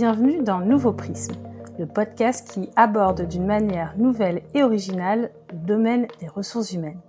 Bienvenue 0.00 0.42
dans 0.42 0.60
Nouveau 0.60 0.94
Prisme, 0.94 1.34
le 1.78 1.84
podcast 1.84 2.50
qui 2.50 2.70
aborde 2.74 3.28
d'une 3.28 3.44
manière 3.44 3.92
nouvelle 3.98 4.40
et 4.54 4.62
originale 4.62 5.30
le 5.52 5.58
domaine 5.58 6.06
des 6.20 6.26
ressources 6.26 6.72
humaines. 6.72 7.02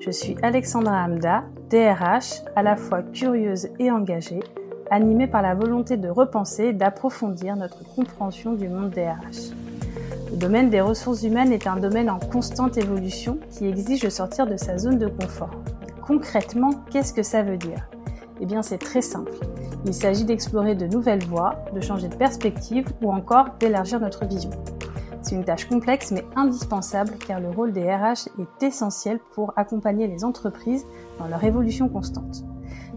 Je 0.00 0.10
suis 0.10 0.36
Alexandra 0.40 1.04
Hamda, 1.04 1.44
DRH, 1.68 2.40
à 2.56 2.62
la 2.62 2.76
fois 2.76 3.02
curieuse 3.02 3.68
et 3.78 3.90
engagée, 3.90 4.40
animée 4.90 5.26
par 5.26 5.42
la 5.42 5.54
volonté 5.54 5.98
de 5.98 6.08
repenser 6.08 6.68
et 6.68 6.72
d'approfondir 6.72 7.54
notre 7.54 7.84
compréhension 7.94 8.54
du 8.54 8.66
monde 8.66 8.92
DRH. 8.92 9.50
Le 10.30 10.38
domaine 10.38 10.70
des 10.70 10.80
ressources 10.80 11.24
humaines 11.24 11.52
est 11.52 11.66
un 11.66 11.76
domaine 11.76 12.08
en 12.08 12.18
constante 12.18 12.78
évolution 12.78 13.38
qui 13.50 13.66
exige 13.66 14.00
de 14.00 14.08
sortir 14.08 14.46
de 14.46 14.56
sa 14.56 14.78
zone 14.78 14.98
de 14.98 15.06
confort. 15.06 15.50
Concrètement, 16.00 16.70
qu'est-ce 16.90 17.12
que 17.12 17.22
ça 17.22 17.42
veut 17.42 17.58
dire? 17.58 17.91
Eh 18.42 18.46
bien, 18.46 18.60
c'est 18.60 18.78
très 18.78 19.02
simple. 19.02 19.32
Il 19.86 19.94
s'agit 19.94 20.24
d'explorer 20.24 20.74
de 20.74 20.86
nouvelles 20.86 21.24
voies, 21.24 21.54
de 21.74 21.80
changer 21.80 22.08
de 22.08 22.16
perspective 22.16 22.86
ou 23.00 23.12
encore 23.12 23.46
d'élargir 23.60 24.00
notre 24.00 24.26
vision. 24.26 24.50
C'est 25.22 25.36
une 25.36 25.44
tâche 25.44 25.68
complexe 25.68 26.10
mais 26.10 26.24
indispensable 26.34 27.12
car 27.24 27.38
le 27.38 27.50
rôle 27.50 27.72
des 27.72 27.84
RH 27.84 28.28
est 28.40 28.64
essentiel 28.64 29.20
pour 29.36 29.52
accompagner 29.54 30.08
les 30.08 30.24
entreprises 30.24 30.84
dans 31.20 31.28
leur 31.28 31.44
évolution 31.44 31.88
constante. 31.88 32.42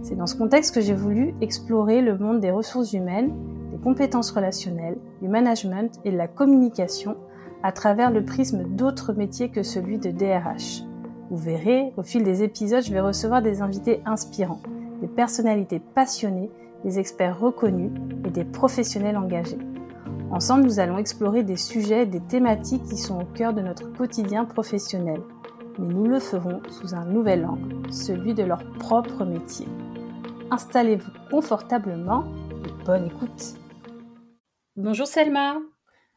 C'est 0.02 0.16
dans 0.16 0.26
ce 0.26 0.36
contexte 0.36 0.74
que 0.74 0.82
j'ai 0.82 0.96
voulu 0.96 1.36
explorer 1.42 2.02
le 2.02 2.18
monde 2.18 2.40
des 2.40 2.50
ressources 2.50 2.94
humaines, 2.94 3.32
des 3.72 3.78
compétences 3.78 4.32
relationnelles, 4.32 4.98
du 5.22 5.28
management 5.28 5.94
et 6.06 6.12
de 6.12 6.18
la 6.18 6.28
communication 6.28 7.18
à 7.62 7.72
travers 7.72 8.10
le 8.10 8.26
prisme 8.26 8.64
d'autres 8.64 9.14
métiers 9.14 9.50
que 9.50 9.62
celui 9.62 10.00
de 10.00 10.10
DRH. 10.10 10.82
Vous 11.30 11.38
verrez, 11.38 11.94
au 11.98 12.04
fil 12.04 12.24
des 12.24 12.42
épisodes, 12.42 12.84
je 12.84 12.92
vais 12.92 13.00
recevoir 13.00 13.44
des 13.44 13.62
invités 13.62 14.02
inspirants, 14.06 14.62
des 15.06 15.14
personnalités 15.14 15.80
passionnées, 15.80 16.50
des 16.84 16.98
experts 16.98 17.40
reconnus 17.40 17.92
et 18.26 18.32
des 18.32 18.44
professionnels 18.44 19.18
engagés. 19.18 19.60
Ensemble, 20.32 20.64
nous 20.64 20.80
allons 20.80 20.98
explorer 20.98 21.44
des 21.44 21.58
sujets, 21.58 22.08
des 22.08 22.22
thématiques 22.22 22.84
qui 22.86 22.98
sont 22.98 23.22
au 23.22 23.26
cœur 23.26 23.54
de 23.54 23.62
notre 23.62 23.94
quotidien 23.94 24.46
professionnel. 24.46 25.22
Mais 25.78 25.94
nous 25.94 26.08
le 26.08 26.20
ferons 26.20 26.62
sous 26.70 26.96
un 26.96 27.06
nouvel 27.06 27.46
angle, 27.46 27.92
celui 27.92 28.34
de 28.34 28.44
leur 28.44 28.64
propre 28.80 29.26
métier. 29.26 29.68
Installez-vous 30.50 31.12
confortablement 31.30 32.24
et 32.66 32.86
bonne 32.86 33.06
écoute. 33.06 33.54
Bonjour 34.76 35.06
Selma. 35.06 35.58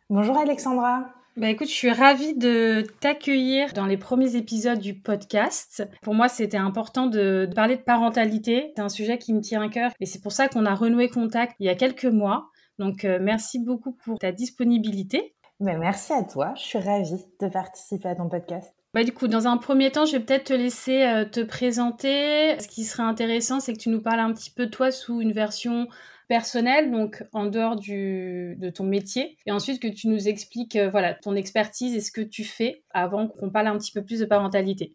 Bonjour 0.09 0.39
Alexandra. 0.39 1.17
Bah 1.39 1.50
écoute, 1.50 1.69
je 1.69 1.72
suis 1.72 1.92
ravie 1.92 2.34
de 2.34 2.84
t'accueillir 2.98 3.72
dans 3.72 3.86
les 3.86 3.97
premiers 3.97 4.34
épisodes 4.34 4.81
du 4.81 4.94
podcast. 4.94 5.89
Pour 6.03 6.12
moi, 6.12 6.28
c'était 6.28 6.56
important 6.56 7.06
de, 7.06 7.48
parler 7.55 7.77
de 7.77 7.83
parentalité. 7.83 8.72
C'est 8.75 8.83
un 8.83 8.89
sujet 8.89 9.19
qui 9.19 9.33
me 9.33 9.41
tient 9.41 9.62
à 9.62 9.69
cœur 9.69 9.92
et 10.00 10.06
c'est 10.06 10.20
pour 10.20 10.33
ça 10.33 10.48
qu'on 10.48 10.66
a 10.66 10.75
renoué 10.75 11.09
contact 11.09 11.55
il 11.61 11.66
y 11.66 11.69
a 11.69 11.77
quelques 11.77 12.06
mois. 12.06 12.48
Donc, 12.81 13.05
euh, 13.05 13.20
merci 13.22 13.61
beaucoup 13.61 13.92
pour 13.92 14.19
ta 14.19 14.33
disponibilité. 14.33 15.36
Mais 15.61 15.75
bah, 15.75 15.78
merci 15.78 16.12
à 16.12 16.25
toi. 16.25 16.55
Je 16.56 16.62
suis 16.62 16.78
ravie 16.78 17.25
de 17.41 17.47
participer 17.47 18.09
à 18.09 18.16
ton 18.16 18.28
podcast. 18.28 18.75
Bah, 18.92 19.05
du 19.05 19.12
coup, 19.12 19.28
dans 19.28 19.47
un 19.47 19.59
premier 19.59 19.92
temps, 19.92 20.06
je 20.06 20.16
vais 20.16 20.25
peut-être 20.25 20.48
te 20.48 20.55
laisser 20.55 21.05
euh, 21.05 21.25
te 21.25 21.39
présenter. 21.39 22.59
Ce 22.59 22.66
qui 22.66 22.83
serait 22.83 23.05
intéressant, 23.05 23.61
c'est 23.61 23.75
que 23.75 23.78
tu 23.78 23.91
nous 23.91 24.03
parles 24.03 24.19
un 24.19 24.33
petit 24.33 24.50
peu 24.50 24.66
de 24.66 24.70
toi 24.72 24.91
sous 24.91 25.20
une 25.20 25.33
version 25.33 25.86
personnel, 26.29 26.91
donc 26.91 27.25
en 27.33 27.47
dehors 27.47 27.77
du, 27.77 28.57
de 28.59 28.71
ton 28.71 28.84
métier, 28.84 29.37
et 29.47 29.53
ensuite 29.53 29.81
que 29.81 29.89
tu 29.89 30.09
nous 30.09 30.29
expliques 30.29 30.77
euh, 30.77 30.91
voilà 30.91 31.15
ton 31.15 31.34
expertise 31.34 31.95
et 31.97 32.01
ce 32.01 32.12
que 32.12 32.21
tu 32.21 32.45
fais 32.45 32.83
avant 32.91 33.27
qu'on 33.27 33.51
parle 33.51 33.67
un 33.67 33.79
petit 33.79 33.93
peu 33.93 34.05
plus 34.05 34.21
de 34.21 34.27
parentalité. 34.27 34.95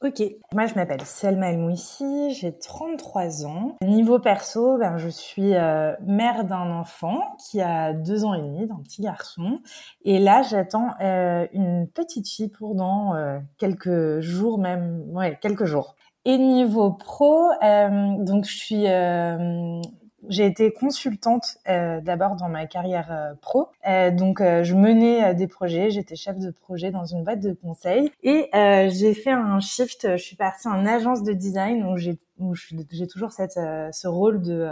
Ok, 0.00 0.22
moi 0.52 0.66
je 0.66 0.76
m'appelle 0.76 1.00
Selma 1.02 1.50
El 1.50 1.58
Mouissi, 1.58 2.32
j'ai 2.32 2.56
33 2.56 3.46
ans. 3.46 3.76
Niveau 3.82 4.20
perso, 4.20 4.78
ben, 4.78 4.96
je 4.96 5.08
suis 5.08 5.54
euh, 5.54 5.92
mère 6.06 6.44
d'un 6.44 6.70
enfant 6.70 7.20
qui 7.38 7.60
a 7.60 7.92
deux 7.92 8.24
ans 8.24 8.34
et 8.34 8.40
demi, 8.40 8.66
d'un 8.66 8.80
petit 8.84 9.02
garçon. 9.02 9.58
Et 10.04 10.20
là, 10.20 10.42
j'attends 10.42 10.90
euh, 11.00 11.48
une 11.52 11.88
petite 11.88 12.28
fille 12.28 12.48
pour 12.48 12.76
dans 12.76 13.40
quelques 13.56 14.20
jours, 14.20 14.58
même, 14.58 15.02
ouais, 15.08 15.36
quelques 15.40 15.64
jours. 15.64 15.96
Et 16.24 16.38
niveau 16.38 16.92
pro, 16.92 17.50
donc 17.60 18.44
je 18.44 18.56
suis 18.56 18.86
j'ai 20.26 20.46
été 20.46 20.72
consultante 20.72 21.58
euh, 21.68 22.00
d'abord 22.00 22.36
dans 22.36 22.48
ma 22.48 22.66
carrière 22.66 23.08
euh, 23.10 23.34
pro. 23.40 23.68
Euh, 23.86 24.10
donc, 24.10 24.40
euh, 24.40 24.64
je 24.64 24.74
menais 24.74 25.34
des 25.34 25.46
projets. 25.46 25.90
J'étais 25.90 26.16
chef 26.16 26.38
de 26.38 26.50
projet 26.50 26.90
dans 26.90 27.04
une 27.04 27.22
boîte 27.22 27.40
de 27.40 27.52
conseil. 27.52 28.10
Et 28.22 28.50
j'ai 28.52 29.14
fait 29.14 29.30
un 29.30 29.60
shift. 29.60 30.16
Je 30.16 30.22
suis 30.22 30.36
partie 30.36 30.68
en 30.68 30.86
agence 30.86 31.22
de 31.22 31.32
design 31.32 31.84
où 31.84 31.96
j'ai 31.96 32.18
où 32.38 32.54
j'ai 32.54 33.08
toujours 33.08 33.32
cette, 33.32 33.58
ce 33.92 34.06
rôle 34.06 34.40
de 34.40 34.70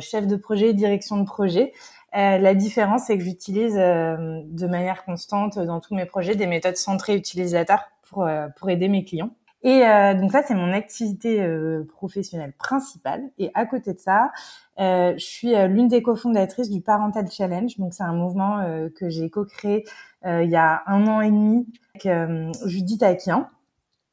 chef 0.00 0.26
de 0.26 0.34
projet, 0.34 0.74
direction 0.74 1.18
de 1.18 1.24
projet. 1.24 1.72
la 2.12 2.54
différence, 2.54 3.04
c'est 3.06 3.16
que 3.16 3.22
j'utilise 3.22 3.74
de 3.74 4.66
manière 4.66 5.04
constante 5.04 5.56
dans 5.56 5.78
tous 5.78 5.94
mes 5.94 6.04
projets 6.04 6.34
des 6.34 6.48
méthodes 6.48 6.76
centrées 6.76 7.14
utilisateurs 7.14 7.84
pour, 8.02 8.28
pour 8.56 8.70
aider 8.70 8.88
mes 8.88 9.04
clients. 9.04 9.30
Et 9.62 9.84
euh, 9.84 10.14
donc 10.14 10.32
ça, 10.32 10.42
c'est 10.42 10.54
mon 10.54 10.72
activité 10.72 11.42
euh, 11.42 11.84
professionnelle 11.84 12.52
principale. 12.52 13.22
Et 13.38 13.50
à 13.54 13.66
côté 13.66 13.94
de 13.94 13.98
ça, 13.98 14.30
euh, 14.78 15.14
je 15.16 15.24
suis 15.24 15.54
l'une 15.68 15.88
des 15.88 16.02
cofondatrices 16.02 16.70
du 16.70 16.80
Parental 16.80 17.26
Challenge. 17.30 17.76
Donc 17.78 17.94
c'est 17.94 18.04
un 18.04 18.12
mouvement 18.12 18.64
que 18.98 19.08
j'ai 19.08 19.30
co-créé 19.30 19.84
il 20.24 20.50
y 20.50 20.56
a 20.56 20.82
un 20.86 21.06
an 21.06 21.20
et 21.20 21.30
demi 21.30 21.66
avec 21.94 22.56
Judith 22.66 23.02
Aquien 23.02 23.48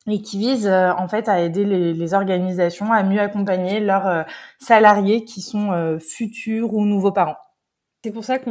et 0.05 0.21
qui 0.21 0.37
vise 0.37 0.67
en 0.67 1.07
fait 1.07 1.27
à 1.27 1.41
aider 1.41 1.65
les, 1.65 1.93
les, 1.93 2.13
organisations 2.13 2.91
à 2.91 3.03
mieux 3.03 3.19
accompagner 3.19 3.79
leurs 3.79 4.25
salariés 4.59 5.23
qui 5.25 5.41
sont 5.41 5.97
futurs 5.99 6.73
ou 6.73 6.85
nouveaux 6.85 7.11
parents. 7.11 7.37
C'est 8.03 8.11
pour 8.11 8.25
ça 8.25 8.37
que 8.37 8.49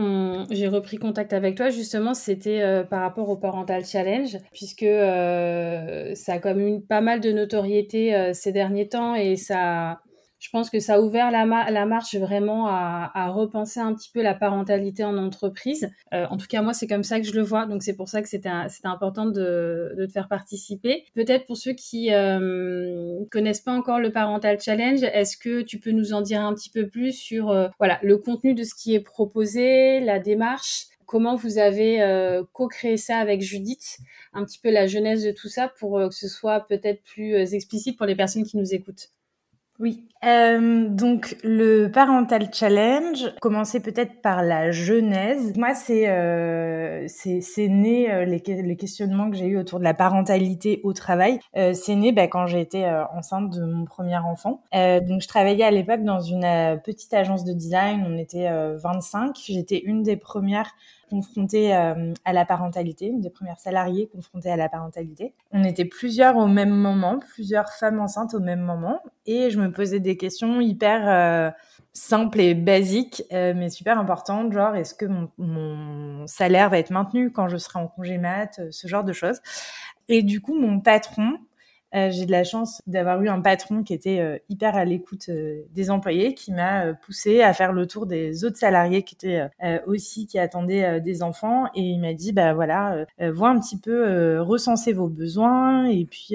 j'ai 0.51 0.67
repris 0.67 0.97
contact 0.97 1.35
avec 1.35 1.57
toi. 1.57 1.69
Justement, 1.69 2.15
c'était 2.15 2.63
euh, 2.63 2.85
par 2.85 3.03
rapport 3.03 3.29
au 3.29 3.37
Parental 3.37 3.85
Challenge, 3.85 4.39
puisque 4.51 4.83
euh, 4.83 6.15
ça 6.15 6.35
a 6.35 6.39
comme 6.39 6.59
une 6.61 6.83
pas 6.83 7.03
mal 7.03 7.21
de 7.21 7.33
notoriété 7.33 8.15
euh, 8.15 8.33
ces 8.33 8.51
derniers 8.51 8.89
temps 8.89 9.15
et 9.15 9.37
ça, 9.37 10.01
je 10.43 10.51
pense 10.51 10.71
que 10.71 10.81
ça 10.81 10.95
a 10.95 11.01
ouvert 11.01 11.31
la, 11.31 11.87
marche 11.87 12.17
vraiment 12.17 12.67
à, 12.67 13.29
repenser 13.29 13.79
un 13.79 13.95
petit 13.95 14.11
peu 14.13 14.23
la 14.23 14.35
parentalité 14.35 15.05
en 15.05 15.17
entreprise. 15.17 15.89
Euh, 16.13 16.27
en 16.31 16.37
tout 16.37 16.49
cas, 16.49 16.63
moi, 16.63 16.75
c'est 16.75 16.89
comme 16.89 17.05
ça 17.05 17.21
que 17.21 17.27
je 17.27 17.33
le 17.33 17.43
vois. 17.43 17.67
Donc, 17.67 17.85
c'est 17.85 17.95
pour 17.95 18.09
ça 18.09 18.23
que 18.23 18.29
c'était 18.29 18.51
important 18.83 19.27
de, 19.27 19.95
te 19.97 20.09
faire 20.11 20.27
participer. 20.27 21.05
Peut-être 21.15 21.47
pour 21.47 21.57
ceux 21.57 21.75
qui 21.75 22.13
euh, 22.13 23.25
connaissent 23.31 23.61
pas 23.61 23.73
encore 23.73 24.01
le 24.01 24.11
Parental 24.11 24.59
Challenge, 24.61 25.05
est-ce 25.05 25.37
que 25.37 25.63
tu 25.63 25.79
peux 25.79 25.93
nous 25.93 26.13
en 26.13 26.23
dire 26.23 26.41
un 26.41 26.55
petit 26.55 26.71
peu 26.71 26.89
plus 26.89 27.13
sur 27.13 27.51
euh, 27.51 27.69
voilà 27.79 28.01
le 28.03 28.19
contenu 28.19 28.55
de 28.55 28.65
ce 28.65 28.75
qui 28.75 28.97
est 28.97 29.01
proposé, 29.01 30.01
la 30.01 30.19
démarche? 30.19 30.87
Comment 31.07 31.37
vous 31.37 31.59
avez 31.59 32.03
euh, 32.03 32.43
co-créé 32.53 32.97
ça 32.97 33.19
avec 33.19 33.43
Judith, 33.43 33.99
un 34.33 34.45
petit 34.45 34.59
peu 34.59 34.73
la 34.73 34.89
genèse 34.89 35.23
de 35.25 35.31
tout 35.31 35.49
ça 35.49 35.71
pour 35.79 36.01
que 36.01 36.15
ce 36.15 36.27
soit 36.27 36.67
peut-être 36.67 37.05
plus 37.05 37.55
explicite 37.55 37.97
pour 37.97 38.07
les 38.07 38.17
personnes 38.17 38.45
qui 38.45 38.57
nous 38.57 38.75
écoutent. 38.75 39.13
Oui. 39.83 40.05
Euh, 40.25 40.89
donc 40.89 41.37
le 41.43 41.89
parental 41.89 42.51
challenge, 42.53 43.35
commencer 43.41 43.81
peut-être 43.81 44.23
par 44.23 44.45
la 44.45 44.71
genèse. 44.71 45.57
Moi, 45.57 45.75
c'est 45.75 46.09
euh, 46.09 47.05
c'est 47.09 47.67
né 47.67 48.09
euh, 48.09 48.25
les, 48.25 48.41
les, 48.47 48.77
questionnements 48.77 49.29
que 49.29 49.37
j'ai 49.37 49.47
eu 49.47 49.59
autour 49.59 49.81
de 49.81 49.85
la 49.85 49.95
parentalité 49.95 50.81
au 50.85 50.93
travail. 50.93 51.41
Euh, 51.57 51.73
c'est 51.73 51.97
né 51.97 52.13
bah, 52.13 52.29
quand 52.29 52.47
été 52.47 52.87
euh, 52.87 53.05
enceinte 53.09 53.51
de 53.51 53.65
mon 53.65 53.85
premier 53.85 54.19
enfant. 54.19 54.63
donc 54.73 55.21
je 55.21 55.27
travaillais 55.27 55.65
à 55.65 55.73
l'époque 55.73 56.05
dans 56.05 56.21
une 56.21 56.81
petite 56.85 57.13
agence 57.13 57.43
de 57.45 57.53
design. 57.53 58.05
On 58.07 58.17
était 58.17 58.49
25. 58.77 59.37
J'étais 59.49 59.79
une 59.79 60.05
des 60.05 60.17
premières 60.17 60.71
confrontée 61.13 61.77
euh, 61.77 62.15
à 62.25 62.33
la 62.33 62.47
parentalité, 62.47 63.07
une 63.07 63.21
des 63.21 63.29
premières 63.29 63.61
salariées 63.61 64.09
confrontées 64.09 64.51
à 64.51 64.57
la 64.57 64.71
parentalité. 64.71 65.35
On 65.53 65.63
était 65.63 65.85
plusieurs 65.85 66.37
au 66.39 66.47
même 66.47 66.71
moment, 66.71 67.19
plusieurs 67.19 67.71
femmes 67.71 68.01
enceintes 68.01 68.33
au 68.33 68.41
même 68.41 68.63
moment, 68.63 68.99
et 69.27 69.51
je 69.51 69.61
me 69.61 69.71
posais 69.71 70.01
des 70.01 70.17
questions 70.17 70.63
hyper 70.63 71.03
euh, 71.07 71.51
simples 71.93 72.41
et 72.41 72.55
basiques, 72.55 73.25
euh, 73.31 73.53
mais 73.55 73.69
super 73.69 73.99
importantes, 73.99 74.55
genre 74.55 74.75
est-ce 74.75 74.95
que 74.95 75.05
mon, 75.05 75.29
mon, 75.37 76.27
salaire 76.27 76.71
va 76.71 76.79
être 76.79 76.91
maintenu 76.91 77.31
quand 77.31 77.49
je 77.49 77.59
serai 77.59 77.79
en 77.79 77.89
congé 77.89 78.17
mat, 78.17 78.61
ce 78.71 78.87
genre 78.87 79.05
de 79.05 79.13
choses. 79.13 79.41
Et 80.09 80.23
du 80.23 80.41
coup, 80.41 80.59
mon 80.59 80.81
patron, 80.81 81.37
euh, 81.95 82.11
j'ai 82.11 82.27
de 82.27 82.31
la 82.31 82.45
chance 82.45 82.81
d'avoir 82.87 83.21
eu 83.23 83.29
un 83.29 83.41
patron 83.41 83.83
qui 83.83 83.93
était 83.93 84.21
euh, 84.21 84.39
hyper 84.49 84.77
à 84.77 84.85
l'écoute 84.85 85.29
euh, 85.29 85.63
des 85.73 85.91
employés, 85.91 86.35
qui 86.35 86.53
m'a 86.53 86.95
poussé 86.95 87.43
à 87.43 87.53
faire 87.53 87.73
le 87.73 87.87
tour 87.87 88.07
des 88.07 88.45
autres 88.45 88.57
salariés 88.57 89.03
qui 89.03 89.15
étaient 89.15 89.49
aussi 89.87 90.27
qui 90.27 90.39
attendaient 90.39 91.01
des 91.01 91.23
enfants, 91.23 91.67
et 91.75 91.81
il 91.81 92.01
m'a 92.01 92.15
dit 92.15 92.33
bah 92.33 92.55
voilà, 92.55 93.07
vois 93.33 93.51
un 93.51 93.59
petit 93.59 93.79
peu, 93.79 94.41
recensez 94.41 94.93
vos 94.93 95.09
besoins 95.09 95.87
et 95.87 96.05
puis 96.05 96.35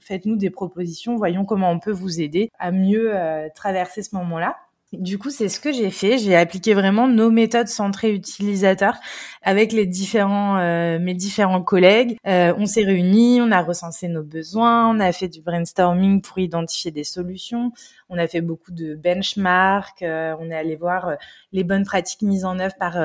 faites-nous 0.00 0.36
des 0.36 0.50
propositions, 0.50 1.16
voyons 1.16 1.44
comment 1.44 1.70
on 1.70 1.78
peut 1.78 1.92
vous 1.92 2.20
aider 2.20 2.50
à 2.58 2.72
mieux 2.72 3.12
traverser 3.54 4.02
ce 4.02 4.14
moment-là. 4.16 4.56
Du 4.92 5.18
coup, 5.18 5.30
c'est 5.30 5.48
ce 5.48 5.58
que 5.58 5.72
j'ai 5.72 5.90
fait. 5.90 6.18
J'ai 6.18 6.36
appliqué 6.36 6.74
vraiment 6.74 7.08
nos 7.08 7.30
méthodes 7.30 7.68
centrées 7.68 8.12
utilisateurs 8.12 8.96
avec 9.40 9.72
les 9.72 9.86
différents 9.86 10.58
euh, 10.58 10.98
mes 10.98 11.14
différents 11.14 11.62
collègues. 11.62 12.18
Euh, 12.26 12.52
on 12.58 12.66
s'est 12.66 12.84
réunis, 12.84 13.40
on 13.40 13.50
a 13.50 13.62
recensé 13.62 14.06
nos 14.08 14.22
besoins, 14.22 14.88
on 14.90 15.00
a 15.00 15.10
fait 15.12 15.28
du 15.28 15.40
brainstorming 15.40 16.20
pour 16.20 16.38
identifier 16.38 16.90
des 16.90 17.04
solutions. 17.04 17.72
On 18.10 18.18
a 18.18 18.26
fait 18.26 18.42
beaucoup 18.42 18.70
de 18.70 18.94
benchmark. 18.94 20.02
Euh, 20.02 20.36
on 20.38 20.50
est 20.50 20.54
allé 20.54 20.76
voir 20.76 21.16
les 21.52 21.64
bonnes 21.64 21.84
pratiques 21.84 22.20
mises 22.20 22.44
en 22.44 22.58
œuvre 22.58 22.74
par 22.78 22.98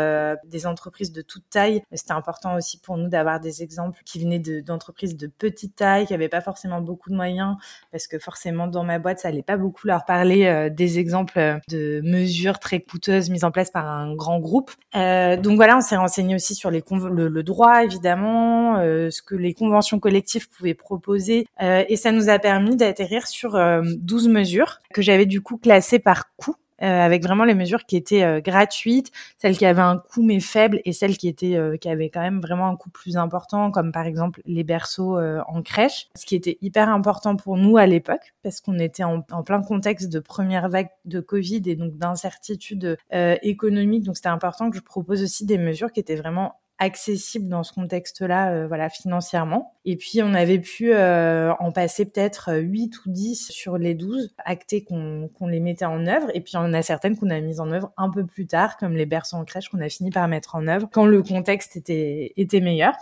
des 0.46 0.68
entreprises 0.68 1.14
de 1.14 1.22
toute 1.22 1.50
taille. 1.50 1.82
C'était 1.94 2.12
important 2.12 2.56
aussi 2.56 2.80
pour 2.80 2.98
nous 2.98 3.08
d'avoir 3.08 3.40
des 3.40 3.64
exemples 3.64 4.02
qui 4.06 4.20
venaient 4.20 4.40
d'entreprises 4.40 5.16
de, 5.16 5.28
petite 5.28 5.76
taille, 5.76 6.06
qui 6.06 6.14
n'avaient 6.14 6.28
pas 6.28 6.42
forcément 6.42 6.82
beaucoup 6.82 7.10
de 7.10 7.16
moyens, 7.16 7.56
parce 7.92 8.08
que 8.08 8.20
forcément 8.20 8.68
dans 8.68 8.84
ma 8.84 9.00
boîte, 9.00 9.20
ça 9.20 9.30
allait 9.30 9.44
pas 9.44 9.56
beaucoup 9.56 9.88
leur 9.88 10.04
parler 10.04 10.70
des 10.72 11.00
exemples 11.00 11.60
de 11.70 11.77
mesures 12.04 12.60
très 12.60 12.80
coûteuses 12.80 13.30
mises 13.30 13.44
en 13.44 13.52
place 13.52 13.72
par 13.72 13.86
un 13.88 14.16
grand 14.16 14.40
groupe. 14.40 14.72
Euh, 14.96 15.38
donc 15.38 15.56
voilà, 15.56 15.78
on 15.78 15.82
s'est 15.82 15.96
renseigné 15.96 16.36
aussi 16.36 16.56
sur 16.56 16.72
les 16.72 16.84
le, 16.90 17.44
droit 17.44 17.84
évidemment, 17.84 18.78
euh, 18.78 19.10
ce 19.10 19.22
que 19.22 19.36
les 19.36 19.54
conventions 19.54 20.00
collectives 20.00 20.50
pouvaient 20.50 20.74
proposer, 20.74 21.48
euh, 21.62 21.84
et 21.88 21.96
ça 21.96 22.12
nous 22.12 22.30
a 22.30 22.40
permis 22.40 22.76
d'atterrir 22.76 23.28
sur 23.28 23.60
12 23.84 24.28
mesures 24.30 24.80
que 24.94 25.02
j'avais 25.02 25.26
du 25.26 25.42
coup 25.42 25.58
classées 25.58 26.00
par 26.00 26.36
coût. 26.36 26.56
Euh, 26.84 26.86
avec 26.86 27.24
vraiment 27.24 27.44
les 27.44 27.56
mesures 27.56 27.86
qui 27.86 27.98
étaient 27.98 28.24
euh, 28.24 28.40
gratuites, 28.40 29.12
celles 29.40 29.58
qui 29.58 29.66
avaient 29.66 29.82
un 29.82 29.98
coût 29.98 30.22
mais 30.22 30.40
faible 30.40 30.80
et 30.86 30.94
celles 30.94 31.18
qui 31.18 31.28
étaient 31.28 31.56
euh, 31.56 31.76
qui 31.76 31.90
avaient 31.90 32.12
quand 32.12 32.22
même 32.22 32.40
vraiment 32.40 32.68
un 32.68 32.76
coût 32.76 32.92
plus 32.92 33.18
important, 33.18 33.72
comme 33.72 33.92
par 33.92 34.06
exemple 34.06 34.42
les 34.46 34.64
berceaux 34.64 35.20
en 35.20 35.62
crèche, 35.64 36.10
ce 36.16 36.26
qui 36.26 36.36
était 36.36 36.58
hyper 36.62 36.90
important 36.90 37.36
pour 37.36 37.58
nous 37.58 37.78
à 37.78 37.88
l'époque 37.88 38.34
parce 38.44 38.62
qu'on 38.62 38.78
était 38.78 39.04
en, 39.04 39.24
en, 39.32 39.44
plein 39.44 39.62
contexte 39.62 40.10
de 40.10 40.20
première 40.20 40.70
vague 40.70 40.90
de 41.06 41.20
Covid 41.20 41.64
et 41.66 41.76
donc 41.76 41.98
d'incertitude 41.98 42.98
économique. 43.12 44.04
Donc 44.04 44.16
c'était 44.16 44.30
important 44.30 44.70
que 44.70 44.78
je 44.78 44.82
propose 44.82 45.24
aussi 45.24 45.46
des 45.46 45.58
mesures 45.58 45.92
qui 45.92 46.00
étaient 46.00 46.16
vraiment 46.16 46.60
accessible 46.80 47.50
dans 47.50 47.64
ce 47.64 47.74
contexte-là, 47.74 48.52
euh, 48.52 48.68
voilà, 48.68 48.90
financièrement. 48.90 49.74
Et 49.86 49.96
puis, 49.96 50.22
on 50.22 50.34
avait 50.34 50.60
pu 50.60 50.94
euh, 50.94 51.54
en 51.60 51.72
passer 51.72 52.06
peut-être 52.06 52.54
8 52.54 53.06
ou 53.06 53.12
10 53.12 53.52
sur 53.52 53.78
les 53.78 53.96
12 53.96 54.36
actés 54.46 54.84
qu'on 54.84 55.30
les 55.48 55.60
mettait 55.60 55.86
en 55.86 56.06
œuvre. 56.06 56.30
Et 56.34 56.42
puis, 56.42 56.56
en 56.58 56.74
a 56.74 56.82
certaines 56.82 57.18
qu'on 57.18 57.30
a 57.30 57.40
mises 57.40 57.60
en 57.60 57.72
œuvre 57.72 57.92
un 57.98 58.10
peu 58.10 58.26
plus 58.26 58.48
tard, 58.48 58.78
comme 58.78 58.96
les 58.96 59.06
berceaux 59.06 59.38
en 59.38 59.46
crèche 59.46 59.70
qu'on 59.70 59.82
a 59.82 59.90
fini 59.90 60.12
par 60.12 60.28
mettre 60.28 60.56
en 60.56 60.68
œuvre 60.68 60.88
quand 60.92 61.06
le 61.06 61.24
contexte 61.24 61.76
était, 61.76 62.34
était 62.38 62.62
meilleur. 62.62 62.94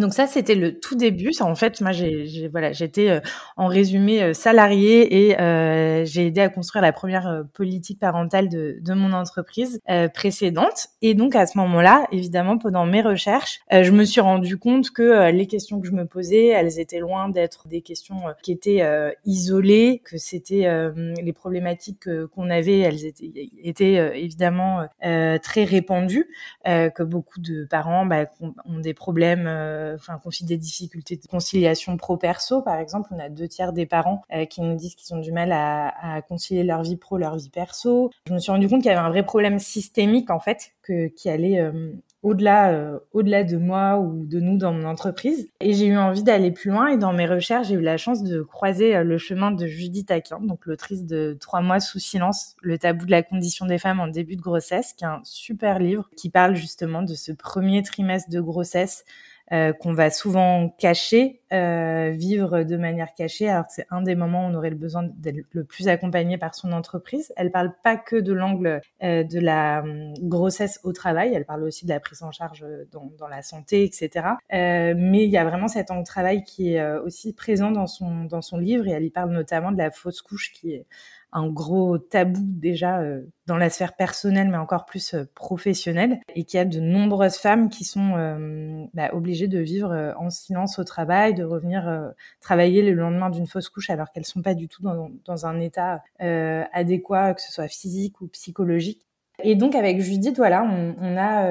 Donc 0.00 0.14
ça, 0.14 0.26
c'était 0.26 0.54
le 0.54 0.80
tout 0.80 0.96
début. 0.96 1.30
En 1.40 1.54
fait, 1.54 1.80
moi, 1.80 1.92
j'ai, 1.92 2.48
voilà, 2.48 2.72
j'étais 2.72 3.10
euh, 3.10 3.20
en 3.56 3.66
résumé 3.66 4.22
euh, 4.22 4.32
salarié 4.32 5.28
et 5.28 5.40
euh, 5.40 6.04
j'ai 6.06 6.26
aidé 6.26 6.40
à 6.40 6.48
construire 6.48 6.82
la 6.82 6.92
première 6.92 7.44
politique 7.52 8.00
parentale 8.00 8.48
de, 8.48 8.78
de 8.80 8.94
mon 8.94 9.12
entreprise 9.12 9.80
précédente. 10.14 10.88
Et 11.02 11.14
donc 11.14 11.36
à 11.36 11.46
ce 11.46 11.58
moment-là, 11.58 12.06
évidemment, 12.12 12.56
pendant 12.56 12.86
mes 12.86 13.02
recherches, 13.02 13.60
je 13.70 13.90
me 13.90 14.04
suis 14.04 14.20
rendu 14.20 14.56
compte 14.56 14.90
que 14.90 15.30
les 15.30 15.46
questions 15.46 15.80
que 15.80 15.86
je 15.86 15.92
me 15.92 16.06
posais, 16.06 16.46
elles 16.46 16.78
étaient 16.78 16.98
loin 16.98 17.28
d'être 17.28 17.68
des 17.68 17.82
questions 17.82 18.22
qui 18.42 18.52
étaient 18.52 18.82
isolées, 19.26 20.00
que 20.04 20.16
c'était 20.16 20.68
les 20.96 21.32
problématiques 21.32 22.08
qu'on 22.34 22.48
avait, 22.48 22.78
elles 22.78 23.04
étaient, 23.04 23.50
étaient 23.62 24.18
évidemment 24.18 24.86
très 25.00 25.64
répandues, 25.64 26.28
que 26.64 27.02
beaucoup 27.02 27.40
de 27.40 27.66
parents 27.68 28.06
bah, 28.06 28.26
ont 28.40 28.78
des 28.78 28.94
problèmes 28.94 29.89
euh, 29.90 29.96
enfin 29.96 30.18
confient 30.22 30.44
des 30.44 30.56
difficultés 30.56 31.16
de 31.16 31.26
conciliation 31.26 31.96
pro-perso. 31.96 32.62
Par 32.62 32.78
exemple, 32.78 33.08
on 33.12 33.18
a 33.18 33.28
deux 33.28 33.48
tiers 33.48 33.72
des 33.72 33.86
parents 33.86 34.22
euh, 34.32 34.44
qui 34.44 34.60
nous 34.60 34.76
disent 34.76 34.94
qu'ils 34.94 35.14
ont 35.14 35.20
du 35.20 35.32
mal 35.32 35.52
à, 35.52 36.22
concilier 36.28 36.64
leur 36.64 36.82
vie 36.82 36.96
pro, 36.96 37.18
leur 37.18 37.36
vie 37.36 37.50
perso. 37.50 38.10
Je 38.26 38.34
me 38.34 38.38
suis 38.38 38.52
rendu 38.52 38.68
compte 38.68 38.82
qu'il 38.82 38.90
y 38.90 38.94
avait 38.94 39.06
un 39.06 39.10
vrai 39.10 39.24
problème 39.24 39.58
systémique 39.58 40.30
en 40.30 40.40
fait, 40.40 40.72
que, 40.82 41.08
qui 41.08 41.28
allait 41.28 41.60
euh, 41.60 41.92
au-delà 42.22 43.00
au-delà 43.12 43.44
de 43.44 43.56
moi 43.56 43.98
ou 43.98 44.26
de 44.26 44.40
nous 44.40 44.58
dans 44.58 44.74
mon 44.74 44.84
entreprise 44.84 45.48
et 45.60 45.72
j'ai 45.72 45.86
eu 45.86 45.96
envie 45.96 46.22
d'aller 46.22 46.50
plus 46.50 46.70
loin 46.70 46.88
et 46.88 46.98
dans 46.98 47.14
mes 47.14 47.26
recherches 47.26 47.68
j'ai 47.68 47.76
eu 47.76 47.80
la 47.80 47.96
chance 47.96 48.22
de 48.22 48.42
croiser 48.42 49.02
le 49.02 49.16
chemin 49.16 49.50
de 49.50 49.66
Judith 49.66 50.10
Aquin 50.10 50.38
donc 50.40 50.66
l'autrice 50.66 51.06
de 51.06 51.34
Trois 51.40 51.62
mois 51.62 51.80
sous 51.80 51.98
silence 51.98 52.56
le 52.60 52.76
tabou 52.76 53.06
de 53.06 53.10
la 53.10 53.22
condition 53.22 53.64
des 53.64 53.78
femmes 53.78 54.00
en 54.00 54.06
début 54.06 54.36
de 54.36 54.42
grossesse 54.42 54.92
qui 54.92 55.04
est 55.04 55.08
un 55.08 55.22
super 55.24 55.78
livre 55.78 56.10
qui 56.14 56.28
parle 56.28 56.54
justement 56.56 57.02
de 57.02 57.14
ce 57.14 57.32
premier 57.32 57.82
trimestre 57.82 58.28
de 58.28 58.40
grossesse 58.40 59.04
euh, 59.52 59.72
qu'on 59.72 59.92
va 59.92 60.10
souvent 60.10 60.68
cacher, 60.78 61.40
euh, 61.52 62.10
vivre 62.10 62.62
de 62.62 62.76
manière 62.76 63.14
cachée, 63.14 63.48
alors 63.48 63.66
que 63.66 63.72
c'est 63.72 63.86
un 63.90 64.02
des 64.02 64.14
moments 64.14 64.46
où 64.46 64.50
on 64.50 64.54
aurait 64.54 64.70
le 64.70 64.76
besoin 64.76 65.02
d'être 65.02 65.44
le 65.50 65.64
plus 65.64 65.88
accompagné 65.88 66.38
par 66.38 66.54
son 66.54 66.70
entreprise. 66.72 67.32
Elle 67.36 67.50
parle 67.50 67.72
pas 67.82 67.96
que 67.96 68.14
de 68.14 68.32
l'angle 68.32 68.80
euh, 69.02 69.24
de 69.24 69.40
la 69.40 69.80
hum, 69.80 70.14
grossesse 70.20 70.78
au 70.84 70.92
travail, 70.92 71.34
elle 71.34 71.44
parle 71.44 71.64
aussi 71.64 71.84
de 71.84 71.90
la 71.90 71.98
prise 71.98 72.22
en 72.22 72.30
charge 72.30 72.64
dans, 72.92 73.10
dans 73.18 73.26
la 73.26 73.42
santé, 73.42 73.82
etc. 73.82 74.26
Euh, 74.52 74.94
mais 74.96 75.24
il 75.24 75.30
y 75.30 75.38
a 75.38 75.44
vraiment 75.44 75.68
cet 75.68 75.90
angle 75.90 76.06
travail 76.06 76.44
qui 76.44 76.74
est 76.74 76.98
aussi 76.98 77.32
présent 77.32 77.70
dans 77.70 77.86
son 77.86 78.24
dans 78.24 78.42
son 78.42 78.58
livre 78.58 78.86
et 78.86 78.90
elle 78.90 79.04
y 79.04 79.10
parle 79.10 79.30
notamment 79.30 79.72
de 79.72 79.78
la 79.78 79.90
fausse 79.90 80.22
couche 80.22 80.52
qui 80.52 80.72
est 80.72 80.86
un 81.32 81.48
gros 81.48 81.98
tabou 81.98 82.40
déjà 82.42 83.00
euh, 83.00 83.22
dans 83.46 83.56
la 83.56 83.70
sphère 83.70 83.94
personnelle, 83.94 84.48
mais 84.48 84.56
encore 84.56 84.84
plus 84.84 85.14
euh, 85.14 85.24
professionnelle, 85.34 86.20
et 86.34 86.44
qu'il 86.44 86.58
y 86.58 86.60
a 86.60 86.64
de 86.64 86.80
nombreuses 86.80 87.36
femmes 87.36 87.68
qui 87.68 87.84
sont 87.84 88.14
euh, 88.16 88.84
bah, 88.94 89.10
obligées 89.12 89.48
de 89.48 89.58
vivre 89.58 90.14
en 90.18 90.30
silence 90.30 90.78
au 90.78 90.84
travail, 90.84 91.34
de 91.34 91.44
revenir 91.44 92.12
travailler 92.40 92.82
le 92.82 92.92
lendemain 92.92 93.30
d'une 93.30 93.46
fausse 93.46 93.68
couche 93.68 93.90
alors 93.90 94.10
qu'elles 94.12 94.24
sont 94.24 94.42
pas 94.42 94.54
du 94.54 94.68
tout 94.68 94.82
dans, 94.82 95.10
dans 95.24 95.46
un 95.46 95.60
état 95.60 96.02
adéquat, 96.18 97.34
que 97.34 97.42
ce 97.42 97.52
soit 97.52 97.68
physique 97.68 98.20
ou 98.20 98.28
psychologique. 98.28 99.06
Et 99.42 99.54
donc 99.54 99.74
avec 99.74 100.00
Judith, 100.00 100.36
voilà, 100.36 100.62
on, 100.62 100.94
on 100.98 101.16
a 101.16 101.46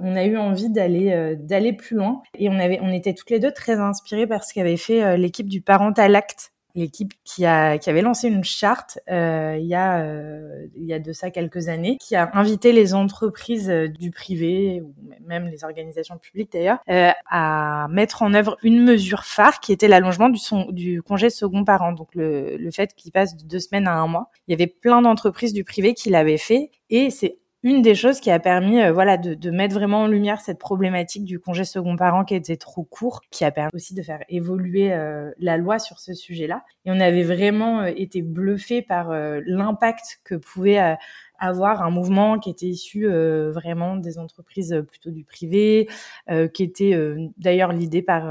on 0.00 0.16
a 0.16 0.24
eu 0.24 0.36
envie 0.36 0.70
d'aller 0.70 1.36
d'aller 1.36 1.72
plus 1.72 1.96
loin 1.96 2.22
et 2.38 2.48
on 2.48 2.58
avait 2.58 2.78
on 2.82 2.92
était 2.92 3.14
toutes 3.14 3.30
les 3.30 3.40
deux 3.40 3.52
très 3.52 3.78
inspirées 3.80 4.26
par 4.26 4.44
ce 4.44 4.54
qu'avait 4.54 4.76
fait 4.76 5.16
l'équipe 5.16 5.48
du 5.48 5.60
Parental 5.60 6.14
Act 6.14 6.52
l'équipe 6.78 7.12
qui 7.24 7.44
a 7.44 7.78
qui 7.78 7.90
avait 7.90 8.02
lancé 8.02 8.28
une 8.28 8.44
charte 8.44 8.98
euh, 9.10 9.56
il 9.58 9.66
y 9.66 9.74
a 9.74 10.00
euh, 10.00 10.66
il 10.76 10.84
y 10.84 10.92
a 10.92 10.98
de 10.98 11.12
ça 11.12 11.30
quelques 11.30 11.68
années 11.68 11.98
qui 12.00 12.16
a 12.16 12.30
invité 12.34 12.72
les 12.72 12.94
entreprises 12.94 13.68
euh, 13.68 13.88
du 13.88 14.10
privé 14.10 14.80
ou 14.80 14.94
même 15.26 15.48
les 15.48 15.64
organisations 15.64 16.18
publiques 16.18 16.52
d'ailleurs 16.52 16.78
à 16.86 17.88
mettre 17.90 18.22
en 18.22 18.32
œuvre 18.34 18.56
une 18.62 18.82
mesure 18.82 19.24
phare 19.24 19.60
qui 19.60 19.72
était 19.72 19.88
l'allongement 19.88 20.30
du 20.70 21.02
congé 21.02 21.30
second 21.30 21.64
parent 21.64 21.92
donc 21.92 22.14
le 22.14 22.56
le 22.56 22.70
fait 22.70 22.94
qu'il 22.94 23.12
passe 23.12 23.36
de 23.36 23.44
deux 23.46 23.60
semaines 23.60 23.88
à 23.88 23.94
un 23.94 24.06
mois 24.06 24.30
il 24.46 24.52
y 24.52 24.54
avait 24.54 24.66
plein 24.68 25.02
d'entreprises 25.02 25.52
du 25.52 25.64
privé 25.64 25.94
qui 25.94 26.10
l'avaient 26.10 26.38
fait 26.38 26.70
et 26.90 27.10
c'est 27.10 27.38
une 27.64 27.82
des 27.82 27.94
choses 27.96 28.20
qui 28.20 28.30
a 28.30 28.38
permis 28.38 28.80
euh, 28.80 28.92
voilà 28.92 29.16
de, 29.16 29.34
de, 29.34 29.50
mettre 29.50 29.74
vraiment 29.74 30.02
en 30.02 30.06
lumière 30.06 30.40
cette 30.40 30.58
problématique 30.58 31.24
du 31.24 31.40
congé 31.40 31.64
second 31.64 31.96
parent 31.96 32.24
qui 32.24 32.34
était 32.34 32.56
trop 32.56 32.84
court, 32.84 33.20
qui 33.30 33.44
a 33.44 33.50
permis 33.50 33.70
aussi 33.74 33.94
de 33.94 34.02
faire 34.02 34.20
évoluer 34.28 34.92
euh, 34.92 35.32
la 35.38 35.56
loi 35.56 35.78
sur 35.80 35.98
ce 35.98 36.14
sujet-là. 36.14 36.62
Et 36.84 36.92
on 36.92 37.00
avait 37.00 37.24
vraiment 37.24 37.80
euh, 37.80 37.92
été 37.96 38.22
bluffé 38.22 38.82
par 38.82 39.10
l'impact 39.10 40.20
que 40.24 40.36
pouvait 40.36 40.96
avoir 41.38 41.82
un 41.82 41.90
mouvement 41.90 42.38
qui 42.38 42.50
était 42.50 42.66
issu 42.66 43.06
euh, 43.06 43.52
vraiment 43.52 43.96
des 43.96 44.18
entreprises 44.18 44.72
euh, 44.72 44.82
plutôt 44.82 45.10
du 45.10 45.24
privé, 45.24 45.88
euh, 46.30 46.48
qui 46.48 46.62
était 46.62 46.94
euh, 46.94 47.28
d'ailleurs 47.38 47.72
l'idée 47.72 48.02
par 48.02 48.28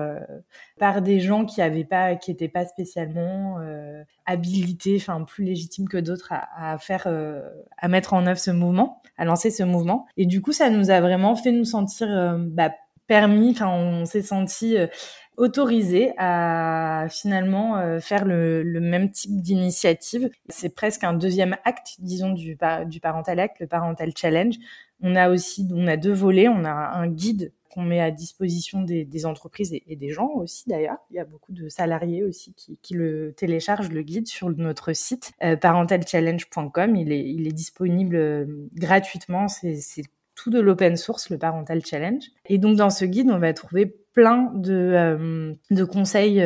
par 0.78 1.02
des 1.02 1.20
gens 1.20 1.46
qui 1.46 1.62
avaient 1.62 1.86
pas, 1.86 2.16
qui 2.16 2.32
étaient 2.32 2.48
pas 2.48 2.66
spécialement 2.66 3.58
habilités, 4.26 4.98
enfin 4.98 5.24
plus 5.24 5.44
légitimes 5.44 5.88
que 5.88 5.98
d'autres 5.98 6.34
à, 6.34 6.74
à, 6.74 6.78
faire, 6.78 7.08
à 7.78 7.88
mettre 7.88 8.14
en 8.14 8.28
œuvre 8.28 8.40
ce 8.40 8.52
mouvement, 8.52 9.02
à 9.18 9.26
lancer 9.26 9.50
ce 9.50 9.64
mouvement. 9.64 10.06
Et 10.18 10.26
du 10.26 10.42
coup, 10.42 10.52
ça 10.52 10.70
nous 10.70 10.92
a 10.92 11.02
vraiment 11.02 11.36
fait 11.36 11.52
nous 11.52 11.66
sentir 11.66 12.38
bah, 12.40 12.72
permis. 13.08 13.52
Enfin, 13.52 13.70
on 13.70 14.06
s'est 14.06 14.22
senti 14.22 14.78
autorisé 15.38 16.13
à 16.17 17.06
finalement 17.10 17.77
euh, 17.77 18.00
faire 18.00 18.25
le, 18.25 18.63
le, 18.63 18.79
même 18.79 19.12
type 19.12 19.39
d'initiative. 19.41 20.29
C'est 20.50 20.74
presque 20.74 21.03
un 21.03 21.13
deuxième 21.13 21.56
acte, 21.63 21.96
disons, 22.00 22.34
du, 22.34 22.58
du 22.88 23.00
Parental 23.00 23.39
Act, 23.39 23.60
le 23.60 23.67
Parental 23.67 24.12
Challenge. 24.15 24.56
On 25.01 25.15
a 25.15 25.29
aussi, 25.29 25.67
on 25.72 25.88
a 25.88 25.96
deux 25.96 26.13
volets. 26.13 26.48
On 26.48 26.65
a 26.65 26.72
un 26.72 27.08
guide 27.08 27.53
qu'on 27.70 27.84
met 27.84 28.01
à 28.01 28.10
disposition 28.10 28.82
des, 28.82 29.06
des 29.06 29.25
entreprises 29.27 29.72
et, 29.74 29.96
des 29.96 30.10
gens 30.10 30.29
aussi 30.29 30.67
d'ailleurs. 30.67 30.98
Il 31.12 31.17
y 31.17 31.20
a 31.20 31.25
beaucoup 31.25 31.53
de 31.53 31.70
salariés 31.70 32.24
aussi 32.24 32.53
qui, 32.56 32.79
qui 32.82 32.96
le 32.96 33.34
téléchargent 33.38 33.89
le 33.89 34.01
guide 34.01 34.27
sur 34.27 34.50
notre 34.50 34.94
site 34.94 35.34
euh, 35.44 35.56
parentalchallenge.com. 35.56 36.96
Il 36.96 37.12
est, 37.12 37.29
il 37.29 37.48
est 37.48 37.53
disponible 37.53 38.15
euh, 38.15 38.46
gratuitement. 38.74 39.48
C'est 39.48 40.03
tout 40.34 40.50
de 40.50 40.60
l'open 40.60 40.98
source, 40.98 41.29
le 41.29 41.38
Parental 41.38 41.86
Challenge. 41.86 42.24
Et 42.48 42.58
donc 42.58 42.77
dans 42.77 42.89
ce 42.89 43.06
guide, 43.06 43.29
on 43.29 43.39
va 43.39 43.53
trouver 43.53 43.96
plein 44.18 44.52
de, 44.56 45.56
de 45.70 45.84
conseils 45.84 46.44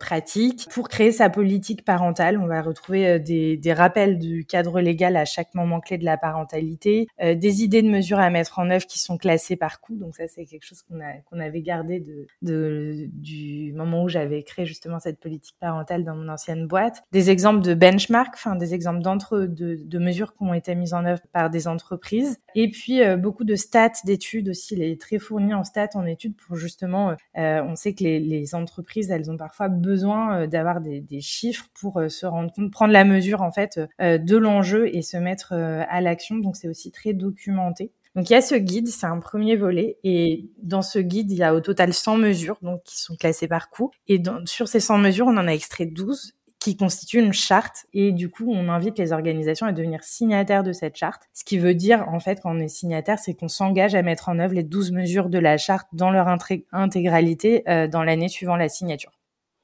pratiques 0.00 0.66
pour 0.70 0.88
créer 0.88 1.12
sa 1.12 1.28
politique 1.28 1.84
parentale. 1.84 2.38
On 2.38 2.46
va 2.46 2.62
retrouver 2.62 3.20
des, 3.20 3.58
des 3.58 3.72
rappels 3.74 4.18
du 4.18 4.46
cadre 4.46 4.80
légal 4.80 5.18
à 5.18 5.26
chaque 5.26 5.54
moment 5.54 5.80
clé 5.80 5.98
de 5.98 6.06
la 6.06 6.16
parentalité, 6.16 7.08
des 7.20 7.62
idées 7.62 7.82
de 7.82 7.90
mesures 7.90 8.18
à 8.18 8.30
mettre 8.30 8.58
en 8.58 8.70
œuvre 8.70 8.86
qui 8.86 8.98
sont 8.98 9.18
classées 9.18 9.56
par 9.56 9.82
coût. 9.82 9.94
Donc 9.96 10.16
ça, 10.16 10.24
c'est 10.26 10.46
quelque 10.46 10.64
chose 10.64 10.82
qu'on 10.82 11.38
avait 11.38 11.60
gardé 11.60 12.02
du 12.40 13.72
moment 13.76 14.04
où 14.04 14.08
j'avais 14.08 14.42
créé 14.42 14.64
justement 14.64 14.98
cette 14.98 15.20
politique 15.20 15.56
parentale 15.60 16.04
dans 16.04 16.14
mon 16.14 16.28
ancienne 16.30 16.66
boîte. 16.66 17.02
Des 17.12 17.28
exemples 17.28 17.60
de 17.60 17.74
benchmark, 17.74 18.32
enfin 18.34 18.56
des 18.56 18.72
exemples 18.72 19.02
d'entre 19.02 19.40
de, 19.40 19.98
mesures 19.98 20.34
qui 20.34 20.42
ont 20.42 20.54
été 20.54 20.74
mises 20.74 20.94
en 20.94 21.04
œuvre 21.04 21.20
par 21.32 21.50
des 21.50 21.68
entreprises. 21.68 22.38
Et 22.54 22.70
puis 22.70 23.02
euh, 23.02 23.18
beaucoup 23.18 23.44
de 23.44 23.54
stats, 23.54 23.92
d'études 24.04 24.48
aussi. 24.48 24.74
Il 24.74 24.82
est 24.82 25.00
très 25.00 25.18
fourni 25.18 25.52
en 25.52 25.64
stats, 25.64 25.90
en 25.94 26.06
études 26.06 26.34
pour 26.36 26.56
justement. 26.56 27.01
Euh, 27.10 27.62
on 27.62 27.74
sait 27.74 27.94
que 27.94 28.04
les, 28.04 28.54
entreprises, 28.54 29.10
elles 29.10 29.30
ont 29.30 29.36
parfois 29.36 29.68
besoin 29.68 30.42
euh, 30.42 30.46
d'avoir 30.46 30.80
des, 30.80 31.20
chiffres 31.20 31.66
pour 31.78 32.00
se 32.08 32.26
rendre 32.26 32.52
compte, 32.52 32.70
prendre 32.70 32.92
la 32.92 33.04
mesure 33.04 33.42
en 33.42 33.52
fait 33.52 33.80
de 34.00 34.36
l'enjeu 34.36 34.94
et 34.94 35.02
se 35.02 35.16
mettre 35.16 35.52
à 35.52 36.00
l'action. 36.00 36.36
Donc 36.36 36.56
c'est 36.56 36.68
aussi 36.68 36.90
très 36.90 37.12
documenté. 37.12 37.92
Donc 38.14 38.28
il 38.28 38.34
y 38.34 38.36
a 38.36 38.42
ce 38.42 38.54
guide, 38.54 38.88
c'est 38.88 39.06
un 39.06 39.20
premier 39.20 39.56
volet, 39.56 39.98
et 40.04 40.50
dans 40.62 40.82
ce 40.82 40.98
guide, 40.98 41.30
il 41.30 41.38
y 41.38 41.42
a 41.42 41.54
au 41.54 41.60
total 41.60 41.94
100 41.94 42.18
mesures, 42.18 42.58
donc 42.60 42.82
qui 42.84 43.00
sont 43.00 43.16
classées 43.16 43.48
par 43.48 43.70
coût. 43.70 43.90
Et 44.06 44.22
sur 44.44 44.68
ces 44.68 44.80
100 44.80 44.98
mesures, 44.98 45.26
on 45.26 45.36
en 45.38 45.46
a 45.46 45.52
extrait 45.52 45.86
12 45.86 46.34
qui 46.62 46.76
constituent 46.76 47.18
une 47.18 47.32
charte 47.32 47.86
et 47.92 48.12
du 48.12 48.30
coup 48.30 48.48
on 48.48 48.68
invite 48.68 48.96
les 48.96 49.12
organisations 49.12 49.66
à 49.66 49.72
devenir 49.72 50.04
signataires 50.04 50.62
de 50.62 50.72
cette 50.72 50.94
charte. 50.94 51.24
Ce 51.34 51.42
qui 51.42 51.58
veut 51.58 51.74
dire 51.74 52.04
en 52.08 52.20
fait 52.20 52.40
quand 52.40 52.54
on 52.54 52.60
est 52.60 52.68
signataire 52.68 53.18
c'est 53.18 53.34
qu'on 53.34 53.48
s'engage 53.48 53.96
à 53.96 54.02
mettre 54.02 54.28
en 54.28 54.38
œuvre 54.38 54.54
les 54.54 54.62
12 54.62 54.92
mesures 54.92 55.28
de 55.28 55.40
la 55.40 55.58
charte 55.58 55.88
dans 55.92 56.12
leur 56.12 56.28
intégralité 56.72 57.68
euh, 57.68 57.88
dans 57.88 58.04
l'année 58.04 58.28
suivant 58.28 58.54
la 58.54 58.68
signature. 58.68 59.10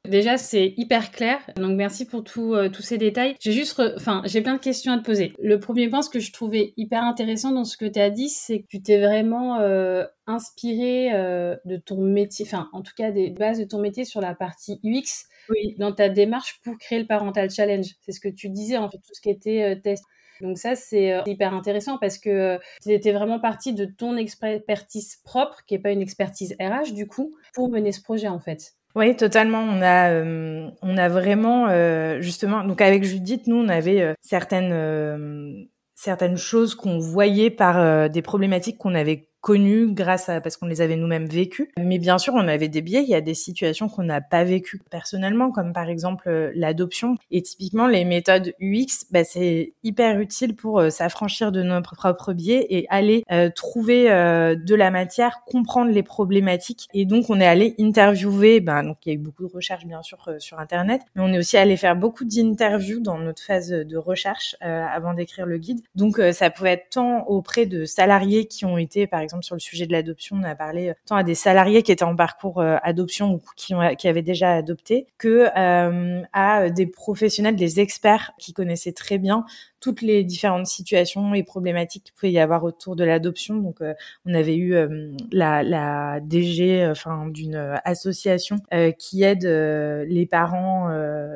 Déjà, 0.04 0.38
c'est 0.38 0.74
hyper 0.76 1.10
clair. 1.10 1.38
Donc, 1.56 1.76
merci 1.76 2.06
pour 2.06 2.22
euh, 2.38 2.68
tous 2.68 2.82
ces 2.82 2.98
détails. 2.98 3.36
J'ai 3.40 3.52
juste, 3.52 3.80
enfin, 3.96 4.22
j'ai 4.24 4.40
plein 4.40 4.54
de 4.54 4.60
questions 4.60 4.92
à 4.92 4.98
te 4.98 5.04
poser. 5.04 5.34
Le 5.38 5.58
premier 5.58 5.88
point, 5.88 6.02
ce 6.02 6.08
que 6.08 6.20
je 6.20 6.32
trouvais 6.32 6.72
hyper 6.76 7.02
intéressant 7.02 7.52
dans 7.52 7.64
ce 7.64 7.76
que 7.76 7.84
tu 7.84 7.98
as 7.98 8.10
dit, 8.10 8.28
c'est 8.28 8.60
que 8.60 8.66
tu 8.68 8.80
t'es 8.80 8.98
vraiment 9.00 9.60
euh, 9.60 10.04
inspiré 10.26 11.12
euh, 11.12 11.56
de 11.64 11.76
ton 11.76 12.00
métier, 12.00 12.46
enfin, 12.46 12.70
en 12.72 12.82
tout 12.82 12.92
cas, 12.96 13.10
des 13.10 13.30
bases 13.30 13.58
de 13.58 13.64
ton 13.64 13.80
métier 13.80 14.04
sur 14.04 14.20
la 14.20 14.34
partie 14.34 14.80
UX 14.82 15.26
oui. 15.50 15.74
dans 15.78 15.92
ta 15.92 16.08
démarche 16.08 16.60
pour 16.62 16.78
créer 16.78 17.00
le 17.00 17.06
Parental 17.06 17.50
Challenge. 17.50 17.86
C'est 18.00 18.12
ce 18.12 18.20
que 18.20 18.28
tu 18.28 18.48
disais, 18.48 18.78
en 18.78 18.88
fait, 18.88 18.98
tout 18.98 19.14
ce 19.14 19.20
qui 19.20 19.30
était 19.30 19.78
test. 19.82 20.04
Donc 20.40 20.56
ça, 20.56 20.76
c'est 20.76 21.20
hyper 21.26 21.52
intéressant 21.52 21.98
parce 21.98 22.16
que 22.16 22.60
tu 22.80 22.92
étais 22.92 23.10
vraiment 23.10 23.40
parti 23.40 23.74
de 23.74 23.84
ton 23.84 24.16
expertise 24.16 25.16
propre, 25.24 25.64
qui 25.66 25.74
n'est 25.74 25.80
pas 25.80 25.90
une 25.90 26.00
expertise 26.00 26.54
RH 26.60 26.92
du 26.92 27.08
coup, 27.08 27.34
pour 27.54 27.68
mener 27.68 27.90
ce 27.90 28.00
projet 28.00 28.28
en 28.28 28.38
fait. 28.38 28.77
Oui, 28.94 29.14
totalement. 29.16 29.60
On 29.60 29.80
a, 29.82 30.10
euh, 30.10 30.70
on 30.82 30.96
a 30.96 31.08
vraiment 31.08 31.68
euh, 31.68 32.20
justement. 32.20 32.64
Donc 32.64 32.80
avec 32.80 33.04
Judith, 33.04 33.46
nous, 33.46 33.56
on 33.56 33.68
avait 33.68 34.00
euh, 34.02 34.14
certaines 34.22 35.68
certaines 35.94 36.36
choses 36.36 36.74
qu'on 36.76 36.98
voyait 36.98 37.50
par 37.50 38.08
des 38.08 38.22
problématiques 38.22 38.78
qu'on 38.78 38.94
avait 38.94 39.27
connus 39.40 39.92
grâce 39.92 40.28
à 40.28 40.40
parce 40.40 40.56
qu'on 40.56 40.66
les 40.66 40.80
avait 40.80 40.96
nous-mêmes 40.96 41.26
vécus. 41.26 41.68
Mais 41.78 41.98
bien 41.98 42.18
sûr, 42.18 42.34
on 42.34 42.48
avait 42.48 42.68
des 42.68 42.82
biais. 42.82 43.02
Il 43.02 43.08
y 43.08 43.14
a 43.14 43.20
des 43.20 43.34
situations 43.34 43.88
qu'on 43.88 44.02
n'a 44.02 44.20
pas 44.20 44.44
vécues 44.44 44.80
personnellement, 44.90 45.50
comme 45.50 45.72
par 45.72 45.88
exemple 45.88 46.28
euh, 46.28 46.50
l'adoption. 46.54 47.16
Et 47.30 47.42
typiquement, 47.42 47.86
les 47.86 48.04
méthodes 48.04 48.52
UX, 48.60 49.06
bah, 49.10 49.24
c'est 49.24 49.74
hyper 49.82 50.18
utile 50.20 50.56
pour 50.56 50.80
euh, 50.80 50.90
s'affranchir 50.90 51.52
de 51.52 51.62
nos 51.62 51.80
propres 51.80 52.32
biais 52.32 52.66
et 52.70 52.86
aller 52.90 53.24
euh, 53.30 53.50
trouver 53.54 54.08
de 54.08 54.74
la 54.74 54.90
matière, 54.90 55.42
comprendre 55.46 55.90
les 55.90 56.02
problématiques. 56.02 56.88
Et 56.94 57.04
donc, 57.04 57.30
on 57.30 57.40
est 57.40 57.46
allé 57.46 57.74
interviewer. 57.78 58.60
Ben, 58.60 58.82
donc, 58.82 58.98
il 59.04 59.08
y 59.08 59.12
a 59.12 59.14
eu 59.14 59.18
beaucoup 59.18 59.46
de 59.46 59.52
recherches 59.52 59.86
bien 59.86 60.02
sûr 60.02 60.18
sur 60.38 60.58
Internet, 60.58 61.02
mais 61.14 61.22
on 61.22 61.32
est 61.32 61.38
aussi 61.38 61.56
allé 61.56 61.76
faire 61.76 61.96
beaucoup 61.96 62.24
d'interviews 62.24 63.00
dans 63.00 63.18
notre 63.18 63.42
phase 63.42 63.70
de 63.70 63.96
recherche 63.96 64.56
avant 64.60 65.14
d'écrire 65.14 65.46
le 65.46 65.58
guide. 65.58 65.80
Donc, 65.94 66.20
ça 66.32 66.50
pouvait 66.50 66.72
être 66.72 66.90
tant 66.90 67.24
auprès 67.26 67.66
de 67.66 67.84
salariés 67.84 68.46
qui 68.46 68.64
ont 68.64 68.78
été, 68.78 69.06
par 69.06 69.20
exemple 69.28 69.44
sur 69.44 69.54
le 69.54 69.60
sujet 69.60 69.86
de 69.86 69.92
l'adoption, 69.92 70.36
on 70.40 70.44
a 70.44 70.54
parlé 70.54 70.90
euh, 70.90 70.94
tant 71.06 71.16
à 71.16 71.22
des 71.22 71.34
salariés 71.34 71.82
qui 71.82 71.92
étaient 71.92 72.04
en 72.04 72.16
parcours 72.16 72.60
euh, 72.60 72.76
adoption 72.82 73.34
ou 73.34 73.42
qui, 73.56 73.74
qui 73.98 74.08
avaient 74.08 74.22
déjà 74.22 74.52
adopté, 74.52 75.06
que 75.18 75.48
euh, 75.56 76.22
à 76.32 76.70
des 76.70 76.86
professionnels, 76.86 77.56
des 77.56 77.80
experts 77.80 78.32
qui 78.38 78.52
connaissaient 78.52 78.92
très 78.92 79.18
bien 79.18 79.44
toutes 79.80 80.02
les 80.02 80.24
différentes 80.24 80.66
situations 80.66 81.34
et 81.34 81.42
problématiques 81.42 82.04
qu'il 82.04 82.14
pouvait 82.14 82.32
y 82.32 82.38
avoir 82.38 82.64
autour 82.64 82.96
de 82.96 83.04
l'adoption. 83.04 83.56
Donc, 83.56 83.80
euh, 83.80 83.94
on 84.26 84.34
avait 84.34 84.56
eu 84.56 84.74
euh, 84.74 85.12
la, 85.30 85.62
la, 85.62 86.20
DG, 86.20 86.86
enfin, 86.88 87.26
d'une 87.28 87.78
association 87.84 88.56
euh, 88.74 88.90
qui 88.92 89.22
aide 89.22 89.44
les 89.44 90.26
parents 90.26 90.88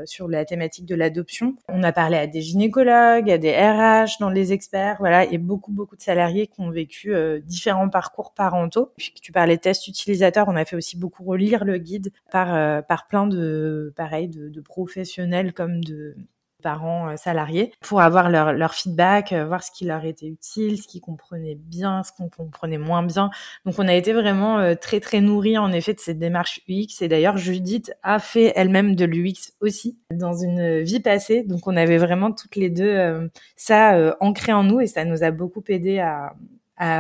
sur 0.05 0.29
la 0.29 0.45
thématique 0.45 0.87
de 0.87 0.95
l'adoption. 0.95 1.55
On 1.69 1.83
a 1.83 1.93
parlé 1.93 2.17
à 2.17 2.27
des 2.27 2.41
gynécologues, 2.41 3.31
à 3.31 3.39
des 3.39 3.53
RH, 3.53 4.19
dans 4.21 4.31
les 4.31 4.53
experts, 4.53 4.97
voilà, 4.99 5.25
et 5.25 5.39
beaucoup, 5.39 5.73
beaucoup 5.73 5.97
de 5.97 6.03
salariés 6.03 6.47
qui 6.47 6.61
ont 6.61 6.71
vécu 6.71 7.15
différents 7.45 7.89
parcours 7.89 8.33
parentaux. 8.33 8.93
Puis 8.97 9.15
tu 9.21 9.33
parlais 9.33 9.59
tests 9.59 9.87
utilisateurs, 9.89 10.49
on 10.49 10.57
a 10.57 10.65
fait 10.65 10.77
aussi 10.77 10.97
beaucoup 10.97 11.25
relire 11.25 11.65
le 11.65 11.79
guide 11.79 12.13
par 12.31 12.85
par 12.87 13.07
plein 13.09 13.27
de, 13.27 13.93
pareil, 13.97 14.29
de, 14.29 14.49
de 14.49 14.61
professionnels 14.61 15.53
comme 15.53 15.83
de 15.85 16.17
parents 16.63 17.11
euh, 17.11 17.17
salariés 17.17 17.73
pour 17.81 18.01
avoir 18.01 18.31
leur, 18.31 18.53
leur 18.53 18.73
feedback, 18.73 19.33
euh, 19.33 19.45
voir 19.45 19.63
ce 19.63 19.71
qui 19.71 19.85
leur 19.85 20.05
était 20.05 20.27
utile, 20.27 20.81
ce 20.81 20.89
qu'ils 20.89 21.03
comprenaient 21.03 21.57
bien, 21.57 22.03
ce 22.03 22.13
qu'on 22.13 22.31
comprenait 22.31 22.79
moins 22.79 23.03
bien. 23.03 23.31
Donc 23.67 23.75
on 23.79 23.87
a 23.87 23.95
été 23.95 24.13
vraiment 24.15 24.59
euh, 24.59 24.75
très 24.75 25.01
très 25.01 25.21
nourris 25.21 25.59
en 25.59 25.73
effet 25.73 25.93
de 25.93 26.01
cette 26.01 26.19
démarche 26.19 26.61
UX 26.69 27.03
et 27.03 27.09
d'ailleurs 27.09 27.37
Judith 27.37 27.93
a 28.03 28.19
fait 28.19 28.53
elle-même 28.57 28.95
de 28.95 29.05
l'UX 29.05 29.53
aussi 29.61 29.99
dans 30.11 30.35
une 30.35 30.81
vie 30.81 31.01
passée. 31.01 31.43
Donc 31.43 31.67
on 31.67 31.77
avait 31.77 31.99
vraiment 31.99 32.33
toutes 32.33 32.57
les 32.57 32.71
deux 32.71 33.31
ça 33.57 34.17
ancré 34.21 34.53
en 34.53 34.63
nous 34.63 34.81
et 34.81 34.87
ça 34.87 35.05
nous 35.05 35.25
a 35.25 35.31
beaucoup 35.31 35.63
aidé 35.69 35.99
à, 35.99 36.35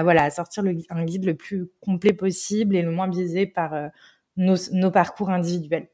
voilà 0.02 0.24
à 0.24 0.30
sortir 0.30 0.64
un 0.90 1.04
guide 1.04 1.24
le 1.24 1.34
plus 1.34 1.68
complet 1.80 2.12
possible 2.12 2.76
et 2.76 2.82
le 2.82 2.90
moins 2.90 3.08
biaisé 3.08 3.46
par 3.46 3.74
nos, 4.36 4.56
nos 4.72 4.90
parcours 4.90 5.30
individuels. 5.30 5.88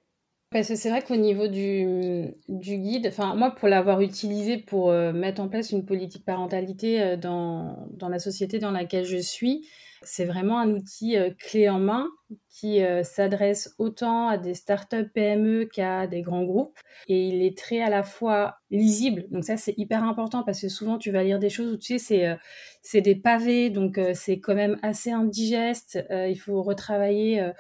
Parce 0.51 0.69
que 0.69 0.77
c'est 0.77 0.89
vrai 0.89 1.03
qu'au 1.03 1.17
niveau 1.17 1.47
du, 1.47 2.33
du 2.49 2.79
guide, 2.79 3.07
enfin 3.09 3.35
moi 3.35 3.51
pour 3.51 3.69
l'avoir 3.69 4.01
utilisé 4.01 4.57
pour 4.57 4.91
euh, 4.91 5.13
mettre 5.13 5.43
en 5.43 5.49
place 5.49 5.73
une 5.73 5.85
politique 5.85 6.25
parentalité 6.25 7.03
euh, 7.03 7.17
dans, 7.19 7.87
dans 7.91 8.09
la 8.09 8.19
société 8.19 8.59
dans 8.59 8.71
laquelle 8.71 9.05
je 9.05 9.19
suis, 9.19 9.69
c'est 10.03 10.25
vraiment 10.25 10.59
un 10.59 10.71
outil 10.71 11.19
euh, 11.19 11.29
clé 11.39 11.69
en 11.69 11.79
main 11.79 12.09
qui 12.49 12.81
s'adresse 13.05 13.75
autant 13.79 14.29
à 14.29 14.37
des 14.37 14.53
startups 14.53 15.09
PME 15.15 15.67
qu'à 15.67 16.07
des 16.09 16.23
grands 16.23 16.43
groupes. 16.43 16.77
Et 17.07 17.29
il 17.29 17.43
est 17.43 17.57
très 17.57 17.81
à 17.81 17.89
la 17.89 18.03
fois 18.03 18.57
lisible. 18.71 19.27
Donc 19.31 19.45
ça 19.45 19.57
c'est 19.57 19.75
hyper 19.79 20.03
important 20.03 20.43
parce 20.43 20.61
que 20.61 20.69
souvent 20.69 20.99
tu 20.99 21.13
vas 21.13 21.23
lire 21.23 21.39
des 21.39 21.51
choses 21.51 21.73
où 21.73 21.77
tu 21.77 21.99
sais 21.99 22.37
c'est 22.83 23.01
des 23.01 23.15
pavés. 23.15 23.71
Donc 23.71 24.01
c'est 24.13 24.41
quand 24.41 24.57
même 24.57 24.77
assez 24.83 25.13
indigeste, 25.13 26.05
il 26.11 26.35
faut 26.37 26.63
retravailler 26.63 27.53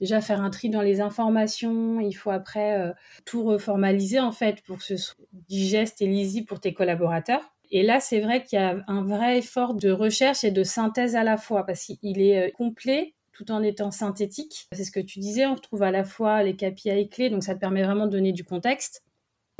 déjà 0.00 0.20
faire 0.20 0.40
un 0.40 0.50
tri 0.50 0.70
dans 0.70 0.82
les 0.82 1.00
informations, 1.00 2.00
il 2.00 2.12
faut 2.12 2.30
après 2.30 2.78
euh, 2.78 2.92
tout 3.24 3.44
reformaliser 3.44 4.18
en 4.18 4.32
fait 4.32 4.62
pour 4.62 4.78
que 4.78 4.84
ce 4.84 4.96
soit 4.96 5.24
digeste 5.48 6.02
et 6.02 6.06
lisible 6.06 6.46
pour 6.46 6.60
tes 6.60 6.72
collaborateurs. 6.72 7.52
Et 7.70 7.82
là, 7.82 8.00
c'est 8.00 8.20
vrai 8.20 8.42
qu'il 8.42 8.58
y 8.58 8.62
a 8.62 8.82
un 8.88 9.02
vrai 9.04 9.38
effort 9.38 9.74
de 9.74 9.90
recherche 9.90 10.42
et 10.42 10.50
de 10.50 10.64
synthèse 10.64 11.14
à 11.14 11.22
la 11.22 11.36
fois 11.36 11.64
parce 11.64 11.84
qu'il 11.84 12.20
est 12.20 12.48
euh, 12.48 12.50
complet 12.50 13.14
tout 13.32 13.52
en 13.52 13.62
étant 13.62 13.90
synthétique. 13.90 14.66
C'est 14.72 14.84
ce 14.84 14.90
que 14.90 15.00
tu 15.00 15.18
disais, 15.18 15.46
on 15.46 15.54
retrouve 15.54 15.82
à 15.82 15.90
la 15.90 16.04
fois 16.04 16.42
les 16.42 16.54
KPI 16.56 17.08
clés, 17.08 17.30
donc 17.30 17.42
ça 17.42 17.54
te 17.54 17.60
permet 17.60 17.82
vraiment 17.82 18.06
de 18.06 18.12
donner 18.12 18.32
du 18.32 18.44
contexte. 18.44 19.02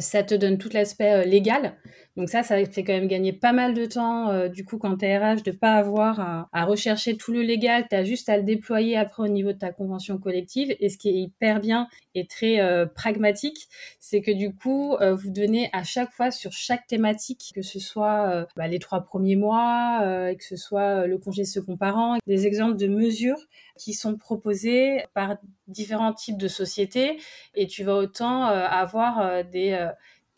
Ça 0.00 0.22
te 0.22 0.34
donne 0.34 0.58
tout 0.58 0.70
l'aspect 0.72 1.12
euh, 1.12 1.24
légal, 1.24 1.76
donc 2.16 2.28
ça, 2.28 2.42
ça 2.42 2.56
fait 2.66 2.82
quand 2.82 2.92
même 2.92 3.06
gagner 3.06 3.32
pas 3.32 3.52
mal 3.52 3.72
de 3.72 3.86
temps, 3.86 4.30
euh, 4.30 4.48
du 4.48 4.64
coup, 4.64 4.78
quand 4.78 4.96
t'es 4.96 5.16
RH, 5.16 5.42
de 5.44 5.52
pas 5.52 5.74
avoir 5.74 6.48
à, 6.52 6.64
rechercher 6.64 7.16
tout 7.16 7.32
le 7.32 7.42
légal, 7.42 7.86
t'as 7.88 8.02
juste 8.02 8.28
à 8.28 8.36
le 8.36 8.42
déployer 8.42 8.96
après 8.96 9.22
au 9.22 9.28
niveau 9.28 9.52
de 9.52 9.58
ta 9.58 9.72
convention 9.72 10.18
collective. 10.18 10.74
Et 10.80 10.88
ce 10.88 10.98
qui 10.98 11.08
est 11.08 11.14
hyper 11.14 11.60
bien 11.60 11.86
et 12.14 12.26
très 12.26 12.60
euh, 12.60 12.84
pragmatique, 12.86 13.68
c'est 14.00 14.22
que 14.22 14.32
du 14.32 14.54
coup, 14.54 14.96
vous 15.00 15.30
donnez 15.30 15.70
à 15.72 15.84
chaque 15.84 16.10
fois 16.12 16.30
sur 16.30 16.52
chaque 16.52 16.86
thématique, 16.86 17.52
que 17.54 17.62
ce 17.62 17.78
soit 17.78 18.46
bah, 18.56 18.66
les 18.66 18.78
trois 18.78 19.02
premiers 19.02 19.36
mois, 19.36 20.00
que 20.36 20.44
ce 20.44 20.56
soit 20.56 21.06
le 21.06 21.18
congé 21.18 21.44
second 21.44 21.76
parent, 21.76 22.16
des 22.26 22.46
exemples 22.46 22.76
de 22.76 22.88
mesures 22.88 23.46
qui 23.78 23.94
sont 23.94 24.16
proposées 24.16 25.04
par 25.14 25.36
différents 25.70 26.12
types 26.12 26.38
de 26.38 26.48
sociétés. 26.48 27.18
Et 27.54 27.66
tu 27.66 27.84
vas 27.84 27.94
autant 27.96 28.44
avoir 28.44 29.44
des 29.44 29.90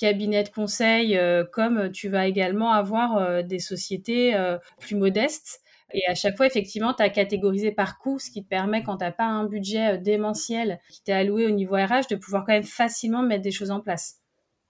cabinet 0.03 0.43
de 0.43 0.49
conseil, 0.49 1.17
euh, 1.17 1.45
comme 1.45 1.93
tu 1.93 2.09
vas 2.09 2.27
également 2.27 2.73
avoir 2.73 3.19
euh, 3.19 3.43
des 3.43 3.61
sociétés 3.61 4.35
euh, 4.35 4.59
plus 4.81 4.97
modestes. 4.97 5.61
Et 5.93 6.03
à 6.09 6.15
chaque 6.17 6.37
fois, 6.37 6.47
effectivement, 6.47 6.93
tu 6.93 7.05
as 7.05 7.09
catégorisé 7.09 7.71
par 7.71 7.99
coût, 7.99 8.19
ce 8.19 8.29
qui 8.29 8.43
te 8.43 8.49
permet, 8.49 8.83
quand 8.83 8.97
tu 8.97 9.05
n'as 9.05 9.13
pas 9.13 9.27
un 9.27 9.45
budget 9.45 9.99
démentiel 9.99 10.81
qui 10.91 11.05
t'est 11.05 11.13
alloué 11.13 11.47
au 11.47 11.51
niveau 11.51 11.77
RH, 11.77 12.09
de 12.11 12.17
pouvoir 12.17 12.45
quand 12.45 12.53
même 12.53 12.65
facilement 12.65 13.23
mettre 13.23 13.43
des 13.43 13.53
choses 13.53 13.71
en 13.71 13.81
place. 13.81 14.22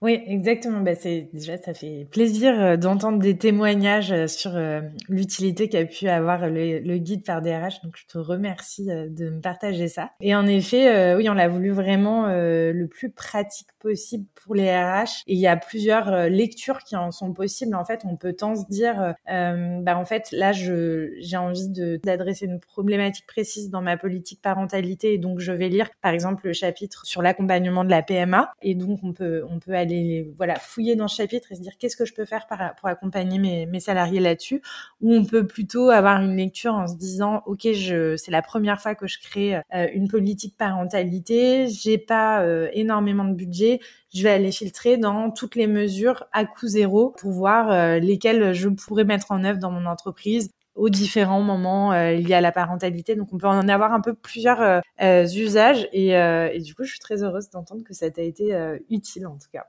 Oui, 0.03 0.21
exactement. 0.27 0.81
Bah, 0.81 0.97
c'est 0.97 1.29
déjà 1.33 1.57
ça 1.59 1.75
fait 1.75 2.09
plaisir 2.11 2.61
euh, 2.61 2.77
d'entendre 2.77 3.21
des 3.21 3.39
témoignages 3.39 4.11
euh, 4.11 4.27
sur 4.27 4.57
euh, 4.57 4.81
l'utilité 5.09 5.69
qu'a 5.69 5.85
pu 5.85 6.09
avoir 6.09 6.49
le, 6.51 6.99
guide 6.99 7.25
par 7.25 7.41
DRH. 7.41 7.81
Donc 7.85 7.97
je 7.97 8.07
te 8.07 8.19
remercie 8.19 8.87
de 8.87 9.31
me 9.31 9.41
partager 9.41 9.87
ça. 9.87 10.11
Et 10.21 10.35
en 10.35 10.47
effet, 10.47 11.15
oui, 11.15 11.29
on 11.31 11.35
l'a 11.35 11.49
voulu 11.49 11.71
vraiment 11.71 12.27
le 12.27 12.87
plus 12.87 13.11
pratique 13.11 13.69
possible 13.79 14.27
pour 14.35 14.55
les 14.55 14.71
RH. 14.71 15.23
Et 15.27 15.35
il 15.35 15.39
y 15.39 15.47
a 15.47 15.57
plusieurs 15.57 16.29
lectures 16.29 16.79
qui 16.81 16.97
en 16.97 17.11
sont 17.11 17.33
possibles. 17.33 17.75
En 17.75 17.85
fait, 17.85 18.03
on 18.05 18.17
peut 18.17 18.33
tant 18.33 18.55
se 18.57 18.67
dire, 18.69 19.15
bah 19.27 19.97
en 19.97 20.05
fait 20.05 20.31
là, 20.33 20.53
je 20.53 21.13
j'ai 21.21 21.37
envie 21.37 21.69
de 21.69 22.01
d'adresser 22.05 22.47
une 22.47 22.61
problématique 22.61 23.27
précise 23.27 23.71
dans 23.71 23.83
ma 23.83 23.97
politique 23.97 24.41
parentalité, 24.43 25.15
et 25.15 25.19
donc 25.19 25.41
je 25.41 25.53
vais 25.53 25.69
lire 25.69 25.89
par 26.03 26.13
exemple 26.13 26.47
le 26.47 26.53
chapitre 26.53 27.07
sur 27.07 27.23
l'accompagnement 27.23 27.85
de 27.85 27.91
la 27.91 28.03
PMA. 28.03 28.53
Et 28.63 28.75
donc 28.75 29.01
on 29.03 29.13
peut 29.13 29.45
on 29.49 29.59
peut 29.59 29.75
aller 29.75 29.92
voilà 30.37 30.57
fouiller 30.57 30.97
dans 30.97 31.09
ce 31.09 31.17
chapitre 31.17 31.53
et 31.53 31.57
se 31.57 31.61
dire 31.61 31.73
qu'est-ce 31.79 31.97
que 31.97 32.05
je 32.05 32.15
peux 32.15 32.25
faire 32.25 32.47
pour 32.79 32.89
accompagner 32.89 33.67
mes, 33.67 33.81
salariés 33.81 34.21
là-dessus? 34.21 34.63
Ou 35.01 35.15
on 35.15 35.25
peut 35.25 35.47
plutôt 35.47 35.91
avoir 35.91 36.21
une 36.21 36.37
lecture 36.37 36.75
en 36.75 36.87
se 36.87 36.97
disant 36.97 37.43
ok 37.47 37.73
je 37.73 38.17
c'est 38.17 38.31
la 38.31 38.43
première 38.43 38.81
fois 38.81 38.95
que 38.95 39.07
je 39.07 39.19
crée 39.21 39.57
euh, 39.57 39.89
une 39.95 40.09
politique 40.09 40.57
parentalité 40.57 41.69
j'ai 41.69 41.99
pas 41.99 42.43
euh, 42.43 42.69
énormément 42.73 43.25
de 43.25 43.35
budget 43.35 43.81
je 44.15 44.23
vais 44.23 44.31
aller 44.31 44.53
filtrer 44.53 44.97
dans 44.97 45.31
toutes 45.31 45.55
les 45.57 45.67
mesures 45.67 46.25
à 46.33 46.45
coût 46.45 46.67
zéro 46.67 47.11
pour 47.11 47.33
voir 47.33 47.71
euh, 47.71 47.99
lesquelles 47.99 48.53
je 48.53 48.69
pourrais 48.69 49.05
mettre 49.05 49.33
en 49.33 49.45
œuvre 49.45 49.59
dans 49.59 49.71
mon 49.71 49.87
entreprise 49.87 50.51
aux 50.75 50.89
différents 50.89 51.43
moments 51.43 51.93
euh, 51.93 52.13
liés 52.13 52.35
à 52.35 52.41
la 52.41 52.53
parentalité. 52.53 53.15
Donc 53.15 53.29
on 53.33 53.39
peut 53.39 53.47
en 53.47 53.69
avoir 53.69 53.93
un 53.93 54.01
peu 54.01 54.15
plusieurs 54.15 54.83
usages 55.01 55.89
et, 55.93 56.11
et, 56.11 56.61
du 56.61 56.75
coup 56.75 56.85
je 56.85 56.91
suis 56.91 57.01
très 57.01 57.23
heureuse 57.23 57.51
d'entendre 57.51 57.85
que 57.85 57.93
ça 57.95 58.11
t'a 58.11 58.23
été 58.23 58.57
utile 58.89 59.27
en 59.27 59.37
tout 59.37 59.49
cas. 59.53 59.67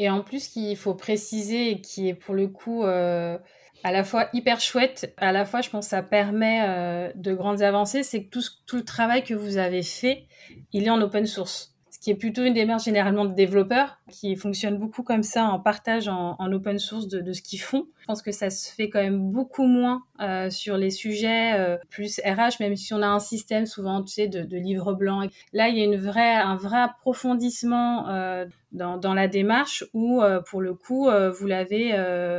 Et 0.00 0.08
en 0.08 0.22
plus, 0.22 0.48
qu'il 0.48 0.76
faut 0.78 0.94
préciser 0.94 1.72
et 1.72 1.80
qui 1.82 2.08
est 2.08 2.14
pour 2.14 2.34
le 2.34 2.48
coup 2.48 2.84
euh, 2.84 3.36
à 3.84 3.92
la 3.92 4.02
fois 4.02 4.30
hyper 4.32 4.58
chouette, 4.58 5.14
à 5.18 5.30
la 5.30 5.44
fois, 5.44 5.60
je 5.60 5.68
pense, 5.68 5.88
ça 5.88 6.02
permet 6.02 6.62
euh, 6.66 7.12
de 7.16 7.34
grandes 7.34 7.60
avancées, 7.60 8.02
c'est 8.02 8.24
que 8.24 8.30
tout, 8.30 8.76
le 8.76 8.82
travail 8.82 9.22
que 9.22 9.34
vous 9.34 9.58
avez 9.58 9.82
fait, 9.82 10.24
il 10.72 10.84
est 10.84 10.90
en 10.90 11.02
open 11.02 11.26
source. 11.26 11.76
Ce 11.90 11.98
qui 11.98 12.10
est 12.10 12.14
plutôt 12.14 12.42
une 12.44 12.54
démarche 12.54 12.84
généralement 12.84 13.26
de 13.26 13.34
développeurs 13.34 13.98
qui 14.10 14.34
fonctionne 14.36 14.78
beaucoup 14.78 15.02
comme 15.02 15.22
ça 15.22 15.44
en 15.44 15.60
partage 15.60 16.08
en, 16.08 16.50
open 16.50 16.78
source 16.78 17.06
de 17.06 17.32
ce 17.34 17.42
qu'ils 17.42 17.60
font. 17.60 17.86
Pense 18.10 18.22
que 18.22 18.32
ça 18.32 18.50
se 18.50 18.74
fait 18.74 18.90
quand 18.90 19.00
même 19.00 19.30
beaucoup 19.30 19.66
moins 19.66 20.02
euh, 20.20 20.50
sur 20.50 20.76
les 20.76 20.90
sujets 20.90 21.52
euh, 21.54 21.76
plus 21.90 22.20
RH, 22.24 22.58
même 22.58 22.74
si 22.74 22.92
on 22.92 23.02
a 23.02 23.06
un 23.06 23.20
système 23.20 23.66
souvent, 23.66 24.02
tu 24.02 24.14
sais, 24.14 24.26
de, 24.26 24.56
livres 24.56 24.94
blancs. 24.94 25.30
Là, 25.52 25.68
il 25.68 25.78
y 25.78 25.80
a 25.80 25.84
une 25.84 25.94
vraie, 25.94 26.34
un 26.34 26.56
vrai 26.56 26.80
approfondissement 26.80 28.08
euh, 28.08 28.46
dans, 28.72 29.14
la 29.14 29.28
démarche 29.28 29.84
où, 29.94 30.22
pour 30.48 30.60
le 30.60 30.74
coup, 30.74 31.08
vous 31.08 31.46
l'avez, 31.46 31.92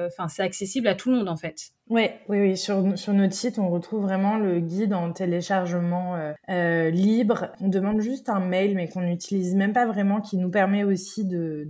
enfin, 0.08 0.28
c'est 0.28 0.44
accessible 0.44 0.90
à 0.90 0.96
tout 0.96 1.10
le 1.10 1.20
monde 1.20 1.30
en 1.30 1.38
fait. 1.38 1.70
Ouais, 1.90 2.20
oui, 2.28 2.42
oui. 2.42 2.58
Sur, 2.58 2.98
sur 2.98 3.14
notre 3.14 3.34
site, 3.34 3.58
on 3.58 3.70
retrouve 3.70 4.02
vraiment 4.02 4.38
le 4.38 4.60
guide 4.60 4.94
en 4.94 5.14
téléchargement 5.14 6.18
libre. 6.50 7.48
On 7.62 7.70
demande 7.70 8.02
juste 8.02 8.28
un 8.28 8.42
mail, 8.42 8.76
mais 8.76 8.90
qu'on 8.90 9.04
n'utilise 9.04 9.56
même 9.56 9.72
pas 9.72 9.86
vraiment, 9.86 10.20
qui 10.20 10.36
nous 10.36 10.50
permet 10.50 10.84
aussi 10.84 11.24
de... 11.24 11.66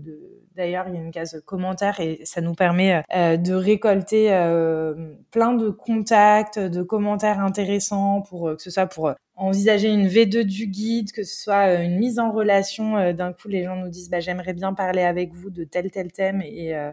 D'ailleurs, 0.55 0.85
il 0.87 0.95
y 0.95 0.97
a 0.97 1.01
une 1.01 1.11
case 1.11 1.41
commentaire 1.45 1.99
et 1.99 2.21
ça 2.25 2.41
nous 2.41 2.53
permet 2.53 3.03
de 3.09 3.53
récolter 3.53 4.27
plein 5.31 5.53
de 5.53 5.69
contacts, 5.69 6.59
de 6.59 6.83
commentaires 6.83 7.39
intéressants 7.39 8.21
pour 8.21 8.51
que 8.55 8.61
ce 8.61 8.69
soit 8.69 8.87
pour 8.87 9.13
envisager 9.35 9.89
une 9.89 10.07
V2 10.07 10.43
du 10.43 10.67
guide, 10.67 11.11
que 11.11 11.23
ce 11.23 11.43
soit 11.43 11.67
euh, 11.67 11.83
une 11.83 11.97
mise 11.97 12.19
en 12.19 12.31
relation. 12.31 12.97
Euh, 12.97 13.13
d'un 13.13 13.33
coup, 13.33 13.47
les 13.47 13.63
gens 13.63 13.75
nous 13.75 13.89
disent 13.89 14.09
bah, 14.09 14.19
j'aimerais 14.19 14.53
bien 14.53 14.73
parler 14.73 15.01
avec 15.01 15.33
vous 15.33 15.49
de 15.49 15.63
tel 15.63 15.89
tel 15.89 16.11
thème. 16.11 16.41
Et, 16.41 16.75
euh, 16.75 16.91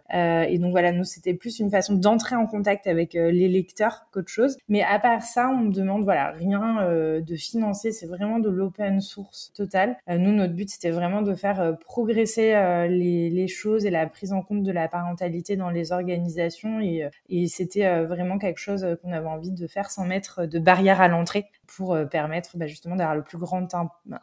et 0.48 0.58
donc 0.58 0.70
voilà, 0.70 0.92
nous 0.92 1.04
c'était 1.04 1.34
plus 1.34 1.58
une 1.58 1.70
façon 1.70 1.94
d'entrer 1.94 2.36
en 2.36 2.46
contact 2.46 2.86
avec 2.86 3.14
les 3.14 3.48
lecteurs 3.48 4.06
qu'autre 4.12 4.28
chose. 4.28 4.56
Mais 4.68 4.82
à 4.82 4.98
part 4.98 5.22
ça, 5.22 5.48
on 5.50 5.58
me 5.58 5.72
demande 5.72 6.04
voilà 6.04 6.30
rien 6.30 7.20
de 7.20 7.36
financer. 7.36 7.92
C'est 7.92 8.06
vraiment 8.06 8.38
de 8.38 8.48
l'open 8.48 9.00
source 9.00 9.52
total. 9.54 9.96
nous, 10.08 10.32
notre 10.32 10.54
but 10.54 10.70
c'était 10.70 10.90
vraiment 10.90 11.22
de 11.22 11.34
faire 11.34 11.76
progresser 11.80 12.52
les, 12.88 13.30
les, 13.30 13.48
choses 13.48 13.86
et 13.86 13.90
la 13.90 14.06
prise 14.06 14.32
en 14.32 14.42
compte 14.42 14.62
de 14.62 14.72
la 14.72 14.88
parentalité 14.88 15.56
dans 15.56 15.70
les 15.70 15.92
organisations. 15.92 16.80
Et, 16.80 17.08
et 17.28 17.46
c'était 17.48 18.04
vraiment 18.04 18.38
quelque 18.38 18.60
chose 18.60 18.86
qu'on 19.02 19.12
avait 19.12 19.26
envie 19.26 19.50
de 19.50 19.66
faire 19.66 19.90
sans 19.90 20.04
mettre 20.04 20.46
de 20.46 20.58
barrière 20.58 21.00
à 21.00 21.08
l'entrée 21.08 21.46
pour 21.76 21.96
permettre 22.10 22.56
bah, 22.56 22.66
justement 22.66 22.96
d'avoir 22.96 23.16
le 23.16 23.22
plus 23.22 23.38
grand 23.38 23.68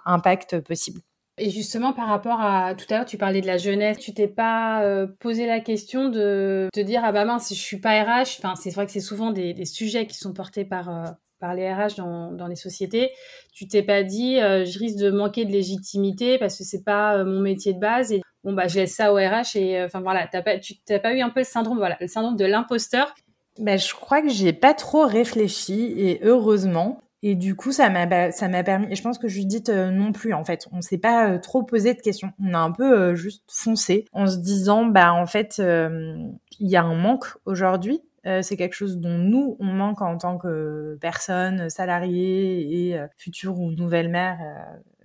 impact 0.05 0.59
possible. 0.61 1.01
Et 1.37 1.49
justement, 1.49 1.91
par 1.91 2.07
rapport 2.07 2.39
à 2.39 2.75
tout 2.75 2.85
à 2.89 2.97
l'heure, 2.97 3.05
tu 3.05 3.17
parlais 3.17 3.41
de 3.41 3.47
la 3.47 3.57
jeunesse. 3.57 3.97
Tu 3.97 4.13
t'es 4.13 4.29
pas 4.29 4.83
euh, 4.83 5.05
posé 5.19 5.45
la 5.45 5.59
question 5.59 6.07
de 6.07 6.69
te 6.73 6.79
dire 6.79 7.01
ah 7.03 7.11
bah 7.11 7.25
mince, 7.25 7.47
si 7.47 7.55
je 7.55 7.61
suis 7.61 7.79
pas 7.79 8.01
RH. 8.01 8.37
Enfin, 8.39 8.55
c'est 8.55 8.69
vrai 8.69 8.85
que 8.85 8.93
c'est 8.93 9.01
souvent 9.01 9.31
des, 9.31 9.65
sujets 9.65 10.07
qui 10.07 10.17
sont 10.17 10.33
portés 10.33 10.63
par 10.63 10.89
euh, 10.89 11.11
par 11.39 11.53
les 11.53 11.69
RH 11.69 11.97
dans, 11.97 12.31
dans 12.31 12.47
les 12.47 12.55
sociétés. 12.55 13.11
Tu 13.53 13.67
t'es 13.67 13.83
pas 13.83 14.03
dit 14.03 14.39
euh, 14.39 14.63
je 14.63 14.79
risque 14.79 14.97
de 14.97 15.11
manquer 15.11 15.43
de 15.43 15.51
légitimité 15.51 16.37
parce 16.37 16.57
que 16.57 16.63
c'est 16.63 16.85
pas 16.85 17.21
mon 17.25 17.41
métier 17.41 17.73
de 17.73 17.79
base 17.79 18.13
et 18.13 18.21
bon 18.45 18.53
bah 18.53 18.69
je 18.69 18.75
laisse 18.75 18.95
ça 18.95 19.11
au 19.11 19.17
RH 19.17 19.57
et 19.57 19.83
enfin 19.83 19.99
voilà, 19.99 20.27
t'as 20.31 20.41
pas 20.41 20.57
tu 20.57 20.75
t'as 20.85 20.99
pas 20.99 21.13
eu 21.13 21.19
un 21.19 21.29
peu 21.29 21.41
le 21.41 21.45
syndrome 21.45 21.77
voilà 21.77 21.97
le 21.99 22.07
syndrome 22.07 22.37
de 22.37 22.45
l'imposteur. 22.45 23.13
Ben, 23.59 23.77
je 23.77 23.93
crois 23.93 24.21
que 24.21 24.29
j'ai 24.29 24.53
pas 24.53 24.73
trop 24.73 25.05
réfléchi 25.05 25.93
et 25.97 26.19
heureusement 26.23 27.01
et 27.27 27.33
du 27.33 27.55
coup, 27.55 27.71
ça 27.71 27.89
m'a 27.89 28.31
ça 28.31 28.47
m'a 28.47 28.63
permis. 28.63 28.85
Et 28.91 28.95
je 28.95 29.01
pense 29.01 29.17
que 29.17 29.27
Judith 29.27 29.69
euh, 29.69 29.89
non 29.89 30.11
plus. 30.11 30.35
En 30.35 30.45
fait, 30.45 30.67
on 30.71 30.81
s'est 30.81 30.99
pas 30.99 31.31
euh, 31.31 31.39
trop 31.39 31.63
posé 31.63 31.95
de 31.95 31.99
questions. 31.99 32.31
On 32.39 32.53
a 32.53 32.59
un 32.59 32.71
peu 32.71 32.95
euh, 32.95 33.15
juste 33.15 33.43
foncé 33.51 34.05
en 34.13 34.27
se 34.27 34.37
disant, 34.37 34.85
bah 34.85 35.11
en 35.11 35.25
fait, 35.25 35.57
il 35.57 36.69
y 36.69 36.75
a 36.75 36.83
un 36.83 36.93
manque 36.93 37.25
aujourd'hui. 37.45 37.99
c'est 38.23 38.57
quelque 38.57 38.73
chose 38.73 38.99
dont 38.99 39.17
nous 39.17 39.57
on 39.59 39.65
manque 39.65 40.01
en 40.03 40.17
tant 40.19 40.37
que 40.37 40.97
personne 41.01 41.69
salariée 41.69 42.91
et 42.91 42.99
future 43.17 43.59
ou 43.59 43.71
nouvelle 43.71 44.09
mère 44.09 44.37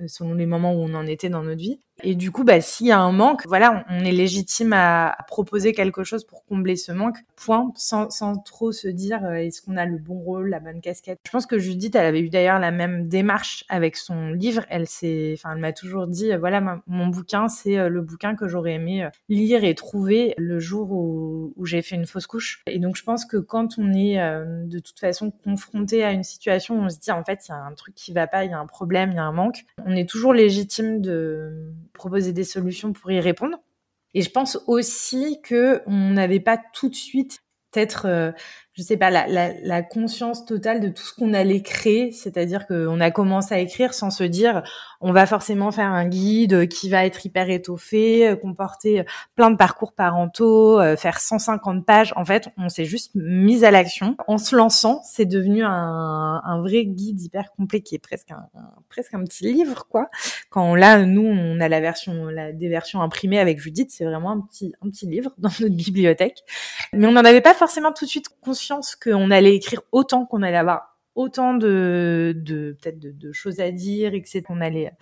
selon 0.07 0.35
les 0.35 0.47
moments 0.47 0.75
où 0.75 0.81
on 0.81 0.95
en 0.95 1.07
était 1.07 1.31
dans 1.31 1.43
notre 1.43 1.61
vie. 1.61 1.81
Et 2.03 2.15
du 2.15 2.31
coup, 2.31 2.45
bah, 2.45 2.61
s'il 2.61 2.87
y 2.87 2.93
a 2.93 3.01
un 3.01 3.13
manque, 3.13 3.47
voilà, 3.47 3.85
on 3.89 4.05
est 4.05 4.13
légitime 4.13 4.73
à, 4.73 5.17
proposer 5.29 5.73
quelque 5.73 6.03
chose 6.03 6.25
pour 6.25 6.45
combler 6.45 6.77
ce 6.77 6.93
manque. 6.93 7.19
Point, 7.37 7.73
sans, 7.77 8.11
sans 8.11 8.37
trop 8.37 8.73
se 8.73 8.89
dire 8.89 9.25
euh, 9.25 9.35
est-ce 9.35 9.63
qu'on 9.63 9.77
a 9.77 9.87
le 9.87 9.99
bon 9.99 10.19
rôle, 10.19 10.49
la 10.49 10.61
bonne 10.61 10.81
casquette. 10.81 11.21
Je 11.25 11.31
pense 11.31 11.47
que 11.47 11.59
Judith, 11.59 11.95
elle 11.95 12.07
avait 12.07 12.21
eu 12.21 12.31
d'ailleurs 12.31 12.59
la 12.59 12.71
même 12.71 13.09
démarche 13.09 13.65
avec 13.69 13.97
son 13.97 14.31
livre. 14.31 14.65
Elle 14.69 14.87
s'est, 14.87 15.35
enfin, 15.37 15.53
elle 15.55 15.61
m'a 15.61 15.73
toujours 15.73 16.07
dit 16.07 16.33
euh, 16.33 16.39
voilà, 16.39 16.81
mon 16.87 17.07
bouquin, 17.07 17.49
c'est 17.49 17.79
euh, 17.79 17.89
le 17.89 18.03
bouquin 18.03 18.35
que 18.35 18.49
j'aurais 18.49 18.75
aimé 18.75 19.09
lire 19.29 19.65
et 19.65 19.75
trouver 19.75 20.35
le 20.37 20.59
jour 20.59 20.91
où, 20.91 21.53
où 21.57 21.67
j'ai 21.67 21.83
fait 21.83 21.97
une 21.97 22.07
fausse 22.07 22.27
couche. 22.27 22.63
Et 22.67 22.79
donc, 22.79 22.97
je 22.97 23.05
pense 23.05 23.25
que 23.25 23.37
quand 23.37 23.79
on 23.79 23.93
est 23.93 24.19
de 24.67 24.79
toute 24.79 24.99
façon 24.99 25.31
confronté 25.31 26.05
à 26.05 26.13
une 26.13 26.25
situation 26.25 26.77
où 26.77 26.83
on 26.83 26.89
se 26.89 26.99
dit 26.99 27.11
en 27.11 27.25
fait, 27.25 27.47
il 27.49 27.51
y 27.51 27.55
a 27.55 27.59
un 27.59 27.73
truc 27.75 27.95
qui 27.95 28.13
va 28.13 28.27
pas, 28.27 28.45
il 28.45 28.51
y 28.51 28.55
a 28.55 28.59
un 28.59 28.67
problème, 28.67 29.11
il 29.13 29.17
y 29.17 29.19
a 29.19 29.25
un 29.25 29.33
manque, 29.33 29.65
on 29.85 29.95
est 29.95 30.09
toujours 30.09 30.35
légitime 30.35 31.01
de 31.01 31.73
proposer 31.93 32.33
des 32.33 32.45
solutions 32.45 32.93
pour 32.93 33.11
y 33.11 33.21
répondre. 33.21 33.59
Et 34.15 34.23
je 34.23 34.31
pense 34.31 34.59
aussi 34.67 35.41
que 35.43 35.83
on 35.87 36.11
n'avait 36.11 36.41
pas 36.41 36.59
tout 36.75 36.89
de 36.89 36.95
suite 36.95 37.41
peut-être, 37.71 38.07
euh, 38.07 38.33
je 38.81 38.87
sais 38.87 38.97
pas, 38.97 39.11
la, 39.11 39.27
la, 39.27 39.53
la, 39.63 39.83
conscience 39.83 40.47
totale 40.47 40.81
de 40.81 40.89
tout 40.89 41.03
ce 41.03 41.13
qu'on 41.13 41.35
allait 41.35 41.61
créer. 41.61 42.13
C'est-à-dire 42.13 42.67
qu'on 42.67 42.99
a 42.99 43.11
commencé 43.11 43.55
à 43.55 43.59
écrire 43.59 43.93
sans 43.93 44.09
se 44.09 44.25
dire, 44.25 44.63
on 45.03 45.13
va 45.13 45.27
forcément 45.27 45.71
faire 45.71 45.91
un 45.91 46.09
guide 46.09 46.67
qui 46.67 46.89
va 46.89 47.05
être 47.05 47.27
hyper 47.27 47.51
étoffé, 47.51 48.27
euh, 48.27 48.37
comporter 48.37 49.05
plein 49.35 49.51
de 49.51 49.57
parcours 49.57 49.93
parentaux, 49.93 50.81
euh, 50.81 50.97
faire 50.97 51.21
150 51.21 51.85
pages. 51.85 52.15
En 52.17 52.25
fait, 52.25 52.49
on 52.57 52.71
s'est 52.71 52.87
juste 52.87 53.11
mis 53.15 53.67
à 53.67 53.71
l'action. 53.71 54.17
En 54.27 54.39
se 54.39 54.57
lançant, 54.57 55.03
c'est 55.05 55.27
devenu 55.27 55.63
un, 55.63 56.41
un, 56.43 56.61
vrai 56.63 56.87
guide 56.87 57.21
hyper 57.21 57.53
complet 57.53 57.83
qui 57.83 57.95
est 57.95 57.99
presque 57.99 58.31
un, 58.31 58.49
presque 58.89 59.13
un 59.13 59.23
petit 59.25 59.45
livre, 59.45 59.87
quoi. 59.91 60.09
Quand 60.49 60.75
là, 60.75 61.05
nous, 61.05 61.27
on 61.27 61.61
a 61.61 61.69
la 61.69 61.81
version, 61.81 62.29
la, 62.29 62.53
des 62.53 62.69
versions 62.71 63.03
imprimées 63.03 63.41
avec 63.41 63.61
Judith, 63.61 63.91
c'est 63.91 64.07
vraiment 64.07 64.31
un 64.31 64.41
petit, 64.41 64.73
un 64.81 64.89
petit 64.89 65.07
livre 65.07 65.33
dans 65.37 65.51
notre 65.61 65.77
bibliothèque. 65.77 66.39
Mais 66.95 67.07
on 67.07 67.13
n'en 67.13 67.27
avait 67.27 67.43
pas 67.43 67.53
forcément 67.53 67.93
tout 67.93 68.07
de 68.07 68.11
suite 68.11 68.31
conscience 68.41 68.70
qu'on 69.03 69.31
allait 69.31 69.55
écrire 69.55 69.83
autant, 69.93 70.27
qu'on 70.27 70.43
allait 70.43 70.57
avoir 70.57 70.91
autant 71.15 71.55
de, 71.55 72.35
peut-être 72.81 72.99
de, 72.99 73.33
choses 73.33 73.61
à 73.61 73.71
dire 73.71 74.15
et 74.15 74.23
que 74.23 74.39
qu'on 74.41 74.61
allait. 74.61 74.93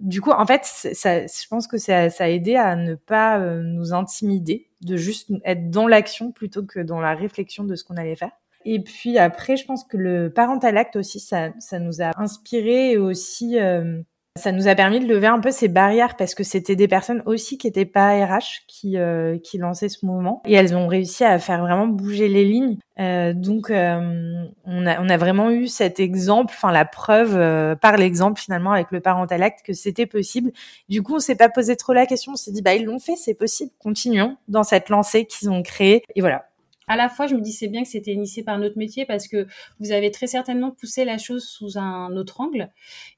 Du 0.00 0.20
coup, 0.20 0.30
en 0.30 0.46
fait, 0.46 0.60
ça, 0.64 1.26
je 1.26 1.46
pense 1.48 1.66
que 1.66 1.78
ça, 1.78 2.08
a 2.18 2.28
aidé 2.28 2.56
à 2.56 2.76
ne 2.76 2.94
pas 2.94 3.38
euh, 3.38 3.62
nous 3.62 3.92
intimider, 3.92 4.68
de 4.80 4.96
juste 4.96 5.30
être 5.44 5.70
dans 5.70 5.88
l'action 5.88 6.32
plutôt 6.32 6.64
que 6.64 6.80
dans 6.80 7.00
la 7.00 7.14
réflexion 7.14 7.64
de 7.64 7.74
ce 7.74 7.84
qu'on 7.84 7.96
allait 7.96 8.16
faire. 8.16 8.32
Et 8.64 8.82
puis 8.82 9.18
après, 9.18 9.56
je 9.56 9.64
pense 9.64 9.84
que 9.84 9.96
le 9.96 10.30
parental 10.30 10.76
act 10.76 10.96
aussi, 10.96 11.20
ça, 11.20 11.50
ça 11.58 11.78
nous 11.78 12.02
a 12.02 12.12
inspiré 12.20 12.96
aussi 12.96 13.58
euh, 13.58 14.02
Ça 14.38 14.52
nous 14.52 14.68
a 14.68 14.74
permis 14.74 15.00
de 15.00 15.06
lever 15.06 15.26
un 15.26 15.40
peu 15.40 15.50
ces 15.50 15.68
barrières 15.68 16.16
parce 16.16 16.34
que 16.34 16.42
c'était 16.42 16.76
des 16.76 16.88
personnes 16.88 17.22
aussi 17.26 17.58
qui 17.58 17.66
étaient 17.66 17.84
pas 17.84 18.12
RH 18.24 18.64
qui 18.66 18.96
euh, 18.96 19.38
qui 19.38 19.58
lançaient 19.58 19.88
ce 19.88 20.06
mouvement. 20.06 20.42
Et 20.46 20.54
elles 20.54 20.74
ont 20.74 20.86
réussi 20.86 21.24
à 21.24 21.38
faire 21.38 21.60
vraiment 21.60 21.86
bouger 21.86 22.28
les 22.28 22.44
lignes. 22.44 22.78
Euh, 23.00 23.32
donc 23.32 23.70
euh, 23.70 24.46
on 24.64 24.86
a 24.86 25.00
on 25.00 25.08
a 25.08 25.16
vraiment 25.16 25.50
eu 25.50 25.68
cet 25.68 26.00
exemple, 26.00 26.52
enfin 26.56 26.72
la 26.72 26.84
preuve 26.84 27.36
euh, 27.36 27.76
par 27.76 27.96
l'exemple 27.96 28.40
finalement 28.40 28.72
avec 28.72 28.90
le 28.90 29.00
parental 29.00 29.42
acte 29.42 29.64
que 29.64 29.72
c'était 29.72 30.06
possible. 30.06 30.50
Du 30.88 31.02
coup 31.02 31.16
on 31.16 31.20
s'est 31.20 31.36
pas 31.36 31.48
posé 31.48 31.76
trop 31.76 31.92
la 31.92 32.06
question, 32.06 32.32
on 32.32 32.36
s'est 32.36 32.50
dit 32.50 32.62
bah 32.62 32.74
ils 32.74 32.84
l'ont 32.84 32.98
fait, 32.98 33.14
c'est 33.16 33.34
possible, 33.34 33.70
continuons 33.78 34.36
dans 34.48 34.64
cette 34.64 34.88
lancée 34.88 35.26
qu'ils 35.26 35.48
ont 35.50 35.62
créée. 35.62 36.02
Et 36.16 36.20
voilà 36.20 36.47
à 36.88 36.96
la 36.96 37.08
fois, 37.08 37.26
je 37.26 37.34
me 37.34 37.40
dis 37.40 37.52
c'est 37.52 37.68
bien 37.68 37.82
que 37.82 37.88
c'était 37.88 38.12
initié 38.12 38.42
par 38.42 38.58
notre 38.58 38.78
métier 38.78 39.06
parce 39.06 39.28
que 39.28 39.46
vous 39.80 39.92
avez 39.92 40.10
très 40.10 40.26
certainement 40.26 40.70
poussé 40.70 41.04
la 41.04 41.18
chose 41.18 41.44
sous 41.44 41.78
un 41.78 42.16
autre 42.16 42.40
angle. 42.40 42.70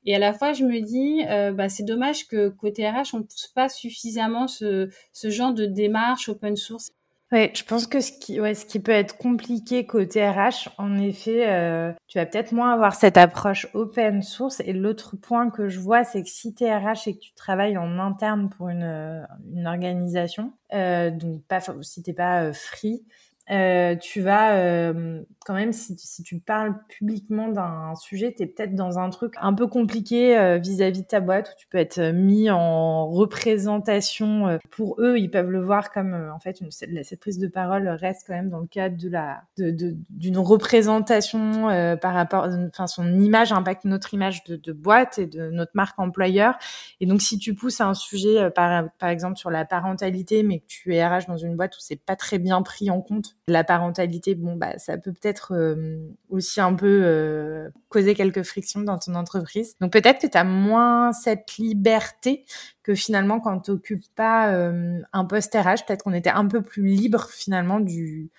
Et 0.05 0.15
à 0.15 0.19
la 0.19 0.33
fois, 0.33 0.53
je 0.53 0.65
me 0.65 0.81
dis, 0.81 1.23
euh, 1.29 1.53
bah, 1.53 1.69
c'est 1.69 1.85
dommage 1.85 2.27
que 2.27 2.49
côté 2.49 2.89
RH, 2.89 3.15
on 3.15 3.23
pousse 3.23 3.49
pas 3.55 3.69
suffisamment 3.69 4.49
ce, 4.49 4.91
genre 5.25 5.55
de 5.55 5.67
démarche 5.67 6.29
open 6.29 6.57
source. 6.57 6.91
Ouais, 7.33 7.53
je 7.55 7.63
pense 7.63 7.87
que 7.87 8.01
ce 8.01 8.11
qui, 8.11 8.41
ouais, 8.41 8.55
ce 8.55 8.67
qui 8.67 8.81
peut 8.81 8.91
être 8.91 9.17
compliqué 9.17 9.87
côté 9.87 10.29
RH, 10.29 10.69
en 10.79 10.99
effet, 10.99 11.49
euh, 11.49 11.93
tu 12.09 12.19
vas 12.19 12.27
peut-être 12.27 12.51
moins 12.51 12.73
avoir 12.73 12.97
cette 12.97 13.17
approche 13.17 13.69
open 13.73 14.21
source. 14.21 14.59
Et 14.67 14.73
l'autre 14.73 15.15
point 15.17 15.49
que 15.49 15.69
je 15.69 15.79
vois, 15.79 16.03
c'est 16.03 16.25
que 16.25 16.29
si 16.29 16.53
tu 16.55 16.65
es 16.65 16.71
et 16.71 17.15
que 17.15 17.21
tu 17.21 17.33
travailles 17.35 17.79
en 17.79 18.01
interne 18.01 18.51
pour 18.51 18.69
une, 18.69 19.25
une 19.55 19.69
organisation, 19.69 20.55
euh, 20.73 21.11
donc 21.11 21.45
pas 21.45 21.61
si 21.83 22.03
t'es 22.03 22.13
pas 22.13 22.43
euh, 22.43 22.53
free, 22.53 23.05
euh, 23.51 23.97
tu 23.97 24.21
vas 24.21 24.57
euh, 24.59 25.23
quand 25.45 25.55
même, 25.55 25.73
si, 25.73 25.97
si, 25.99 26.23
tu 26.23 26.39
parles 26.39 26.77
publiquement 26.89 27.49
d'un 27.49 27.97
sujet, 27.97 28.33
tu 28.33 28.45
es 28.45 28.47
peut-être 28.47 28.77
dans 28.77 29.01
un 29.01 29.11
truc 29.11 29.35
un 29.41 29.55
peu 29.55 29.67
compliqué 29.67 30.39
euh, 30.39 30.59
vis-à-vis 30.59 31.03
de 31.03 31.07
ta 31.07 31.19
boîte 31.19 31.49
où 31.49 31.59
tu 31.59 31.67
peux 31.67 31.79
être 31.79 32.13
mis 32.13 32.49
en 32.49 33.09
représentation. 33.09 34.61
pour 34.71 35.01
eux, 35.01 35.19
ils 35.19 35.31
peuvent 35.31 35.51
le 35.51 35.61
voir 35.61 35.91
comme 35.91 36.31
en 36.33 36.39
fait 36.39 36.61
une, 36.61 36.71
cette 36.71 37.19
prise 37.19 37.39
de 37.39 37.49
parole 37.49 37.89
reste 37.89 38.25
quand 38.27 38.35
même 38.35 38.51
dans 38.51 38.61
le 38.61 38.69
cadre 38.69 38.97
de 38.97 39.09
la 39.09 39.43
d'une 39.59 40.39
représentation 40.39 41.97
par 42.01 42.15
rapport, 42.15 42.47
enfin 42.69 42.87
son 42.87 43.19
image 43.21 43.53
impacte 43.53 43.85
notre 43.85 44.15
image 44.15 44.45
de, 44.45 44.57
de, 44.57 44.73
boîte 44.73 45.19
et 45.19 45.27
de 45.27 45.51
notre 45.51 45.73
marque 45.75 45.99
employeur. 45.99 46.57
Et 47.01 47.07
donc 47.07 47.21
si 47.21 47.39
tu 47.39 47.55
pousses 47.55 47.81
un 47.81 47.95
sujet 47.95 48.51
par 48.51 48.89
par 48.99 49.09
exemple 49.09 49.37
sur 49.37 49.51
la 49.51 49.65
parentalité, 49.65 50.45
mais 50.45 50.61
que 50.61 50.67
tu 50.69 50.95
es 50.95 51.05
RH 51.05 51.27
dans 51.27 51.37
une 51.37 51.57
boîte 51.57 51.77
où 51.77 51.81
c'est 51.81 52.01
pas 52.01 52.17
très 52.17 52.39
bien 52.39 52.63
pris 52.63 52.91
en 52.91 53.01
compte 53.01 53.35
la 53.47 53.65
parentalité, 53.65 54.35
bon, 54.35 54.57
bah, 54.57 54.79
ça 54.79 54.97
peut 54.99 55.13
peut-être 55.13 55.55
euh, 55.55 55.99
aussi 56.29 56.61
un 56.61 56.75
peu 56.75 57.03
euh, 57.05 57.69
causer 57.89 58.15
quelques 58.15 58.43
frictions 58.43 58.81
dans 58.81 58.99
ton 58.99 59.15
entreprise. 59.15 59.77
Donc 59.81 59.93
peut-être 59.93 60.21
que 60.21 60.27
tu 60.27 60.39
as 60.39 60.45
moins 60.45 61.13
cette 61.13 61.57
liberté 61.57 62.45
que 62.83 62.95
finalement 62.95 63.41
quand 63.41 63.61
tu 63.61 63.71
n'occupes 63.73 64.05
pas 64.15 64.53
euh, 64.53 65.01
un 65.13 65.25
poste 65.25 65.55
RH, 65.55 65.87
peut-être 65.87 66.05
qu'on 66.05 66.13
était 66.13 66.31
un 66.31 66.47
peu 66.47 66.63
plus 66.63 66.85
libre 66.85 67.29
finalement 67.31 67.81
du, 67.81 68.31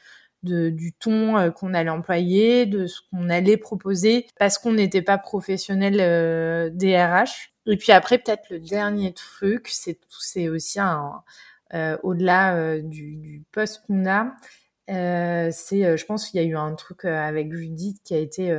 du 0.43 0.93
ton 0.99 1.51
qu'on 1.51 1.73
allait 1.73 1.89
employer, 1.89 2.65
de 2.65 2.87
ce 2.87 3.01
qu'on 3.11 3.29
allait 3.29 3.57
proposer, 3.57 4.27
parce 4.39 4.57
qu'on 4.57 4.73
n'était 4.73 5.03
pas 5.03 5.17
professionnel 5.17 6.71
des 6.75 6.97
RH. 6.97 7.51
Et 7.67 7.77
puis 7.77 7.91
après, 7.91 8.17
peut-être 8.17 8.49
le 8.49 8.59
dernier 8.59 9.13
truc, 9.13 9.67
c'est 9.69 9.99
c'est 10.19 10.49
aussi 10.49 10.79
un 10.79 11.21
au-delà 12.03 12.79
du, 12.79 13.15
du 13.15 13.43
poste 13.51 13.83
qu'on 13.85 14.05
a, 14.09 14.33
euh, 14.91 15.49
c'est, 15.51 15.85
euh, 15.85 15.97
je 15.97 16.05
pense 16.05 16.29
qu'il 16.29 16.41
y 16.41 16.43
a 16.43 16.47
eu 16.47 16.55
un 16.55 16.75
truc 16.75 17.05
euh, 17.05 17.17
avec 17.17 17.53
Judith 17.53 18.01
qui 18.03 18.13
a 18.13 18.17
été, 18.17 18.55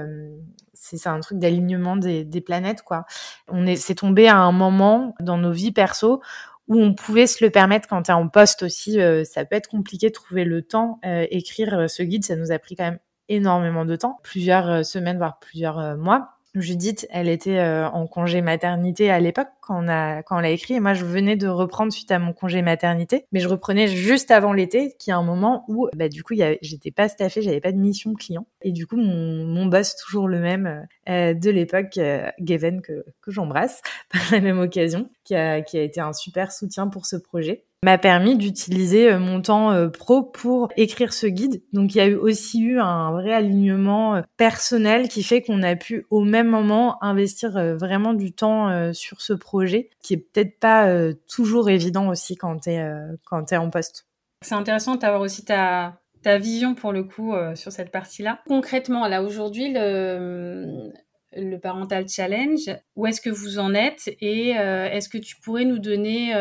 c'est 0.73 1.07
un 1.07 1.21
truc 1.21 1.39
d'alignement 1.39 1.97
des, 1.97 2.25
des, 2.25 2.41
planètes 2.41 2.83
quoi. 2.83 3.05
On 3.49 3.67
est, 3.67 3.77
c'est 3.77 3.97
tombé 3.97 4.29
à 4.29 4.39
un 4.39 4.53
moment 4.53 5.15
dans 5.21 5.37
nos 5.37 5.53
vies 5.53 5.73
perso 5.73 6.23
où 6.69 6.81
on 6.81 6.95
pouvait 6.95 7.27
se 7.27 7.45
le 7.45 7.51
permettre 7.51 7.89
quand 7.89 8.03
tu 8.03 8.11
es 8.11 8.15
en 8.15 8.29
poste 8.29 8.63
aussi. 8.63 8.99
ça 9.25 9.45
peut 9.45 9.57
être 9.57 9.69
compliqué 9.69 10.09
de 10.09 10.13
trouver 10.13 10.45
le 10.45 10.63
temps. 10.63 11.01
écrire 11.03 11.91
ce 11.91 12.03
guide, 12.03 12.25
ça 12.25 12.37
nous 12.37 12.53
a 12.53 12.59
pris 12.59 12.77
quand 12.77 12.85
même 12.85 12.99
énormément 13.29 13.85
de 13.85 13.97
temps, 13.97 14.21
plusieurs 14.23 14.85
semaines 14.87 15.19
voire 15.19 15.39
plusieurs 15.39 15.97
mois. 15.97 16.31
Judith, 16.55 17.07
elle 17.11 17.29
était 17.29 17.59
euh, 17.59 17.89
en 17.89 18.07
congé 18.07 18.43
maternité 18.43 19.11
à 19.11 19.21
l'époque 19.21 19.49
quand 19.63 19.83
on 19.83 20.23
quand 20.23 20.37
on 20.37 20.41
l'a 20.41 20.51
écrit 20.51 20.75
et 20.75 20.81
moi 20.81 20.93
je 20.93 21.07
venais 21.07 21.37
de 21.37 21.49
reprendre 21.49 21.93
suite 21.93 22.11
à 22.11 22.19
mon 22.19 22.35
congé 22.35 22.61
maternité, 22.61 23.25
mais 23.33 23.41
je 23.41 23.49
reprenais 23.49 23.89
juste 23.89 24.31
avant 24.31 24.53
l'été, 24.53 24.95
qui 24.99 25.11
est 25.11 25.15
un 25.15 25.23
moment 25.23 25.65
où 25.69 25.89
bah 25.97 26.09
du 26.11 26.23
coup 26.23 26.35
j'étais 26.61 26.91
pas 26.91 27.09
staffée, 27.09 27.41
j'avais 27.41 27.61
pas 27.61 27.73
de 27.73 27.79
mission 27.79 28.13
client. 28.15 28.47
Et 28.61 28.73
du 28.73 28.87
coup 28.87 28.97
mon, 28.97 29.47
mon 29.47 29.67
boss 29.67 29.97
toujours 29.97 30.29
le 30.29 30.41
même 30.41 30.87
euh, 31.09 31.33
de 31.33 31.51
l'époque, 31.51 31.97
euh, 31.97 32.29
Gavin 32.39 32.81
que 32.81 33.05
que 33.23 33.31
j'embrasse 33.31 33.81
par 34.13 34.21
la 34.33 34.41
même 34.41 34.59
occasion, 34.59 35.09
qui 35.25 35.35
a 35.35 35.63
qui 35.63 35.79
a 35.79 35.83
été 35.83 36.01
un 36.01 36.13
super 36.13 36.53
soutien 36.53 36.89
pour 36.89 37.07
ce 37.07 37.17
projet 37.17 37.65
m'a 37.85 37.99
permis 37.99 38.37
d'utiliser 38.37 39.11
euh, 39.11 39.19
mon 39.19 39.43
temps 39.43 39.73
euh, 39.73 39.89
pro 39.89 40.23
pour 40.23 40.69
écrire 40.77 41.13
ce 41.13 41.27
guide. 41.27 41.63
Donc 41.73 41.95
il 41.95 41.99
y 41.99 42.01
a 42.01 42.07
eu 42.07 42.15
aussi 42.15 42.61
eu 42.61 42.79
un 42.79 43.11
vrai 43.11 43.33
alignement 43.33 44.17
euh, 44.17 44.23
personnel 44.37 45.09
qui 45.09 45.25
fait 45.25 45.43
qu'on 45.43 45.63
a 45.65 45.75
pu 45.75 46.07
au 46.11 46.23
même 46.23 46.49
moment 46.49 47.03
investir 47.03 47.53
vraiment 47.77 48.15
du 48.15 48.33
temps 48.33 48.93
sur 48.93 49.21
ce 49.21 49.33
projet 49.33 49.91
qui 50.03 50.15
est 50.15 50.17
peut-être 50.17 50.59
pas 50.59 50.89
toujours 51.29 51.71
évident 51.71 52.09
aussi 52.09 52.37
quand 52.37 52.61
tu 52.61 52.71
es 52.71 52.85
quand 53.25 53.45
tu 53.45 53.57
en 53.57 53.71
poste. 53.71 54.07
C'est 54.43 54.55
intéressant 54.55 54.97
d'avoir 54.97 55.21
aussi 55.21 55.45
ta 55.45 55.99
ta 56.23 56.39
vision 56.39 56.75
pour 56.75 56.93
le 56.93 57.05
coup 57.05 57.35
sur 57.55 57.73
cette 57.73 57.91
partie-là. 57.91 58.41
Concrètement, 58.47 59.07
là 59.09 59.23
aujourd'hui 59.23 59.73
le 59.73 61.57
Parental 61.59 62.09
Challenge, 62.09 62.71
où 62.97 63.07
est-ce 63.07 63.21
que 63.21 63.31
vous 63.31 63.59
en 63.59 63.75
êtes 63.75 64.09
et 64.21 64.51
est-ce 64.51 65.09
que 65.09 65.19
tu 65.19 65.37
pourrais 65.41 65.65
nous 65.65 65.79
donner 65.79 66.33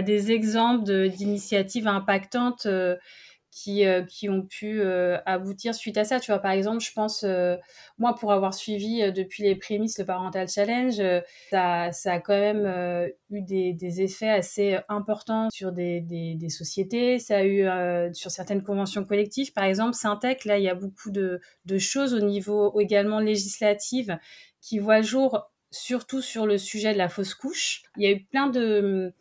des 0.00 0.32
exemples 0.32 1.08
d'initiatives 1.08 1.86
impactantes 1.86 2.66
euh, 2.66 2.96
qui, 3.50 3.84
euh, 3.84 4.02
qui 4.02 4.30
ont 4.30 4.46
pu 4.46 4.80
euh, 4.80 5.18
aboutir 5.26 5.74
suite 5.74 5.98
à 5.98 6.04
ça. 6.04 6.20
Tu 6.20 6.30
vois, 6.30 6.38
par 6.38 6.52
exemple, 6.52 6.82
je 6.82 6.90
pense, 6.92 7.26
moi, 7.98 8.14
pour 8.14 8.32
avoir 8.32 8.54
suivi 8.54 9.12
depuis 9.12 9.42
les 9.42 9.56
prémices 9.56 9.98
le 9.98 10.06
Parental 10.06 10.48
Challenge, 10.48 11.02
ça, 11.50 11.92
ça 11.92 12.12
a 12.14 12.20
quand 12.20 12.38
même 12.38 13.10
eu 13.30 13.42
des, 13.42 14.00
effets 14.00 14.30
assez 14.30 14.78
importants 14.88 15.50
sur 15.50 15.72
des, 15.72 16.00
des, 16.00 16.48
sociétés. 16.48 17.18
Ça 17.18 17.38
a 17.38 17.44
eu 17.44 17.66
sur 18.14 18.30
certaines 18.30 18.62
conventions 18.62 19.04
collectives. 19.04 19.52
Par 19.52 19.64
exemple, 19.64 19.92
Syntec, 19.94 20.46
là, 20.46 20.56
il 20.56 20.64
y 20.64 20.70
a 20.70 20.74
beaucoup 20.74 21.10
de, 21.10 21.42
de 21.66 21.78
choses 21.78 22.14
au 22.14 22.20
niveau 22.20 22.80
également 22.80 23.18
législatif 23.18 24.08
qui 24.62 24.78
voient 24.78 25.02
jour 25.02 25.52
surtout 25.72 26.20
sur 26.20 26.46
le 26.46 26.58
sujet 26.58 26.92
de 26.92 26.98
la 26.98 27.08
fausse 27.08 27.34
couche. 27.34 27.82
Il 27.96 28.04
y 28.04 28.06
a 28.06 28.12
eu 28.12 28.24
plein 28.24 28.46
de 28.46 29.12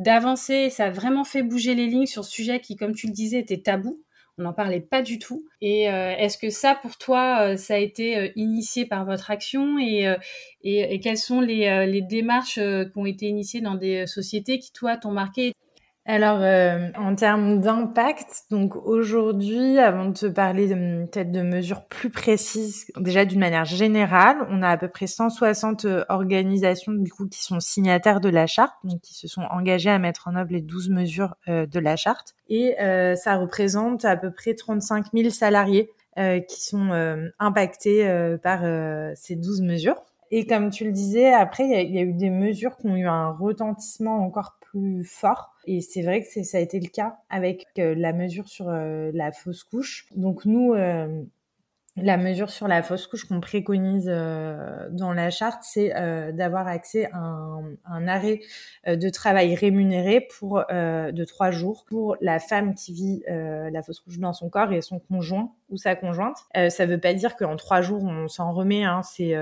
d'avancer. 0.00 0.70
Ça 0.70 0.86
a 0.86 0.90
vraiment 0.90 1.24
fait 1.24 1.42
bouger 1.42 1.74
les 1.74 1.86
lignes 1.86 2.06
sur 2.06 2.24
ce 2.24 2.32
sujet 2.32 2.60
qui, 2.60 2.76
comme 2.76 2.94
tu 2.94 3.06
le 3.06 3.12
disais, 3.12 3.38
était 3.38 3.60
tabou. 3.60 4.02
On 4.38 4.42
n'en 4.42 4.54
parlait 4.54 4.80
pas 4.80 5.02
du 5.02 5.18
tout. 5.18 5.44
Et 5.60 5.90
euh, 5.90 6.16
est-ce 6.16 6.38
que 6.38 6.48
ça, 6.48 6.74
pour 6.74 6.96
toi, 6.96 7.42
euh, 7.42 7.56
ça 7.56 7.74
a 7.74 7.78
été 7.78 8.16
euh, 8.16 8.28
initié 8.36 8.86
par 8.86 9.04
votre 9.04 9.30
action 9.30 9.78
et, 9.78 10.12
et, 10.64 11.00
quelles 11.00 11.18
sont 11.18 11.40
les, 11.40 11.86
les 11.86 12.00
démarches 12.00 12.54
qui 12.54 12.98
ont 12.98 13.06
été 13.06 13.26
initiées 13.26 13.60
dans 13.60 13.74
des 13.74 14.06
sociétés 14.06 14.58
qui, 14.58 14.72
toi, 14.72 14.96
t'ont 14.96 15.12
marqué? 15.12 15.52
Alors, 16.10 16.40
euh, 16.42 16.88
en 16.98 17.14
termes 17.14 17.60
d'impact, 17.60 18.42
donc 18.50 18.74
aujourd'hui, 18.74 19.78
avant 19.78 20.06
de 20.06 20.12
te 20.12 20.26
parler 20.26 20.66
peut-être 20.66 21.30
de 21.30 21.42
mesures 21.42 21.84
plus 21.84 22.10
précises, 22.10 22.86
déjà 22.98 23.24
d'une 23.24 23.38
manière 23.38 23.64
générale, 23.64 24.38
on 24.50 24.60
a 24.62 24.70
à 24.70 24.76
peu 24.76 24.88
près 24.88 25.06
160 25.06 25.84
euh, 25.84 26.04
organisations 26.08 26.90
du 26.92 27.12
coup 27.12 27.28
qui 27.28 27.40
sont 27.44 27.60
signataires 27.60 28.20
de 28.20 28.28
la 28.28 28.48
charte, 28.48 28.74
donc 28.82 29.00
qui 29.02 29.14
se 29.14 29.28
sont 29.28 29.42
engagées 29.42 29.90
à 29.90 30.00
mettre 30.00 30.26
en 30.26 30.34
œuvre 30.34 30.50
les 30.50 30.62
12 30.62 30.90
mesures 30.90 31.36
euh, 31.48 31.66
de 31.66 31.78
la 31.78 31.94
charte, 31.94 32.34
et 32.48 32.74
ça 33.14 33.36
représente 33.36 34.04
à 34.04 34.16
peu 34.16 34.32
près 34.32 34.54
35 34.54 35.06
000 35.14 35.30
salariés 35.30 35.92
qui 36.16 36.64
sont 36.64 36.90
impactés 37.38 38.36
par 38.42 38.62
ces 39.14 39.36
12 39.36 39.62
mesures. 39.62 40.02
Et 40.32 40.46
comme 40.46 40.70
tu 40.70 40.84
le 40.84 40.90
disais, 40.90 41.32
après, 41.32 41.64
il 41.64 41.90
y, 41.90 41.94
y, 41.94 41.98
a 41.98 42.02
eu 42.02 42.12
des 42.12 42.30
mesures 42.30 42.76
qui 42.76 42.88
ont 42.88 42.96
eu 42.96 43.06
un 43.06 43.30
retentissement 43.30 44.18
encore 44.24 44.59
fort. 45.04 45.54
Et 45.66 45.80
c'est 45.80 46.02
vrai 46.02 46.22
que 46.22 46.44
ça 46.44 46.58
a 46.58 46.60
été 46.60 46.80
le 46.80 46.88
cas 46.88 47.18
avec 47.28 47.66
euh, 47.78 47.94
la 47.96 48.12
mesure 48.12 48.48
sur 48.48 48.68
euh, 48.68 49.10
la 49.14 49.32
fausse 49.32 49.64
couche. 49.64 50.06
Donc 50.16 50.44
nous, 50.44 50.72
euh, 50.74 51.22
la 51.96 52.16
mesure 52.16 52.50
sur 52.50 52.68
la 52.68 52.82
fausse 52.82 53.06
couche 53.06 53.26
qu'on 53.26 53.40
préconise 53.40 54.06
dans 54.06 55.12
la 55.12 55.28
charte, 55.30 55.62
c'est 55.64 55.92
d'avoir 56.32 56.68
accès 56.68 57.10
à 57.12 57.18
un, 57.84 58.08
arrêt 58.08 58.40
de 58.86 59.08
travail 59.10 59.54
rémunéré 59.56 60.26
pour 60.38 60.64
de 60.70 61.24
trois 61.24 61.50
jours 61.50 61.84
pour 61.88 62.16
la 62.20 62.38
femme 62.38 62.74
qui 62.74 62.94
vit 62.94 63.22
la 63.26 63.82
fausse 63.82 64.00
couche 64.00 64.18
dans 64.18 64.32
son 64.32 64.48
corps 64.48 64.72
et 64.72 64.80
son 64.80 65.00
conjoint 65.00 65.52
ou 65.68 65.76
sa 65.76 65.96
conjointe. 65.96 66.38
ça 66.54 66.86
ne 66.86 66.92
veut 66.92 67.00
pas 67.00 67.12
dire 67.12 67.34
qu'en 67.34 67.56
trois 67.56 67.82
jours 67.82 68.04
on 68.04 68.28
s'en 68.28 68.52
remet. 68.52 68.84
Hein. 68.84 69.02
C'est 69.02 69.34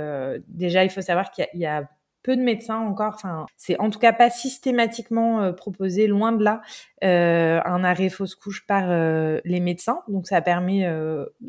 déjà 0.48 0.84
il 0.84 0.90
faut 0.90 1.02
savoir 1.02 1.30
qu'il 1.30 1.46
y, 1.52 1.66
a 1.66 1.86
peu 2.22 2.36
de 2.36 2.42
médecins 2.42 2.78
encore. 2.78 3.14
Enfin, 3.14 3.46
c'est 3.56 3.78
en 3.80 3.90
tout 3.90 3.98
cas 3.98 4.12
pas 4.12 4.30
systématiquement 4.30 5.40
euh, 5.40 5.52
proposé, 5.52 6.06
loin 6.06 6.32
de 6.32 6.44
là, 6.44 6.60
euh, 7.04 7.60
un 7.64 7.84
arrêt 7.84 8.08
fausse 8.08 8.34
couche 8.34 8.66
par 8.66 8.84
euh, 8.88 9.40
les 9.44 9.60
médecins. 9.60 10.00
Donc 10.08 10.26
ça 10.26 10.40
permet. 10.40 10.80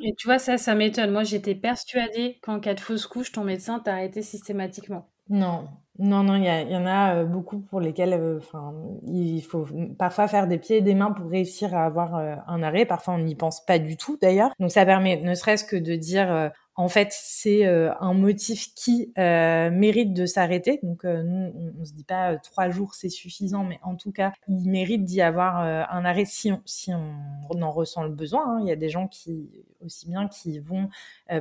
Et 0.02 0.14
tu 0.16 0.28
vois 0.28 0.40
ça, 0.40 0.58
ça 0.58 0.76
m'étonne. 0.76 1.12
Moi, 1.12 1.24
j'étais 1.24 1.56
persuadée 1.56 2.38
qu'en 2.42 2.60
cas 2.60 2.74
de 2.74 2.80
fausse 2.80 3.08
couche, 3.08 3.32
ton 3.32 3.44
médecin 3.44 3.80
t'arrêtait 3.80 4.22
systématiquement. 4.22 5.08
Non, 5.30 5.68
Non, 6.00 6.24
non, 6.24 6.36
il 6.38 6.44
y, 6.44 6.76
en 6.76 6.88
a 6.88 7.24
beaucoup 7.24 7.60
pour 7.60 7.80
lesquels, 7.80 8.40
enfin, 8.40 8.74
il 9.04 9.42
faut 9.42 9.68
parfois 10.00 10.28
faire 10.28 10.48
des 10.48 10.58
pieds 10.58 10.78
et 10.78 10.82
des 10.82 10.96
mains 10.96 11.12
pour 11.12 11.30
réussir 11.30 11.76
à 11.76 11.86
avoir 11.86 12.16
un 12.16 12.64
arrêt. 12.64 12.86
Parfois, 12.86 13.14
on 13.14 13.20
n'y 13.20 13.36
pense 13.36 13.64
pas 13.64 13.78
du 13.78 13.96
tout 13.96 14.18
d'ailleurs. 14.20 14.52
Donc, 14.60 14.72
ça 14.72 14.88
permet, 14.88 15.18
ne 15.18 15.36
serait-ce 15.36 15.64
que 15.64 15.76
de 15.76 15.96
dire, 15.96 16.52
en 16.80 16.88
fait, 16.88 17.10
c'est 17.12 17.65
euh, 17.65 17.92
un 18.00 18.13
motif 18.13 18.74
qui 18.74 19.12
euh, 19.18 19.70
mérite 19.70 20.13
de 20.13 20.26
s'arrêter. 20.26 20.80
Donc, 20.82 21.04
euh, 21.04 21.24
nous, 21.24 21.52
on, 21.54 21.78
ne 21.78 21.84
se 21.84 21.92
dit 21.92 22.06
pas 22.06 22.38
trois 22.38 22.70
jours, 22.70 22.96
c'est 22.96 23.10
suffisant, 23.10 23.65
mais 23.65 23.82
en 23.84 23.98
tout 23.98 24.13
cas, 24.13 24.32
il 24.48 24.70
mérite 24.70 25.04
d'y 25.04 25.22
avoir 25.22 25.58
un 25.58 26.06
arrêt 26.06 26.24
si 26.24 26.54
on, 26.54 26.62
si 26.63 26.94
on 26.94 27.62
en 27.62 27.72
ressent 27.74 28.04
le 28.04 28.12
besoin. 28.12 28.44
Hein. 28.48 28.60
Il 28.62 28.70
y 28.70 28.72
a 28.72 28.78
des 28.78 28.88
gens 28.88 29.10
qui 29.10 29.50
aussi 29.84 30.10
bien 30.10 30.28
qui 30.28 30.60
vont 30.60 30.89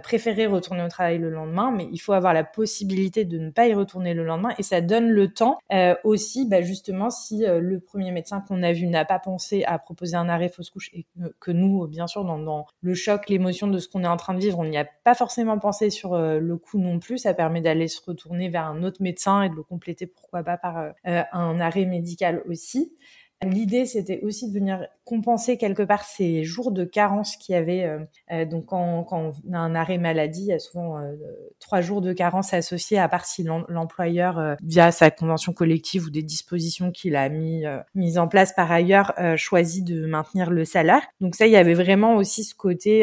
préférer 0.05 0.47
retourner 0.47 0.85
au 0.85 0.89
travail 0.89 1.19
le 1.19 1.29
lendemain, 1.29 1.73
mais 1.73 1.89
il 1.91 1.99
faut 1.99 2.13
avoir 2.13 2.33
la 2.33 2.45
possibilité 2.45 3.25
de 3.25 3.37
ne 3.37 3.51
pas 3.51 3.67
y 3.67 3.75
retourner 3.75 4.15
le 4.15 4.25
lendemain 4.25 4.51
et 4.59 4.63
ça 4.63 4.81
donne 4.81 5.09
le 5.09 5.33
temps 5.33 5.59
aussi, 6.05 6.47
bah, 6.47 6.63
justement, 6.63 7.11
si 7.11 7.45
le 7.47 7.81
premier 7.81 8.13
médecin 8.13 8.41
qu'on 8.41 8.63
a 8.63 8.73
vu 8.73 8.87
n'a 8.87 9.05
pas 9.05 9.19
pensé 9.19 9.65
à 9.65 9.79
proposer 9.81 10.15
un 10.15 10.29
arrêt 10.29 10.49
fausse 10.49 10.71
couche 10.71 10.91
et 10.93 11.05
que, 11.41 11.51
nous, 11.51 11.89
bien 11.89 12.07
sûr, 12.07 12.25
dans, 12.25 12.39
dans 12.39 12.67
le 12.81 12.95
choc, 12.95 13.29
l'émotion 13.29 13.67
de 13.67 13.79
ce 13.81 13.89
qu'on 13.89 14.05
est 14.05 14.09
en 14.09 14.17
train 14.17 14.35
de 14.35 14.41
vivre, 14.41 14.61
on 14.61 14.65
n'y 14.65 14.79
a 14.79 14.85
pas 14.85 15.17
forcément 15.17 15.28
forcément 15.29 15.59
pensé 15.59 15.91
sur 15.91 16.15
euh, 16.15 16.41
le 16.41 16.57
coup 16.57 16.79
non 16.79 16.99
plus. 16.99 17.19
Ça 17.19 17.35
permet 17.35 17.61
d'aller 17.61 17.87
se 17.87 18.01
retourner 18.03 18.49
vers 18.49 18.65
un 18.65 18.83
autre 18.83 19.03
médecin 19.03 19.43
et 19.43 19.51
de 19.51 19.55
le 19.55 19.63
compléter, 19.63 20.07
pourquoi 20.07 20.43
pas, 20.43 20.57
par 20.57 20.79
euh, 20.79 20.91
un 21.05 21.61
arrêt 21.61 21.85
médical 21.85 22.43
aussi. 22.49 22.97
L'idée, 23.45 23.87
c'était 23.87 24.21
aussi 24.23 24.49
de 24.49 24.53
venir 24.53 24.89
compenser 25.09 25.57
quelque 25.57 25.83
part 25.83 26.05
ces 26.05 26.43
jours 26.45 26.73
de 26.73 26.85
carence 26.85 27.37
qu'il 27.37 27.55
y 27.55 27.57
avait. 27.57 27.85
Euh, 27.85 27.99
euh, 28.33 28.45
donc, 28.45 28.67
quand, 28.67 29.05
quand, 29.05 29.33
on 29.49 29.53
a 29.53 29.59
un 29.59 29.75
arrêt 29.77 29.97
maladie, 29.97 30.43
il 30.43 30.49
y 30.49 30.53
a 30.53 30.59
souvent 30.59 30.99
euh, 30.99 31.15
trois 31.61 31.81
jours 31.81 32.03
de 32.03 32.13
carence 32.13 32.53
associés, 32.53 32.99
à 32.99 33.09
part 33.09 33.25
si 33.25 33.45
l'employeur, 33.45 34.57
via 34.63 34.91
sa 34.91 35.11
convention 35.11 35.53
collective 35.53 36.07
ou 36.07 36.11
des 36.11 36.23
dispositions 36.23 36.91
qu'il 36.91 37.17
a 37.17 37.29
mis, 37.29 37.65
mis 37.95 38.19
en 38.19 38.29
place 38.29 38.53
par 38.53 38.71
ailleurs, 38.71 39.15
choisit 39.37 39.85
de 39.85 40.07
maintenir 40.07 40.51
le 40.51 40.65
salaire. 40.65 41.03
Donc 41.21 41.35
ça, 41.35 41.47
il 41.47 41.53
y 41.53 41.57
avait 41.57 41.75
vraiment 41.75 42.17
aussi 42.17 42.45
ce 42.45 42.55
côté, 42.55 43.01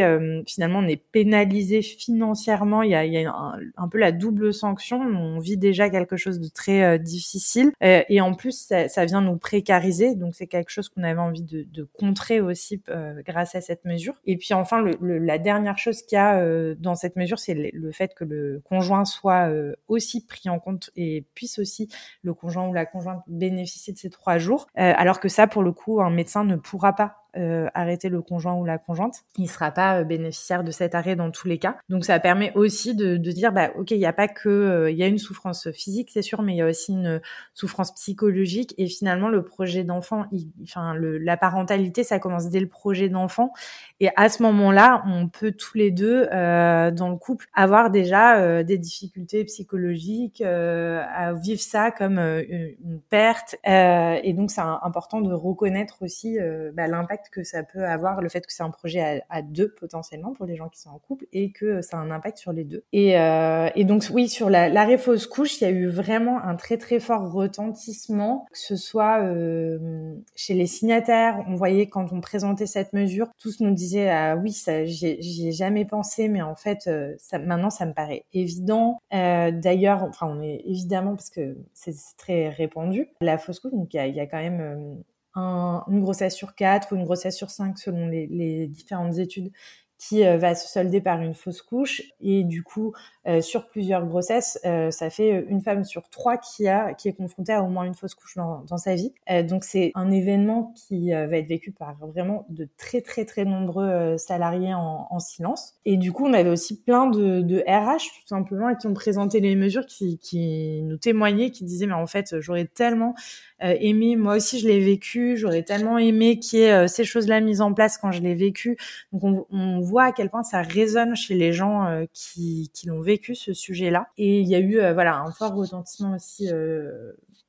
finalement, 0.47 0.79
on 0.79 0.87
est 0.87 1.01
pénalisé 1.11 1.81
financièrement. 1.81 2.81
Il 2.83 2.91
y 2.91 2.95
a, 2.95 3.05
il 3.05 3.13
y 3.13 3.25
a 3.25 3.33
un, 3.77 3.87
peu 3.87 3.97
la 3.97 4.11
double 4.11 4.53
sanction. 4.53 4.99
On 4.99 5.39
vit 5.39 5.57
déjà 5.57 5.89
quelque 5.89 6.17
chose 6.17 6.39
de 6.39 6.47
très 6.47 6.99
difficile. 6.99 7.71
et 7.81 8.21
en 8.21 8.33
plus, 8.33 8.67
ça, 8.67 8.87
ça, 8.87 9.05
vient 9.05 9.21
nous 9.21 9.37
précariser. 9.37 10.15
C'est 10.33 10.47
quelque 10.47 10.69
chose 10.69 10.89
qu'on 10.89 11.03
avait 11.03 11.19
envie 11.19 11.43
de, 11.43 11.63
de 11.63 11.83
contrer 11.83 12.41
aussi 12.41 12.81
euh, 12.89 13.21
grâce 13.25 13.55
à 13.55 13.61
cette 13.61 13.85
mesure. 13.85 14.15
Et 14.25 14.37
puis 14.37 14.53
enfin, 14.53 14.81
le, 14.81 15.17
la 15.17 15.37
dernière 15.37 15.77
chose 15.77 16.01
qu'il 16.01 16.15
y 16.15 16.19
a 16.19 16.39
euh, 16.39 16.75
dans 16.79 16.95
cette 16.95 17.15
mesure, 17.15 17.39
c'est 17.39 17.53
le, 17.53 17.91
fait 17.91 18.13
que 18.13 18.23
le 18.23 18.61
conjoint 18.65 19.05
soit 19.05 19.49
euh, 19.49 19.73
aussi 19.87 20.25
pris 20.25 20.49
en 20.49 20.59
compte 20.59 20.91
et 20.95 21.25
puisse 21.33 21.59
aussi 21.59 21.89
le 22.23 22.33
conjoint 22.33 22.67
ou 22.67 22.73
la 22.73 22.85
conjointe 22.85 23.23
bénéficier 23.27 23.93
de 23.93 23.97
ces 23.97 24.09
trois 24.09 24.37
jours, 24.37 24.67
alors 24.75 25.19
que 25.19 25.29
ça, 25.29 25.47
pour 25.47 25.63
le 25.63 25.71
coup, 25.71 26.01
un 26.01 26.09
médecin 26.09 26.43
ne 26.43 26.55
pourra 26.55 26.93
pas 26.93 27.24
euh, 27.37 27.67
arrêter 27.73 28.07
le 28.07 28.21
conjoint 28.21 28.53
ou 28.53 28.63
la 28.63 28.77
conjointe, 28.77 29.23
il 29.37 29.49
sera 29.49 29.71
pas 29.71 29.99
euh, 29.99 30.03
bénéficiaire 30.05 30.63
de 30.63 30.71
cet 30.71 30.95
arrêt 30.95 31.17
dans 31.17 31.31
tous 31.31 31.47
les 31.47 31.57
cas. 31.57 31.77
Donc 31.89 32.05
ça 32.05 32.19
permet 32.19 32.53
aussi 32.55 32.95
de, 32.95 33.17
de 33.17 33.31
dire 33.31 33.51
bah 33.51 33.71
ok 33.77 33.91
il 33.91 33.97
n'y 33.97 34.05
a 34.05 34.13
pas 34.13 34.29
que 34.29 34.47
euh, 34.47 34.91
il 34.91 34.97
y 34.97 35.03
a 35.03 35.07
une 35.07 35.17
souffrance 35.17 35.69
physique 35.71 36.09
c'est 36.13 36.21
sûr 36.21 36.41
mais 36.41 36.53
il 36.53 36.57
y 36.57 36.61
a 36.61 36.67
aussi 36.67 36.93
une 36.93 37.19
souffrance 37.53 37.93
psychologique. 37.93 38.73
Et 38.77 38.87
finalement 38.87 39.27
le 39.27 39.43
projet 39.43 39.83
d'enfant, 39.83 40.25
enfin 40.63 40.95
la 40.97 41.35
parentalité 41.35 42.03
ça 42.03 42.19
commence 42.19 42.49
dès 42.49 42.61
le 42.61 42.69
projet 42.69 43.09
d'enfant. 43.09 43.51
Et 43.99 44.09
à 44.15 44.29
ce 44.29 44.41
moment-là 44.43 45.03
on 45.05 45.27
peut 45.27 45.51
tous 45.51 45.77
les 45.77 45.91
deux 45.91 46.27
dans 46.27 47.09
le 47.09 47.17
couple 47.17 47.47
avoir 47.53 47.89
déjà 47.89 48.63
des 48.63 48.77
difficultés 48.77 49.43
psychologiques 49.43 50.41
à 50.41 51.33
vivre 51.33 51.61
ça 51.61 51.91
comme 51.91 52.17
une 52.17 53.01
perte. 53.09 53.55
Et 53.65 54.33
donc 54.33 54.51
c'est 54.51 54.61
important 54.61 55.21
de 55.21 55.33
reconnaître 55.33 55.97
aussi 56.01 56.37
bah, 56.73 56.87
l'impact 56.87 57.24
que 57.29 57.43
ça 57.43 57.63
peut 57.63 57.85
avoir, 57.85 58.21
le 58.21 58.29
fait 58.29 58.45
que 58.45 58.53
c'est 58.53 58.63
un 58.63 58.71
projet 58.71 59.21
à, 59.29 59.41
deux 59.41 59.73
potentiellement 59.79 60.33
pour 60.33 60.45
les 60.45 60.55
gens 60.55 60.69
qui 60.69 60.79
sont 60.79 60.89
en 60.89 60.99
couple 60.99 61.25
et 61.31 61.51
que 61.51 61.81
ça 61.81 61.97
a 61.97 61.99
un 61.99 62.11
impact 62.11 62.37
sur 62.37 62.51
les 62.51 62.63
deux. 62.63 62.83
Et, 62.93 63.19
euh, 63.19 63.69
et 63.75 63.83
donc 63.83 64.03
oui, 64.13 64.27
sur 64.29 64.49
l'arrêt 64.49 64.97
fausse 64.97 65.27
couche, 65.27 65.61
il 65.61 65.63
y 65.63 65.67
a 65.67 65.71
eu 65.71 65.87
vraiment 65.87 66.41
un 66.41 66.55
très 66.55 66.77
très 66.77 66.99
fort 66.99 67.31
retentissement, 67.31 68.45
que 68.51 68.57
ce 68.57 68.75
soit 68.75 69.21
euh, 69.23 70.15
chez 70.35 70.53
les 70.53 70.67
signataires. 70.67 71.43
On 71.47 71.55
voyait 71.55 71.87
quand 71.87 72.11
on 72.11 72.21
présentait 72.21 72.65
cette 72.65 72.93
mesure, 72.93 73.27
tous 73.37 73.59
nous 73.59 73.73
disaient 73.73 74.09
ah 74.09 74.35
oui, 74.35 74.51
ça 74.51 74.85
j'y 74.85 75.47
ai 75.47 75.51
jamais 75.51 75.85
pensé, 75.85 76.27
mais 76.27 76.41
en 76.41 76.55
fait 76.55 76.87
euh, 76.87 77.13
ça, 77.17 77.39
maintenant 77.39 77.69
ça 77.69 77.85
me 77.85 77.93
paraît 77.93 78.25
évident. 78.33 78.99
Euh, 79.13 79.51
D'ailleurs, 79.51 80.03
enfin 80.03 80.27
on 80.27 80.41
est 80.41 80.61
évidemment 80.65 81.15
parce 81.15 81.29
que 81.29 81.57
c'est 81.73 81.93
très 82.17 82.49
répandu 82.49 83.09
la 83.21 83.37
fausse 83.37 83.59
couche, 83.59 83.73
donc 83.73 83.93
il 83.93 84.15
y 84.15 84.19
a, 84.19 84.27
quand 84.27 84.41
même 84.41 85.03
euh, 85.37 85.79
une 85.87 86.01
grossesse 86.01 86.35
sur 86.35 86.55
quatre 86.55 86.91
ou 86.93 86.95
une 86.95 87.03
grossesse 87.03 87.37
sur 87.37 87.49
cinq 87.49 87.77
selon 87.77 88.07
les, 88.07 88.27
les 88.27 88.67
différentes 88.67 89.17
études 89.17 89.51
qui 89.97 90.25
euh, 90.25 90.37
va 90.37 90.55
se 90.55 90.67
solder 90.67 91.01
par 91.01 91.21
une 91.21 91.33
fausse 91.33 91.61
couche. 91.61 92.01
Et 92.21 92.43
du 92.43 92.63
coup 92.63 92.93
euh, 93.27 93.41
sur 93.41 93.67
plusieurs 93.67 94.05
grossesses 94.05 94.59
euh, 94.65 94.91
ça 94.91 95.09
fait 95.09 95.45
une 95.49 95.61
femme 95.61 95.83
sur 95.83 96.09
trois 96.09 96.37
qui 96.37 96.67
a 96.67 96.93
qui 96.93 97.07
est 97.07 97.13
confrontée 97.13 97.53
à 97.53 97.63
au 97.63 97.67
moins 97.67 97.85
une 97.85 97.95
fausse 97.95 98.13
couche 98.13 98.35
dans, 98.35 98.77
sa 98.77 98.95
vie. 98.95 99.13
Donc 99.47 99.63
c'est 99.63 99.91
un 99.95 100.11
événement 100.11 100.73
qui 100.75 101.11
va 101.11 101.37
être 101.37 101.47
vécu 101.47 101.71
par 101.71 101.95
vraiment 101.95 102.45
de 102.49 102.67
très 102.77 103.01
très 103.01 103.25
très 103.25 103.45
nombreux 103.45 104.17
salariés 104.17 104.73
en, 104.73 105.07
en, 105.09 105.19
silence. 105.19 105.75
Et 105.85 105.97
du 105.97 106.11
coup 106.11 106.25
on 106.25 106.33
avait 106.33 106.49
aussi 106.49 106.81
plein 106.81 107.07
de, 107.07 107.63
RH 107.67 108.21
tout 108.21 108.27
simplement 108.27 108.75
qui 108.75 108.87
ont 108.87 108.93
présenté 108.93 109.39
les 109.39 109.55
mesures 109.55 109.85
qui, 109.85 110.19
qui 110.19 110.81
nous 110.83 110.97
témoignaient 110.97 111.51
qui 111.51 111.63
disaient 111.63 111.87
mais 111.87 111.93
en 111.93 112.07
fait 112.07 112.39
j'aurais 112.41 112.65
tellement 112.65 113.15
aimé, 113.61 114.17
moi 114.17 114.35
aussi 114.35 114.59
je 114.59 114.67
l'ai 114.67 114.79
vécu, 114.79 115.37
j'aurais 115.37 115.63
tellement 115.63 115.97
aimé 115.97 116.39
qu'il 116.39 116.59
y 116.59 116.63
ait 116.63 116.87
ces 116.87 117.05
choses-là 117.05 117.39
mises 117.39 117.61
en 117.61 117.73
place 117.73 117.97
quand 117.97 118.11
je 118.11 118.21
l'ai 118.21 118.35
vécu. 118.35 118.77
Donc 119.13 119.23
on, 119.23 119.45
on, 119.49 119.81
voit 119.85 120.05
à 120.05 120.11
quel 120.11 120.29
point 120.29 120.43
ça 120.43 120.61
résonne 120.61 121.15
chez 121.15 121.35
les 121.35 121.53
gens 121.53 121.85
euh, 121.85 122.05
qui, 122.13 122.69
qui 122.73 122.87
l'ont 122.87 123.01
vécu 123.01 123.35
ce 123.35 123.53
sujet-là. 123.53 124.09
Et 124.17 124.41
il 124.41 124.47
y 124.47 124.55
a 124.55 124.59
eu 124.59 124.79
voilà 124.93 125.19
un 125.19 125.31
fort 125.31 125.55
retentissement 125.55 126.15
aussi 126.15 126.49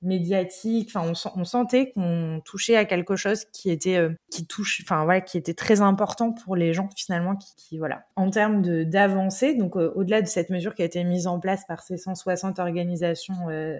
médiatique. 0.02 0.90
Enfin, 0.94 1.12
on, 1.36 1.44
sentait 1.44 1.92
qu'on 1.92 2.40
touchait 2.44 2.76
à 2.76 2.84
quelque 2.84 3.16
chose 3.16 3.44
qui 3.52 3.70
était 3.70 4.00
qui 4.30 4.46
touche, 4.46 4.82
enfin 4.82 5.04
voilà, 5.04 5.20
qui 5.20 5.38
était 5.38 5.54
très 5.54 5.80
important 5.80 6.32
pour 6.32 6.56
les 6.56 6.72
gens 6.72 6.88
finalement, 6.96 7.36
qui, 7.36 7.78
voilà. 7.78 8.04
En 8.16 8.30
termes 8.30 8.62
de 8.62 8.84
d'avancée, 8.84 9.54
donc 9.54 9.76
au-delà 9.76 10.22
de 10.22 10.26
cette 10.26 10.50
mesure 10.50 10.74
qui 10.74 10.82
a 10.82 10.84
été 10.84 11.02
mise 11.04 11.26
en 11.26 11.40
place 11.40 11.64
par 11.66 11.82
ces 11.82 11.96
160 11.96 12.58
organisations 12.58 13.34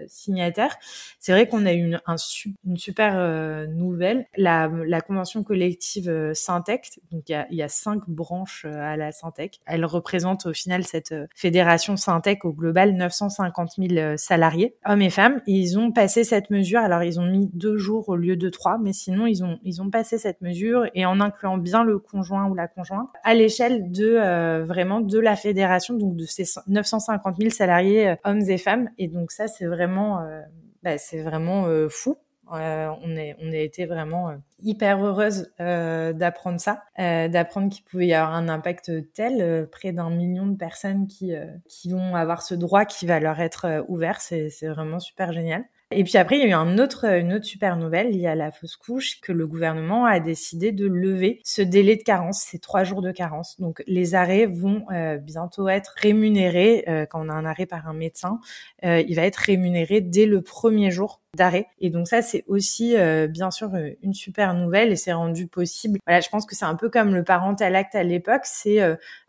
signataires, 0.07 0.77
c'est 1.19 1.31
vrai 1.31 1.47
qu'on 1.47 1.65
a 1.65 1.73
eu 1.73 1.79
une, 1.79 2.01
un 2.05 2.17
une 2.65 2.77
super 2.77 3.13
euh, 3.15 3.65
nouvelle. 3.67 4.27
La, 4.37 4.69
convention 5.01 5.43
collective 5.43 6.09
euh, 6.09 6.33
Syntec, 6.33 6.99
donc 7.11 7.23
il 7.29 7.45
y 7.51 7.61
a, 7.61 7.69
cinq 7.69 8.09
branches 8.09 8.65
euh, 8.65 8.79
à 8.81 8.97
la 8.97 9.11
Syntec. 9.11 9.59
Elle 9.65 9.85
représente 9.85 10.45
au 10.47 10.53
final 10.53 10.83
cette 10.83 11.13
fédération 11.35 11.95
Syntec 11.97 12.45
au 12.45 12.51
global 12.51 12.93
950 12.93 13.73
000 13.77 14.17
salariés, 14.17 14.75
hommes 14.85 15.01
et 15.01 15.09
femmes. 15.09 15.41
Et 15.47 15.53
ils 15.53 15.79
ont 15.79 15.91
cette 16.07 16.49
mesure. 16.49 16.79
Alors 16.79 17.03
ils 17.03 17.19
ont 17.19 17.25
mis 17.25 17.49
deux 17.53 17.77
jours 17.77 18.09
au 18.09 18.15
lieu 18.15 18.35
de 18.35 18.49
trois, 18.49 18.77
mais 18.77 18.93
sinon 18.93 19.25
ils 19.25 19.43
ont 19.43 19.59
ils 19.63 19.81
ont 19.81 19.89
passé 19.89 20.17
cette 20.17 20.41
mesure 20.41 20.85
et 20.93 21.05
en 21.05 21.19
incluant 21.19 21.57
bien 21.57 21.83
le 21.83 21.99
conjoint 21.99 22.47
ou 22.49 22.55
la 22.55 22.67
conjointe 22.67 23.09
à 23.23 23.33
l'échelle 23.33 23.91
de 23.91 24.63
vraiment 24.63 25.01
de 25.01 25.19
la 25.19 25.35
fédération, 25.35 25.95
donc 25.95 26.15
de 26.15 26.25
ces 26.25 26.45
950 26.67 27.37
000 27.37 27.49
salariés 27.49 28.15
hommes 28.23 28.41
et 28.47 28.57
femmes. 28.57 28.89
Et 28.97 29.07
donc 29.07 29.31
ça 29.31 29.47
c'est 29.47 29.65
vraiment 29.65 30.19
bah, 30.87 30.97
c'est 30.97 31.21
vraiment 31.21 31.65
euh, 31.65 31.89
fou. 31.89 32.17
Euh, 32.53 32.89
on, 33.03 33.17
est, 33.17 33.35
on 33.41 33.51
a 33.51 33.57
été 33.57 33.85
vraiment 33.85 34.29
euh, 34.29 34.35
hyper 34.59 35.03
heureuse 35.03 35.51
d'apprendre 35.59 36.61
ça, 36.61 36.81
d'apprendre 36.97 37.69
qu'il 37.69 37.83
pouvait 37.83 38.07
y 38.07 38.13
avoir 38.13 38.33
un 38.33 38.47
impact 38.47 38.89
tel, 39.13 39.67
près 39.69 39.91
d'un 39.91 40.09
million 40.09 40.45
de 40.45 40.55
personnes 40.55 41.07
qui, 41.07 41.33
qui 41.67 41.89
vont 41.91 42.15
avoir 42.15 42.41
ce 42.41 42.55
droit 42.55 42.85
qui 42.85 43.05
va 43.05 43.19
leur 43.19 43.41
être 43.41 43.83
ouvert. 43.89 44.21
C'est 44.21 44.49
vraiment 44.63 44.99
super 44.99 45.33
génial. 45.33 45.65
Et 45.89 46.03
puis 46.03 46.17
après, 46.17 46.35
il 46.35 46.41
y 46.41 46.43
a 46.43 46.49
eu 46.49 46.53
un 46.53 46.79
autre, 46.79 47.05
une 47.05 47.31
autre 47.31 47.45
super 47.45 47.77
nouvelle 47.77 48.11
liée 48.11 48.27
à 48.27 48.35
la 48.35 48.51
fausse 48.51 48.75
couche 48.75 49.21
que 49.21 49.31
le 49.31 49.47
gouvernement 49.47 50.03
a 50.03 50.19
décidé 50.19 50.73
de 50.73 50.85
lever 50.85 51.39
ce 51.45 51.61
délai 51.61 51.95
de 51.95 52.03
carence, 52.03 52.41
ces 52.41 52.59
trois 52.59 52.83
jours 52.83 53.01
de 53.01 53.13
carence. 53.13 53.57
Donc 53.61 53.81
les 53.87 54.13
arrêts 54.13 54.47
vont 54.47 54.85
euh, 54.91 55.15
bientôt 55.17 55.69
être 55.69 55.93
rémunérés 55.95 56.83
euh, 56.89 57.05
quand 57.05 57.25
on 57.25 57.29
a 57.29 57.33
un 57.33 57.45
arrêt 57.45 57.65
par 57.65 57.87
un 57.87 57.93
médecin. 57.93 58.41
Euh, 58.83 59.01
il 59.07 59.15
va 59.15 59.21
être 59.21 59.37
rémunéré 59.37 60.01
dès 60.01 60.25
le 60.25 60.41
premier 60.41 60.91
jour 60.91 61.21
d'arrêt. 61.37 61.67
Et 61.79 61.89
donc 61.89 62.09
ça, 62.09 62.21
c'est 62.21 62.43
aussi 62.47 62.95
bien 63.29 63.51
sûr 63.51 63.71
une 64.01 64.13
super 64.13 64.55
nouvelle 64.55 64.91
et 64.91 64.95
c'est 64.97 65.13
rendu 65.13 65.47
possible. 65.47 65.99
Voilà, 66.05 66.19
je 66.19 66.27
pense 66.29 66.45
que 66.45 66.55
c'est 66.55 66.65
un 66.65 66.75
peu 66.75 66.89
comme 66.89 67.13
le 67.13 67.23
parental 67.23 67.75
acte 67.75 67.95
à 67.95 68.03
l'époque. 68.03 68.41
C'est 68.43 68.79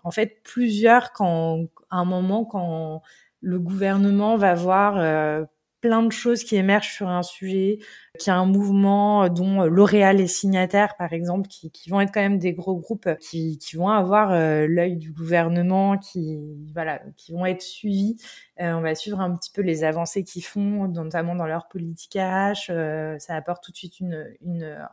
en 0.02 0.10
fait 0.10 0.42
plusieurs 0.42 1.12
quand 1.12 1.66
à 1.90 1.98
un 1.98 2.04
moment 2.04 2.44
quand 2.44 3.02
le 3.42 3.60
gouvernement 3.60 4.36
va 4.36 4.54
voir 4.54 5.46
plein 5.80 6.02
de 6.02 6.12
choses 6.12 6.44
qui 6.44 6.56
émergent 6.56 6.92
sur 6.92 7.08
un 7.08 7.22
sujet, 7.22 7.78
qui 8.18 8.30
a 8.30 8.36
un 8.36 8.46
mouvement 8.46 9.28
dont 9.28 9.64
L'Oréal 9.64 10.20
est 10.20 10.26
signataire, 10.26 10.96
par 10.96 11.12
exemple, 11.12 11.48
qui, 11.48 11.70
qui, 11.70 11.88
vont 11.90 12.00
être 12.00 12.12
quand 12.12 12.20
même 12.20 12.38
des 12.38 12.52
gros 12.52 12.76
groupes 12.76 13.08
qui, 13.20 13.58
qui 13.58 13.76
vont 13.76 13.88
avoir 13.88 14.32
l'œil 14.32 14.96
du 14.96 15.12
gouvernement, 15.12 15.98
qui 15.98 16.38
voilà, 16.74 17.00
qui 17.16 17.32
vont 17.32 17.46
être 17.46 17.62
suivis. 17.62 18.16
on 18.58 18.80
va 18.80 18.96
suivre 18.96 19.20
un 19.20 19.34
petit 19.36 19.52
peu 19.52 19.62
les 19.62 19.84
avancées 19.84 20.24
qu'ils 20.24 20.44
font, 20.44 20.88
notamment 20.88 21.36
dans 21.36 21.46
leur 21.46 21.68
politique 21.68 22.14
RH. 22.14 22.72
ça 23.18 23.36
apporte 23.36 23.62
tout 23.62 23.70
de 23.70 23.76
suite 23.76 24.00
une, 24.00 24.26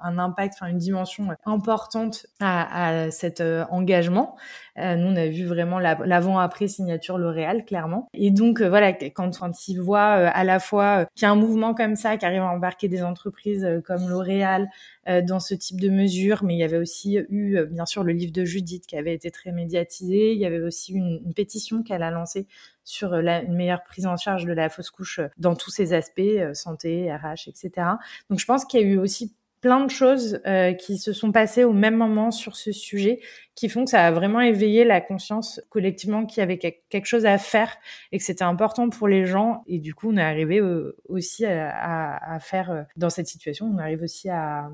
un 0.02 0.20
impact, 0.20 0.56
enfin 0.56 0.68
une 0.68 0.78
dimension 0.78 1.30
importante 1.46 2.28
à, 2.40 3.10
cet 3.10 3.42
engagement. 3.72 4.36
Euh, 4.78 4.96
nous, 4.96 5.08
on 5.08 5.16
a 5.16 5.28
vu 5.28 5.46
vraiment 5.46 5.80
l'avant-après 5.80 6.68
signature 6.68 7.18
L'Oréal, 7.18 7.64
clairement. 7.66 8.10
Et 8.14 8.32
donc, 8.32 8.62
euh, 8.62 8.68
voilà, 8.68 8.94
quand, 8.94 9.38
quand 9.38 9.68
ils 9.68 9.80
voient 9.80 10.18
euh, 10.18 10.30
à 10.34 10.44
la 10.44 10.60
fois 10.60 10.75
qu'il 10.78 11.24
y 11.24 11.26
a 11.26 11.32
un 11.32 11.36
mouvement 11.36 11.74
comme 11.74 11.96
ça 11.96 12.18
qui 12.18 12.26
arrive 12.26 12.42
à 12.42 12.48
embarquer 12.48 12.88
des 12.88 13.04
entreprises 13.04 13.68
comme 13.86 14.10
L'Oréal 14.10 14.70
dans 15.08 15.40
ce 15.40 15.54
type 15.54 15.80
de 15.80 15.90
mesures, 15.90 16.44
mais 16.44 16.56
il 16.56 16.60
y 16.60 16.64
avait 16.64 16.78
aussi 16.78 17.18
eu, 17.30 17.60
bien 17.70 17.86
sûr, 17.86 18.04
le 18.04 18.14
livre 18.14 18.34
de 18.34 18.44
Judith 18.44 18.86
qui 18.88 18.98
avait 18.98 19.14
été 19.14 19.32
très 19.32 19.52
médiatisé. 19.52 20.34
Il 20.34 20.40
y 20.40 20.46
avait 20.46 20.62
aussi 20.62 20.94
une, 20.94 21.34
pétition 21.36 21.84
qu'elle 21.84 22.04
a 22.04 22.12
lancée 22.12 22.48
sur 22.84 23.10
la, 23.10 23.42
une 23.42 23.56
meilleure 23.56 23.84
prise 23.84 24.06
en 24.06 24.18
charge 24.18 24.46
de 24.46 24.54
la 24.54 24.70
fausse 24.70 24.90
couche 24.90 25.20
dans 25.38 25.56
tous 25.56 25.70
ses 25.70 25.94
aspects, 25.94 26.22
santé, 26.54 27.14
RH, 27.14 27.50
etc. 27.50 27.88
Donc, 28.30 28.40
je 28.40 28.46
pense 28.46 28.66
qu'il 28.66 28.80
y 28.80 28.84
a 28.84 28.86
eu 28.86 28.98
aussi 28.98 29.36
plein 29.66 29.84
de 29.84 29.90
choses 29.90 30.40
euh, 30.46 30.74
qui 30.74 31.00
se 31.00 31.12
sont 31.12 31.32
passées 31.32 31.64
au 31.64 31.74
même 31.74 31.96
moment 31.96 32.30
sur 32.30 32.56
ce 32.56 32.72
sujet 32.72 33.20
qui 33.56 33.70
font 33.70 33.86
que 33.86 33.92
ça 33.92 34.06
a 34.06 34.12
vraiment 34.12 34.42
éveillé 34.42 34.84
la 34.84 35.02
conscience 35.02 35.62
collectivement 35.70 36.26
qu'il 36.26 36.42
y 36.42 36.44
avait 36.44 36.58
quelque 36.58 37.06
chose 37.06 37.26
à 37.26 37.38
faire 37.38 37.78
et 38.12 38.18
que 38.18 38.24
c'était 38.24 38.44
important 38.44 38.90
pour 38.90 39.08
les 39.08 39.26
gens. 39.26 39.64
Et 39.68 39.80
du 39.80 39.96
coup, 39.96 40.12
on 40.12 40.18
est 40.18 40.22
arrivé 40.22 40.60
euh, 40.60 40.98
aussi 41.08 41.46
à, 41.46 42.38
faire, 42.42 42.72
euh, 42.72 42.84
dans 42.98 43.10
cette 43.10 43.28
situation, 43.28 43.66
on 43.66 43.78
arrive 43.78 44.04
aussi 44.04 44.30
à, 44.30 44.70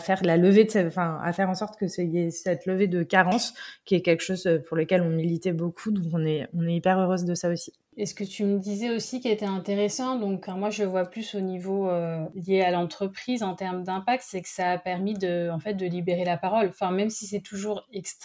faire 0.00 0.22
la 0.24 0.36
levée 0.36 0.64
de, 0.64 0.86
enfin, 0.86 1.18
à 1.22 1.32
faire 1.32 1.48
en 1.48 1.54
sorte 1.54 1.78
que 1.78 1.86
y 2.00 2.30
cette 2.30 2.66
levée 2.66 2.86
de 2.86 3.02
carence 3.02 3.54
qui 3.84 3.94
est 3.94 4.02
quelque 4.02 4.22
chose 4.22 4.48
pour 4.66 4.76
lequel 4.76 5.02
on 5.02 5.10
militait 5.10 5.52
beaucoup. 5.52 5.90
Donc, 5.90 6.04
on 6.12 6.24
est, 6.24 6.46
on 6.54 6.66
est 6.66 6.74
hyper 6.74 6.98
heureuse 6.98 7.24
de 7.24 7.34
ça 7.34 7.48
aussi. 7.48 7.72
Et 8.00 8.06
ce 8.06 8.14
que 8.14 8.22
tu 8.22 8.44
me 8.44 8.60
disais 8.60 8.94
aussi 8.94 9.20
qui 9.20 9.28
était 9.28 9.44
intéressant, 9.44 10.20
donc 10.20 10.46
moi 10.46 10.70
je 10.70 10.84
vois 10.84 11.04
plus 11.04 11.34
au 11.34 11.40
niveau 11.40 11.90
euh, 11.90 12.24
lié 12.36 12.60
à 12.60 12.70
l'entreprise 12.70 13.42
en 13.42 13.56
termes 13.56 13.82
d'impact, 13.82 14.22
c'est 14.24 14.40
que 14.40 14.48
ça 14.48 14.70
a 14.70 14.78
permis 14.78 15.14
de, 15.14 15.50
en 15.50 15.58
fait, 15.58 15.74
de 15.74 15.84
libérer 15.84 16.24
la 16.24 16.36
parole. 16.36 16.68
Enfin, 16.68 16.92
même 16.92 17.10
si 17.10 17.26
c'est 17.26 17.40
toujours 17.40 17.88
extrêmement 17.92 18.17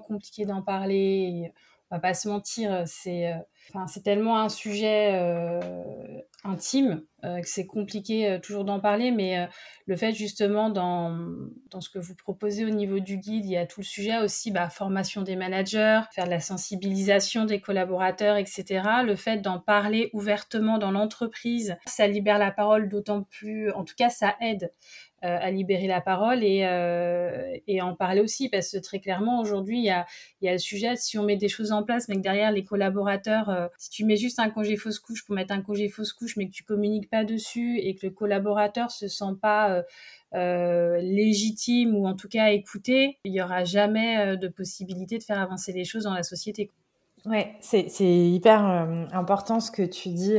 compliqué 0.00 0.44
d'en 0.44 0.62
parler, 0.62 1.52
on 1.90 1.96
va 1.96 2.00
pas 2.00 2.14
se 2.14 2.28
mentir, 2.28 2.82
c'est, 2.86 3.32
euh, 3.32 3.36
enfin, 3.72 3.86
tellement 4.02 4.40
un 4.40 4.48
sujet 4.48 5.12
euh, 5.14 5.60
intime 6.42 7.02
euh, 7.24 7.40
que 7.40 7.48
c'est 7.48 7.66
compliqué 7.66 8.28
euh, 8.28 8.38
toujours 8.40 8.64
d'en 8.64 8.80
parler, 8.80 9.12
mais 9.12 9.38
euh, 9.38 9.46
le 9.86 9.96
fait 9.96 10.12
justement 10.12 10.68
dans, 10.68 11.16
dans 11.70 11.80
ce 11.80 11.88
que 11.88 12.00
vous 12.00 12.16
proposez 12.16 12.64
au 12.64 12.70
niveau 12.70 12.98
du 12.98 13.18
guide, 13.18 13.44
il 13.44 13.52
y 13.52 13.56
a 13.56 13.66
tout 13.66 13.80
le 13.80 13.86
sujet 13.86 14.18
aussi, 14.18 14.50
bah, 14.50 14.68
formation 14.68 15.22
des 15.22 15.36
managers, 15.36 16.00
faire 16.12 16.24
de 16.24 16.30
la 16.30 16.40
sensibilisation 16.40 17.44
des 17.44 17.60
collaborateurs, 17.60 18.36
etc. 18.36 18.82
Le 19.04 19.14
fait 19.14 19.38
d'en 19.38 19.60
parler 19.60 20.10
ouvertement 20.12 20.78
dans 20.78 20.90
l'entreprise, 20.90 21.76
ça 21.86 22.08
libère 22.08 22.38
la 22.38 22.50
parole 22.50 22.88
d'autant 22.88 23.22
plus, 23.22 23.70
en 23.70 23.84
tout 23.84 23.94
cas 23.96 24.10
ça 24.10 24.34
aide 24.40 24.72
à 25.26 25.50
libérer 25.50 25.86
la 25.86 26.00
parole 26.00 26.42
et, 26.42 26.66
et 27.66 27.82
en 27.82 27.94
parler 27.94 28.20
aussi 28.20 28.48
parce 28.48 28.72
que 28.72 28.78
très 28.78 29.00
clairement 29.00 29.40
aujourd'hui 29.40 29.78
il 29.78 29.84
y 29.84 29.90
a, 29.90 30.06
le 30.52 30.58
sujet 30.58 30.96
si 30.96 31.18
on 31.18 31.24
met 31.24 31.36
des 31.36 31.48
choses 31.48 31.72
en 31.72 31.82
place 31.82 32.08
mais 32.08 32.16
que 32.16 32.20
derrière 32.20 32.52
les 32.52 32.64
collaborateurs 32.64 33.70
si 33.78 33.90
tu 33.90 34.04
mets 34.04 34.16
juste 34.16 34.38
un 34.38 34.50
congé 34.50 34.76
fausse 34.76 34.98
couche 34.98 35.24
pour 35.24 35.34
mettre 35.34 35.52
un 35.52 35.62
congé 35.62 35.88
fausse 35.88 36.12
couche 36.12 36.36
mais 36.36 36.46
que 36.46 36.52
tu 36.52 36.64
communiques 36.64 37.10
pas 37.10 37.24
dessus 37.24 37.78
et 37.78 37.94
que 37.94 38.06
le 38.06 38.12
collaborateur 38.12 38.90
se 38.90 39.08
sent 39.08 39.34
pas 39.40 39.70
euh, 39.70 39.82
euh, 40.34 40.98
légitime 40.98 41.94
ou 41.94 42.06
en 42.06 42.14
tout 42.14 42.28
cas 42.28 42.50
écouté, 42.50 43.18
il 43.24 43.32
y 43.32 43.40
aura 43.40 43.64
jamais 43.64 44.18
euh, 44.18 44.36
de 44.36 44.48
possibilité 44.48 45.18
de 45.18 45.22
faire 45.22 45.40
avancer 45.40 45.72
les 45.72 45.84
choses 45.84 46.04
dans 46.04 46.14
la 46.14 46.24
société. 46.24 46.70
Ouais, 47.24 47.54
c'est 47.60 47.88
hyper 47.98 48.62
important 49.12 49.58
ce 49.58 49.72
que 49.72 49.82
tu 49.82 50.10
dis 50.10 50.36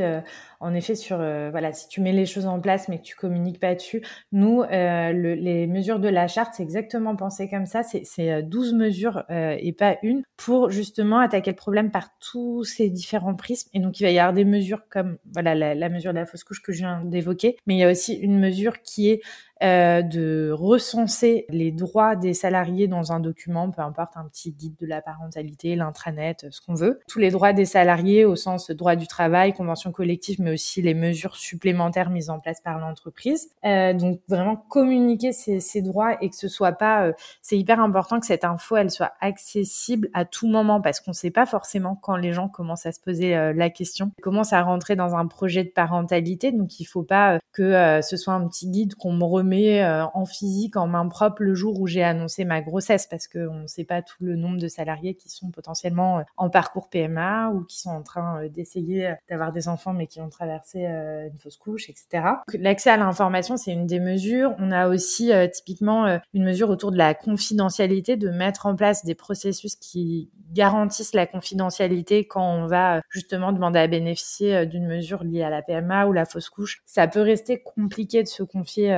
en 0.59 0.73
effet, 0.73 0.95
sur 0.95 1.17
euh, 1.19 1.49
voilà, 1.51 1.73
si 1.73 1.87
tu 1.87 2.01
mets 2.01 2.13
les 2.13 2.25
choses 2.25 2.45
en 2.45 2.59
place 2.59 2.87
mais 2.87 2.97
que 2.97 3.03
tu 3.03 3.15
communiques 3.15 3.59
pas 3.59 3.75
dessus, 3.75 4.01
nous, 4.31 4.63
euh, 4.63 5.11
le, 5.11 5.33
les 5.35 5.67
mesures 5.67 5.99
de 5.99 6.07
la 6.07 6.27
charte, 6.27 6.53
c'est 6.55 6.63
exactement 6.63 7.15
pensé 7.15 7.49
comme 7.49 7.65
ça. 7.65 7.81
C'est 7.83 8.43
12 8.43 8.73
euh, 8.73 8.77
mesures 8.77 9.23
et 9.29 9.73
pas 9.73 9.97
une 10.03 10.23
pour 10.35 10.69
justement 10.69 11.19
attaquer 11.19 11.51
le 11.51 11.55
problème 11.55 11.91
par 11.91 12.09
tous 12.19 12.63
ces 12.63 12.89
différents 12.89 13.35
prismes. 13.35 13.69
Et 13.73 13.79
donc, 13.79 13.99
il 13.99 14.03
va 14.03 14.11
y 14.11 14.19
avoir 14.19 14.33
des 14.33 14.45
mesures 14.45 14.87
comme 14.89 15.17
voilà 15.33 15.55
la, 15.55 15.89
mesure 15.89 16.11
de 16.11 16.19
la 16.19 16.25
fausse 16.25 16.43
couche 16.43 16.61
que 16.61 16.71
je 16.71 16.79
viens 16.79 17.03
d'évoquer, 17.03 17.57
mais 17.65 17.75
il 17.75 17.79
y 17.79 17.83
a 17.83 17.91
aussi 17.91 18.13
une 18.13 18.39
mesure 18.39 18.81
qui 18.81 19.09
est 19.09 19.21
de 19.59 20.51
recenser 20.51 21.47
les 21.49 21.71
droits 21.71 22.15
des 22.15 22.35
salariés 22.35 22.87
dans 22.87 23.11
un 23.11 23.19
document, 23.19 23.71
peu 23.71 23.81
importe 23.81 24.15
un 24.15 24.25
petit 24.25 24.51
guide 24.51 24.75
de 24.79 24.85
la 24.85 25.01
parentalité, 25.01 25.75
l'intranet, 25.75 26.45
ce 26.51 26.61
qu'on 26.61 26.75
veut. 26.75 26.99
Tous 27.07 27.17
les 27.17 27.31
droits 27.31 27.53
des 27.53 27.65
salariés 27.65 28.23
au 28.23 28.35
sens 28.35 28.69
droit 28.69 28.95
du 28.95 29.07
travail, 29.07 29.53
convention 29.53 29.91
collective, 29.91 30.39
mais 30.47 30.53
aussi 30.53 30.81
les 30.81 30.93
mesures 30.93 31.36
supplémentaires 31.36 32.10
mises 32.10 32.29
en 32.29 32.39
place 32.39 32.62
par 32.62 32.79
l'entreprise. 32.79 33.49
Euh, 33.65 33.93
donc 33.93 34.21
vraiment 34.27 34.55
communiquer 34.55 35.31
ces, 35.31 35.81
droits 35.81 36.17
et 36.21 36.29
que 36.29 36.36
ce 36.36 36.47
soit 36.47 36.71
pas, 36.71 37.07
euh, 37.07 37.13
c'est 37.41 37.57
hyper 37.57 37.79
important 37.79 38.19
que 38.19 38.25
cette 38.25 38.43
info 38.43 38.77
elle 38.77 38.89
soit 38.89 39.13
accessible 39.21 40.10
à 40.13 40.25
tout 40.25 40.47
moment 40.47 40.81
parce 40.81 40.99
qu'on 40.99 41.12
ne 41.12 41.15
sait 41.15 41.31
pas 41.31 41.45
forcément 41.45 41.95
quand 41.95 42.15
les 42.15 42.33
gens 42.33 42.47
commencent 42.47 42.86
à 42.86 42.91
se 42.91 42.99
poser 42.99 43.36
euh, 43.36 43.53
la 43.53 43.69
question, 43.69 44.12
commencent 44.21 44.53
à 44.53 44.62
rentrer 44.62 44.95
dans 44.95 45.15
un 45.15 45.27
projet 45.27 45.63
de 45.63 45.69
parentalité. 45.69 46.51
Donc 46.51 46.79
il 46.79 46.86
faut 46.86 47.03
pas 47.03 47.39
que 47.51 48.01
ce 48.03 48.17
soit 48.17 48.33
un 48.33 48.47
petit 48.47 48.69
guide 48.69 48.93
qu'on 48.95 49.13
me 49.13 49.23
remet 49.23 49.83
en 50.13 50.25
physique 50.25 50.77
en 50.77 50.86
main 50.86 51.07
propre 51.07 51.41
le 51.41 51.55
jour 51.55 51.79
où 51.79 51.88
j'ai 51.88 52.03
annoncé 52.03 52.45
ma 52.45 52.62
grossesse 52.62 53.07
parce 53.07 53.27
qu'on 53.27 53.62
ne 53.62 53.67
sait 53.67 53.83
pas 53.83 54.03
tout 54.03 54.23
le 54.23 54.36
nombre 54.36 54.57
de 54.57 54.67
salariés 54.67 55.15
qui 55.15 55.29
sont 55.29 55.49
potentiellement 55.49 56.23
en 56.38 56.49
parcours 56.51 56.88
PMA 56.89 57.49
ou 57.49 57.63
qui 57.63 57.79
sont 57.79 57.89
en 57.89 58.03
train 58.03 58.45
d'essayer 58.47 59.15
d'avoir 59.27 59.51
des 59.51 59.67
enfants 59.69 59.93
mais 59.93 60.05
qui 60.05 60.21
ont 60.21 60.29
traverser 60.38 60.86
euh, 60.86 61.28
une 61.28 61.38
fausse 61.38 61.58
couche, 61.58 61.89
etc. 61.89 62.23
L'accès 62.54 62.91
à 62.91 62.97
l'information, 62.97 63.58
c'est 63.58 63.71
une 63.71 63.88
des 63.88 64.00
mesures. 64.00 64.56
On 64.60 64.71
a 64.71 64.88
aussi 64.88 65.34
euh, 65.34 65.47
typiquement 65.47 66.06
euh, 66.06 66.17
une 66.34 66.43
mesure 66.43 66.69
autour 66.69 66.91
de 66.91 66.97
la 66.97 67.13
confidentialité, 67.13 68.17
de 68.17 68.30
mettre 68.30 68.65
en 68.65 68.76
place 68.76 69.04
des 69.04 69.15
processus 69.15 69.76
qui 69.76 70.30
garantissent 70.52 71.13
la 71.13 71.26
confidentialité 71.26 72.28
quand 72.28 72.47
on 72.47 72.67
va 72.67 73.02
justement 73.10 73.52
demander 73.52 73.80
à 73.80 73.88
bénéficier 73.88 74.65
d'une 74.65 74.88
mesure 74.88 75.23
liée 75.23 75.43
à 75.43 75.50
la 75.50 75.62
PMA 75.62 76.06
ou 76.06 76.13
la 76.13 76.26
fausse 76.26 76.50
couche. 76.50 76.82
Ça 76.86 77.08
peut 77.08 77.21
rester 77.21 77.62
compliqué 77.62 78.23
de 78.23 78.28
se 78.28 78.43
confier 78.43 78.95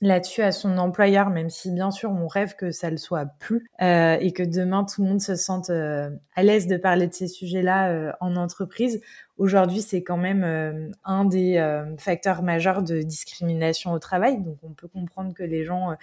là-dessus 0.00 0.42
à 0.42 0.52
son 0.52 0.76
employeur, 0.76 1.30
même 1.30 1.48
si 1.48 1.70
bien 1.70 1.90
sûr 1.90 2.10
on 2.10 2.26
rêve 2.26 2.54
que 2.54 2.70
ça 2.70 2.90
le 2.90 2.98
soit 2.98 3.24
plus 3.38 3.66
et 3.80 4.32
que 4.36 4.42
demain 4.42 4.84
tout 4.84 5.02
le 5.02 5.08
monde 5.08 5.22
se 5.22 5.36
sente 5.36 5.70
à 5.70 6.42
l'aise 6.42 6.66
de 6.66 6.76
parler 6.76 7.06
de 7.06 7.14
ces 7.14 7.28
sujets-là 7.28 8.14
en 8.20 8.36
entreprise. 8.36 9.00
Aujourd'hui, 9.38 9.80
c'est 9.82 10.02
quand 10.02 10.16
même 10.16 10.44
euh, 10.44 10.90
un 11.04 11.24
des 11.24 11.58
facteurs 11.98 12.42
majeurs 12.42 12.82
de 12.82 13.02
discrimination 13.02 13.92
au 13.92 13.98
travail. 13.98 14.42
Donc, 14.42 14.58
on 14.62 14.72
peut 14.72 14.88
comprendre 14.88 15.32
que 15.32 15.42
les 15.42 15.64
gens 15.64 15.94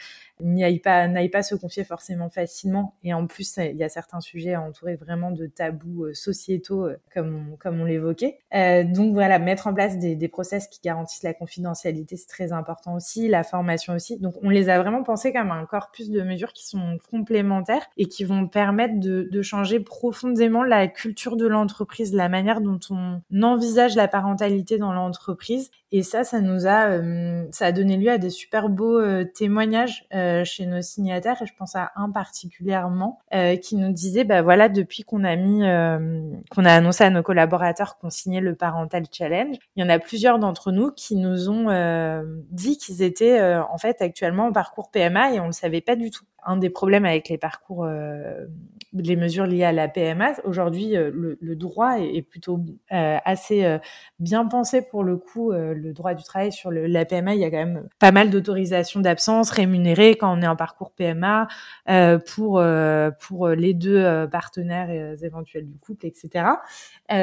n'y 0.42 0.64
aillent 0.64 0.80
pas, 0.80 1.08
n'aillent 1.08 1.30
pas 1.30 1.44
se 1.44 1.56
confier 1.56 1.84
forcément 1.84 2.30
facilement. 2.30 2.96
Et 3.04 3.14
en 3.14 3.28
plus, 3.28 3.58
il 3.58 3.76
y 3.76 3.84
a 3.84 3.90
certains 3.90 4.22
sujets 4.22 4.56
entourés 4.56 4.96
vraiment 4.96 5.32
de 5.32 5.46
tabous 5.48 6.14
sociétaux, 6.14 6.88
comme 7.14 7.52
on, 7.54 7.56
comme 7.58 7.80
on 7.80 7.86
l'évoquait. 7.86 8.40
donc 8.52 9.14
voilà, 9.14 9.40
mettre 9.40 9.68
en 9.68 9.74
place 9.74 10.00
des, 10.00 10.16
des 10.16 10.28
process 10.28 10.68
qui 10.68 10.80
garantissent 10.82 11.24
la 11.24 11.34
confidentialité, 11.34 12.18
c'est 12.18 12.28
très 12.28 12.52
important 12.52 12.96
aussi. 12.96 13.28
La 13.28 13.44
formation 13.44 13.94
aussi. 13.94 14.20
Donc 14.20 14.36
on 14.42 14.50
les 14.50 14.70
a 14.70 14.80
vraiment 14.80 15.04
pensés 15.04 15.34
comme 15.34 15.52
un 15.52 15.66
corpus 15.66 16.10
de 16.10 16.22
mesures 16.22 16.54
qui 16.54 16.66
sont 16.66 16.98
complémentaires 17.10 17.86
et 17.98 18.06
qui 18.06 18.24
vont 18.24 18.48
permettre 18.48 19.00
de, 19.00 19.28
de 19.32 19.42
changer 19.42 19.80
profondément 19.80 20.64
la 20.64 20.88
culture 20.88 21.36
de 21.36 21.48
l'entreprise, 21.48 22.14
la 22.14 22.30
manière 22.30 22.62
dont 22.62 22.80
on 22.90 23.22
envisage 23.42 23.96
la 23.96 24.08
parentalité 24.08 24.78
dans 24.78 24.94
l'entreprise. 24.94 25.72
Et 25.92 26.04
ça, 26.04 26.24
ça 26.24 26.42
nous 26.42 26.68
a, 26.68 26.90
euh, 26.90 27.46
ça 27.52 27.68
a 27.68 27.72
donné 27.72 27.98
lieu 27.98 28.10
à 28.10 28.18
des 28.18 28.30
super 28.30 28.70
beaux 28.70 29.00
euh, 29.00 29.24
témoignages 29.24 30.06
euh, 30.14 30.44
chez 30.44 30.66
nos 30.66 30.82
signataires. 30.82 31.42
Et 31.42 31.46
je 31.46 31.54
pense 31.58 31.76
à 31.76 31.92
un 31.96 32.10
particulièrement 32.12 33.20
qui 33.62 33.76
nous 33.76 33.92
disait, 33.92 34.24
bah 34.24 34.42
voilà, 34.42 34.70
depuis 34.70 35.04
qu'on 35.04 35.24
a 35.24 35.36
mis, 35.36 35.62
qu'on 36.52 36.66
a 36.66 36.74
annoncé 36.74 37.04
à 37.04 37.10
nos 37.10 37.22
collaborateurs 37.22 37.98
qu'on 37.98 38.10
signait 38.10 38.40
le 38.40 38.56
Parental 38.56 39.04
Challenge, 39.12 39.58
il 39.76 39.84
y 39.84 39.86
en 39.86 39.90
a 39.90 40.00
plusieurs 40.00 40.40
d'entre 40.40 40.72
nous 40.72 40.92
qui 40.92 41.16
nous 41.16 41.50
ont 41.50 41.68
dit 42.50 42.78
qu'ils 42.78 43.02
étaient 43.02 43.56
en 43.56 43.78
fait 43.78 44.02
actuellement 44.02 44.46
en 44.48 44.52
parcours 44.54 44.90
PMA 44.90 45.34
et 45.34 45.40
on 45.40 45.48
le 45.48 45.52
savait 45.52 45.82
pas 45.82 45.96
du 45.96 46.12
tout. 46.12 46.26
Un 46.46 46.58
des 46.58 46.70
problèmes 46.70 47.06
avec 47.06 47.30
les 47.30 47.38
parcours, 47.38 47.88
les 48.94 49.16
mesures 49.16 49.46
liées 49.46 49.64
à 49.64 49.72
la 49.72 49.88
PMA. 49.88 50.34
Aujourd'hui, 50.44 50.94
le, 50.94 51.56
droit 51.56 52.00
est, 52.00 52.22
plutôt 52.22 52.60
assez 52.90 53.78
bien 54.20 54.46
pensé 54.46 54.82
pour 54.82 55.04
le 55.04 55.18
coup. 55.18 55.52
le 55.52 55.92
droit 55.94 56.14
du 56.14 56.24
travail 56.24 56.52
sur 56.52 56.72
la 56.72 57.06
PMA, 57.06 57.36
il 57.36 57.42
y 57.42 57.46
a 57.46 57.52
quand 57.52 57.58
même 57.58 57.88
pas 58.00 58.12
mal 58.12 58.30
d'autorisations 58.30 59.00
d'absence 59.00 59.50
rémunérées 59.50 60.16
quand 60.16 60.38
on 60.38 60.42
est 60.42 60.48
en 60.48 60.56
parcours 60.56 60.92
PMA 60.92 61.48
pour 62.26 62.64
pour 63.20 63.48
les 63.50 63.74
deux 63.74 64.28
partenaires 64.32 64.90
éventuels 65.24 65.68
du 65.68 65.78
couple, 65.78 66.06
etc. 66.06 66.46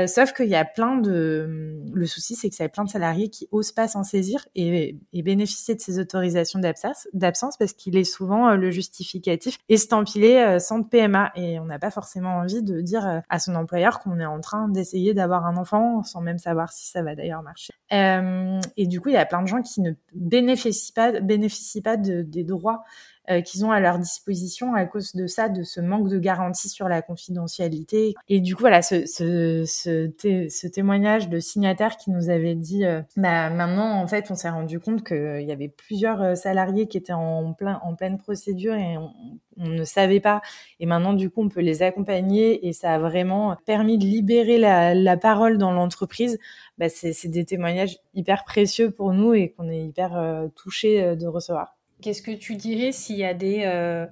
sauf 0.06 0.32
qu'il 0.32 0.48
y 0.48 0.56
a 0.56 0.64
plein 0.64 0.96
de 0.96 1.80
le 1.92 2.06
souci, 2.06 2.34
c'est 2.34 2.48
que 2.48 2.54
ça 2.54 2.64
y 2.64 2.66
a 2.66 2.70
plein 2.70 2.84
de 2.84 2.90
salariés 2.90 3.28
qui 3.28 3.48
osent 3.50 3.72
pas 3.72 3.88
s'en 3.88 4.04
saisir 4.04 4.46
et, 4.54 4.96
et 5.12 5.22
bénéficier 5.22 5.74
de 5.74 5.80
ces 5.80 5.98
autorisations 5.98 6.60
d'absence 6.60 7.56
parce 7.56 7.72
qu'il 7.72 7.96
est 7.96 8.04
souvent 8.04 8.50
euh, 8.50 8.56
le 8.56 8.70
justificatif 9.12 9.58
estampillé 9.68 10.42
euh, 10.42 10.58
centre 10.58 10.88
PMA 10.88 11.32
et 11.36 11.58
on 11.58 11.64
n'a 11.64 11.78
pas 11.78 11.90
forcément 11.90 12.36
envie 12.36 12.62
de 12.62 12.80
dire 12.80 13.06
euh, 13.06 13.20
à 13.28 13.38
son 13.38 13.54
employeur 13.54 14.00
qu'on 14.00 14.18
est 14.18 14.26
en 14.26 14.40
train 14.40 14.68
d'essayer 14.68 15.14
d'avoir 15.14 15.46
un 15.46 15.56
enfant 15.56 16.02
sans 16.02 16.20
même 16.20 16.38
savoir 16.38 16.72
si 16.72 16.88
ça 16.88 17.02
va 17.02 17.14
d'ailleurs 17.14 17.42
marcher. 17.42 17.72
et 17.90 18.86
du 18.86 19.00
coup, 19.00 19.10
il 19.10 19.14
y 19.14 19.18
a 19.18 19.26
plein 19.26 19.42
de 19.42 19.48
gens 19.48 19.62
qui 19.62 19.80
ne 19.80 19.92
bénéficient 20.14 20.92
pas, 20.92 21.20
bénéficient 21.20 21.82
pas 21.82 21.96
de, 21.96 22.22
des 22.22 22.44
droits 22.44 22.84
euh, 22.84 23.11
qu'ils 23.44 23.64
ont 23.64 23.70
à 23.70 23.80
leur 23.80 23.98
disposition 23.98 24.74
à 24.74 24.84
cause 24.84 25.14
de 25.14 25.26
ça, 25.26 25.48
de 25.48 25.62
ce 25.62 25.80
manque 25.80 26.08
de 26.08 26.18
garantie 26.18 26.68
sur 26.68 26.88
la 26.88 27.02
confidentialité. 27.02 28.14
Et 28.28 28.40
du 28.40 28.54
coup, 28.54 28.62
voilà, 28.62 28.82
ce, 28.82 29.06
ce, 29.06 29.64
ce, 29.64 30.66
témoignage 30.66 31.28
de 31.28 31.38
signataire 31.38 31.96
qui 31.96 32.10
nous 32.10 32.30
avait 32.30 32.54
dit, 32.54 32.84
euh, 32.84 33.02
bah, 33.16 33.50
maintenant, 33.50 34.00
en 34.00 34.06
fait, 34.06 34.30
on 34.30 34.34
s'est 34.34 34.48
rendu 34.48 34.80
compte 34.80 35.04
qu'il 35.04 35.42
y 35.42 35.52
avait 35.52 35.68
plusieurs 35.68 36.22
euh, 36.22 36.34
salariés 36.34 36.86
qui 36.88 36.98
étaient 36.98 37.12
en, 37.12 37.52
plein, 37.52 37.80
en 37.82 37.94
pleine 37.94 38.18
procédure 38.18 38.74
et 38.74 38.96
on, 38.96 39.12
ne 39.58 39.84
savait 39.84 40.20
pas. 40.20 40.40
Et 40.80 40.86
maintenant, 40.86 41.12
du 41.12 41.30
coup, 41.30 41.42
on 41.42 41.48
peut 41.48 41.60
les 41.60 41.82
accompagner 41.82 42.66
et 42.66 42.72
ça 42.72 42.94
a 42.94 42.98
vraiment 42.98 43.56
permis 43.66 43.98
de 43.98 44.04
libérer 44.04 44.58
la, 44.58 44.94
la 44.94 45.16
parole 45.16 45.58
dans 45.58 45.72
l'entreprise. 45.72 46.38
Bah, 46.78 46.88
c'est 46.88 47.28
des 47.28 47.44
témoignages 47.44 47.98
hyper 48.14 48.44
précieux 48.44 48.90
pour 48.90 49.12
nous 49.12 49.34
et 49.34 49.50
qu'on 49.50 49.68
est 49.68 49.84
hyper 49.84 50.16
euh, 50.16 50.48
touchés 50.56 51.16
de 51.16 51.26
recevoir. 51.26 51.76
Qu'est-ce 52.02 52.22
que 52.22 52.32
tu 52.32 52.56
dirais 52.56 52.92
s'il 52.92 53.16
y 53.16 53.24
a 53.24 53.32
des, 53.32 53.62
euh, 53.64 54.06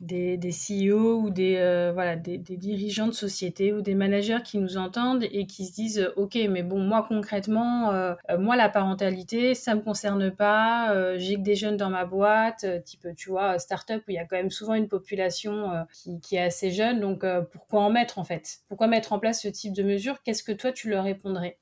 des, 0.00 0.36
des, 0.36 0.52
CEO 0.52 1.20
ou 1.20 1.30
des, 1.30 1.56
euh, 1.56 1.90
voilà, 1.92 2.14
des, 2.14 2.38
des, 2.38 2.56
dirigeants 2.56 3.08
de 3.08 3.12
société 3.12 3.72
ou 3.72 3.80
des 3.80 3.94
managers 3.94 4.38
qui 4.44 4.58
nous 4.58 4.76
entendent 4.76 5.24
et 5.24 5.46
qui 5.46 5.66
se 5.66 5.74
disent 5.74 6.12
Ok, 6.16 6.38
mais 6.48 6.62
bon, 6.62 6.78
moi 6.78 7.04
concrètement, 7.08 7.92
euh, 7.92 8.14
moi 8.38 8.54
la 8.54 8.68
parentalité, 8.68 9.54
ça 9.54 9.74
me 9.74 9.80
concerne 9.80 10.30
pas, 10.30 11.18
j'ai 11.18 11.34
que 11.34 11.40
des 11.40 11.56
jeunes 11.56 11.76
dans 11.76 11.90
ma 11.90 12.04
boîte, 12.04 12.64
type, 12.84 13.08
tu 13.16 13.30
vois, 13.30 13.58
start-up 13.58 14.02
où 14.06 14.10
il 14.12 14.14
y 14.14 14.18
a 14.18 14.24
quand 14.24 14.36
même 14.36 14.50
souvent 14.50 14.74
une 14.74 14.88
population 14.88 15.86
qui, 15.92 16.20
qui, 16.20 16.36
est 16.36 16.42
assez 16.42 16.70
jeune, 16.70 17.00
donc 17.00 17.24
pourquoi 17.50 17.80
en 17.80 17.90
mettre 17.90 18.18
en 18.18 18.24
fait? 18.24 18.58
Pourquoi 18.68 18.86
mettre 18.86 19.12
en 19.12 19.18
place 19.18 19.42
ce 19.42 19.48
type 19.48 19.72
de 19.72 19.82
mesures? 19.82 20.22
Qu'est-ce 20.22 20.44
que 20.44 20.52
toi 20.52 20.70
tu 20.70 20.90
leur 20.90 21.04
répondrais? 21.04 21.58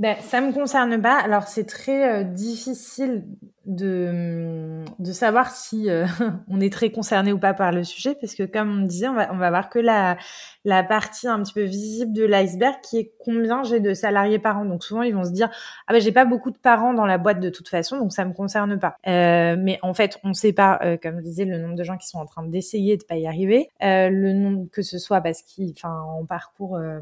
Ben, 0.00 0.16
ça 0.20 0.40
me 0.40 0.52
concerne 0.52 1.00
pas. 1.00 1.18
Alors 1.18 1.44
c'est 1.44 1.66
très 1.66 2.24
difficile 2.24 3.24
de, 3.66 4.82
de 4.98 5.12
savoir 5.12 5.50
si 5.50 5.90
euh, 5.90 6.06
on 6.48 6.60
est 6.60 6.72
très 6.72 6.90
concerné 6.90 7.32
ou 7.32 7.38
pas 7.38 7.54
par 7.54 7.72
le 7.72 7.84
sujet, 7.84 8.16
parce 8.20 8.34
que 8.34 8.42
comme 8.42 8.82
on 8.82 8.86
disait, 8.86 9.08
on 9.08 9.14
va, 9.14 9.32
on 9.32 9.36
va 9.36 9.50
voir 9.50 9.68
que 9.68 9.78
la, 9.78 10.16
la 10.64 10.82
partie 10.82 11.28
un 11.28 11.42
petit 11.42 11.52
peu 11.52 11.62
visible 11.62 12.12
de 12.12 12.24
l'iceberg, 12.24 12.76
qui 12.82 12.98
est 12.98 13.12
combien 13.18 13.62
j'ai 13.62 13.80
de 13.80 13.94
salariés 13.94 14.38
par 14.38 14.58
an. 14.58 14.64
Donc 14.64 14.82
souvent 14.82 15.02
ils 15.02 15.14
vont 15.14 15.24
se 15.24 15.32
dire 15.32 15.50
ah 15.86 15.92
ben 15.92 16.00
j'ai 16.00 16.12
pas 16.12 16.24
beaucoup 16.24 16.50
de 16.50 16.58
parents 16.58 16.94
dans 16.94 17.06
la 17.06 17.18
boîte 17.18 17.40
de 17.40 17.50
toute 17.50 17.68
façon, 17.68 17.98
donc 17.98 18.12
ça 18.12 18.24
me 18.24 18.32
concerne 18.32 18.78
pas. 18.78 18.96
Euh, 19.06 19.56
mais 19.58 19.78
en 19.82 19.94
fait 19.94 20.18
on 20.24 20.32
sait 20.32 20.52
pas, 20.52 20.78
euh, 20.82 20.96
comme 21.00 21.18
je 21.18 21.24
disais, 21.24 21.44
le 21.44 21.58
nombre 21.58 21.76
de 21.76 21.84
gens 21.84 21.96
qui 21.96 22.08
sont 22.08 22.18
en 22.18 22.26
train 22.26 22.42
d'essayer 22.44 22.96
de 22.96 23.04
pas 23.04 23.16
y 23.16 23.26
arriver, 23.26 23.68
euh, 23.82 24.08
le 24.10 24.32
nombre 24.32 24.68
que 24.70 24.82
ce 24.82 24.98
soit 24.98 25.20
parce 25.20 25.42
qu'ils, 25.42 25.72
enfin 25.76 26.00
en 26.00 26.24
parcours 26.24 26.76
euh, 26.76 27.00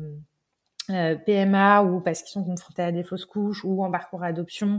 PMA 0.88 1.82
ou 1.82 2.00
parce 2.00 2.22
qu'ils 2.22 2.32
sont 2.32 2.44
confrontés 2.44 2.82
à 2.82 2.92
des 2.92 3.02
fausses 3.02 3.26
couches 3.26 3.64
ou 3.64 3.84
en 3.84 3.90
parcours 3.90 4.22
adoption. 4.22 4.78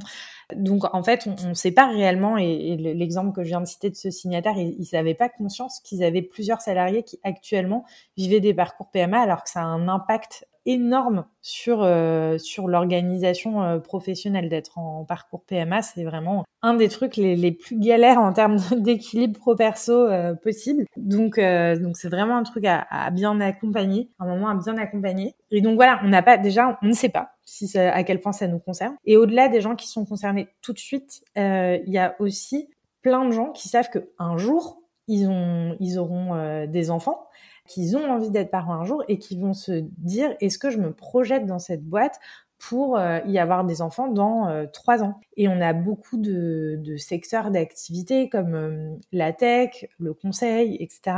Donc 0.55 0.83
en 0.93 1.03
fait, 1.03 1.27
on 1.27 1.49
ne 1.49 1.53
sait 1.53 1.71
pas 1.71 1.87
réellement, 1.87 2.37
et, 2.37 2.75
l'exemple 2.77 3.33
que 3.35 3.43
je 3.43 3.49
viens 3.49 3.61
de 3.61 3.67
citer 3.67 3.89
de 3.89 3.95
ce 3.95 4.09
signataire, 4.09 4.57
ils 4.57 4.87
n'avaient 4.93 5.13
pas 5.13 5.29
conscience 5.29 5.79
qu'ils 5.81 6.03
avaient 6.03 6.23
plusieurs 6.23 6.61
salariés 6.61 7.03
qui 7.03 7.19
actuellement 7.23 7.85
vivaient 8.17 8.39
des 8.39 8.53
parcours 8.53 8.89
PMA 8.89 9.19
alors 9.19 9.43
que 9.43 9.49
ça 9.49 9.61
a 9.61 9.65
un 9.65 9.87
impact 9.87 10.47
énorme 10.65 11.25
sur 11.41 11.81
euh, 11.83 12.37
sur 12.37 12.67
l'organisation 12.67 13.63
euh, 13.63 13.79
professionnelle 13.79 14.49
d'être 14.49 14.77
en, 14.77 15.05
parcours 15.05 15.43
PMA 15.45 15.81
c'est 15.81 16.03
vraiment 16.03 16.43
un 16.61 16.73
des 16.73 16.89
trucs 16.89 17.15
les, 17.15 17.51
plus 17.51 17.79
galères 17.79 18.19
en 18.19 18.33
termes 18.33 18.57
d'équilibre 18.77 19.39
pro 19.39 19.55
perso 19.55 19.93
euh, 19.93 20.33
possible. 20.35 20.85
Donc 20.97 21.39
donc 21.39 21.97
c'est 21.97 22.09
vraiment 22.09 22.37
un 22.37 22.43
truc 22.43 22.65
à, 22.65 22.85
à, 22.89 23.09
bien 23.11 23.39
accompagner 23.39 24.09
un 24.19 24.27
moment 24.27 24.49
à 24.49 24.55
bien 24.55 24.77
accompagner. 24.77 25.35
Et 25.51 25.61
donc 25.61 25.75
voilà 25.75 25.99
on 26.03 26.09
n'a 26.09 26.21
pas 26.21 26.37
déjà 26.37 26.77
on 26.81 26.87
ne 26.87 26.93
sait 26.93 27.09
pas 27.09 27.31
si 27.45 27.67
ça, 27.67 27.91
à 27.91 28.03
quel 28.03 28.19
point 28.19 28.33
ça 28.33 28.47
nous 28.47 28.59
concerne. 28.59 28.95
Et 29.05 29.17
au-delà 29.17 29.47
des 29.47 29.61
gens 29.61 29.75
qui 29.75 29.87
sont 29.87 30.05
concernés 30.05 30.49
tout 30.61 30.73
de 30.73 30.79
suite 30.79 31.21
il 31.35 31.81
y 31.87 31.97
a 31.97 32.15
aussi 32.19 32.69
plein 33.01 33.25
de 33.25 33.31
gens 33.31 33.51
qui 33.51 33.69
savent 33.69 33.89
que 33.89 34.09
un 34.19 34.37
jour 34.37 34.81
ils 35.07 35.27
ont 35.27 35.75
ils 35.79 35.97
auront 35.97 36.65
des 36.67 36.91
enfants 36.91 37.28
qu'ils 37.69 37.95
ont 37.95 38.11
envie 38.11 38.31
d'être 38.31 38.49
parents 38.49 38.73
un 38.73 38.83
jour 38.83 39.03
et 39.07 39.19
qui 39.19 39.39
vont 39.39 39.53
se 39.53 39.83
dire 39.97 40.35
est-ce 40.41 40.57
que 40.57 40.71
je 40.71 40.79
me 40.79 40.91
projette 40.91 41.45
dans 41.45 41.59
cette 41.59 41.85
boîte 41.85 42.19
pour 42.57 42.97
euh, 42.97 43.19
y 43.25 43.39
avoir 43.39 43.63
des 43.63 43.81
enfants 43.81 44.07
dans 44.07 44.49
euh, 44.49 44.65
trois 44.73 45.03
ans? 45.03 45.19
Et 45.37 45.47
on 45.47 45.61
a 45.61 45.71
beaucoup 45.71 46.17
de, 46.17 46.81
secteurs 46.97 47.51
d'activité 47.51 48.27
comme 48.27 48.55
euh, 48.55 48.95
la 49.11 49.31
tech, 49.33 49.85
le 49.99 50.13
conseil, 50.13 50.77
etc., 50.79 51.17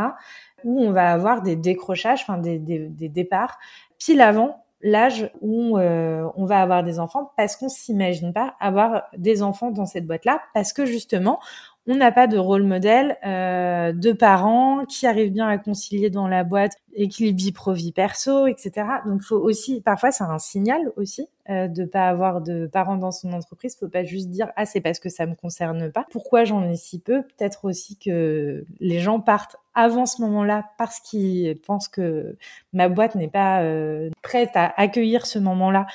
où 0.66 0.82
on 0.82 0.92
va 0.92 1.12
avoir 1.12 1.42
des 1.42 1.56
décrochages, 1.56 2.22
enfin 2.22 2.38
des, 2.38 2.60
des, 2.60 2.90
des 2.90 3.10
départs 3.10 3.58
pile 3.98 4.22
avant 4.22 4.66
l'âge 4.84 5.32
où 5.42 5.78
on 5.78 6.46
va 6.46 6.60
avoir 6.60 6.84
des 6.84 6.98
enfants 6.98 7.32
parce 7.38 7.56
qu'on 7.56 7.70
s'imagine 7.70 8.34
pas 8.34 8.56
avoir 8.60 9.04
des 9.16 9.44
enfants 9.44 9.70
dans 9.70 9.86
cette 9.86 10.08
boîte-là 10.08 10.42
parce 10.56 10.74
que 10.74 10.88
justement 10.88 11.40
on 11.88 11.96
n'a 11.96 12.12
pas 12.12 12.28
de 12.28 12.38
rôle 12.38 12.64
modèle 12.64 13.18
euh, 13.26 13.92
de 13.92 14.12
parents 14.12 14.86
qui 14.86 15.08
arrivent 15.08 15.32
bien 15.32 15.48
à 15.48 15.58
concilier 15.58 16.10
dans 16.10 16.28
la 16.28 16.44
boîte 16.44 16.74
équilibre 16.94 17.40
vie 17.40 17.52
pro 17.52 17.74
vie 17.74 17.92
perso, 17.92 18.48
etc. 18.48 18.86
Donc 19.06 19.22
faut 19.22 19.38
aussi 19.38 19.82
parfois 19.82 20.12
c'est 20.12 20.24
un 20.24 20.38
signal 20.40 20.92
aussi 20.96 21.28
euh, 21.50 21.68
de 21.68 21.86
pas 21.86 22.08
avoir 22.08 22.42
de 22.42 22.68
parents 22.68 22.98
dans 22.98 23.12
son 23.12 23.34
entreprise. 23.34 23.76
Faut 23.80 23.88
pas 23.88 24.04
juste 24.04 24.30
dire 24.30 24.52
ah 24.56 24.66
c'est 24.66 24.82
parce 24.82 25.00
que 25.00 25.10
ça 25.10 25.26
me 25.26 25.36
concerne 25.36 25.92
pas. 25.92 26.06
Pourquoi 26.12 26.44
j'en 26.44 26.64
ai 26.64 26.76
si 26.76 27.00
peu? 27.00 27.24
Peut-être 27.24 27.66
aussi 27.66 27.98
que 27.98 28.64
les 28.80 29.00
gens 29.00 29.20
partent 29.20 29.58
avant 29.74 30.06
ce 30.06 30.22
moment-là 30.22 30.66
parce 30.78 31.00
qu'ils 31.00 31.58
pensent 31.58 31.88
que 31.88 32.38
ma 32.74 32.90
boîte 32.90 33.16
n'est 33.16 33.30
pas 33.30 33.62
euh, 33.64 34.10
prête 34.22 34.52
à 34.56 34.74
accueillir 34.78 35.26
ce 35.26 35.40
moment-là, 35.40 35.88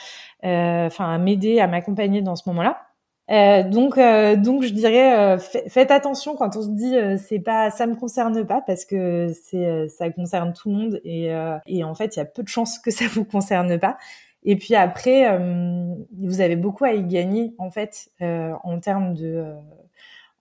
euh, 0.45 0.87
enfin 0.87 1.13
à 1.13 1.19
m'aider, 1.19 1.61
à 1.61 1.69
m'accompagner 1.69 2.23
dans 2.23 2.37
ce 2.37 2.49
moment-là. 2.49 2.86
Euh, 3.31 3.65
donc, 3.65 3.99
euh, 3.99 4.37
donc 4.37 4.63
je 4.63 4.73
dirais, 4.73 5.19
euh, 5.19 5.39
faites 5.39 5.91
attention 5.91 6.37
quand 6.37 6.57
on 6.57 6.63
se 6.63 6.69
dit 6.69 6.95
c'est 7.19 7.41
pas, 7.41 7.71
ça 7.71 7.87
me 7.87 7.97
concerne 7.97 8.47
pas 8.47 8.61
parce 8.61 8.85
que 8.85 9.33
c'est, 9.43 9.89
ça 9.89 10.11
concerne 10.11 10.53
tout 10.53 10.71
le 10.71 10.77
monde 10.77 11.01
et, 11.05 11.33
et 11.67 11.85
en 11.85 11.95
fait 11.95 12.17
il 12.17 12.19
y 12.19 12.23
a 12.23 12.25
peu 12.25 12.43
de 12.43 12.49
chances 12.49 12.79
que 12.79 12.91
ça 12.93 13.07
vous 13.09 13.25
concerne 13.25 13.79
pas. 13.79 13.99
Et 14.45 14.55
puis 14.55 14.77
après, 14.77 15.29
vous 16.17 16.41
avez 16.41 16.55
beaucoup 16.55 16.85
à 16.85 16.93
y 16.93 17.03
gagner 17.03 17.55
en 17.59 17.71
fait 17.71 18.11
en 18.21 18.79
termes 18.81 19.15
de 19.15 19.55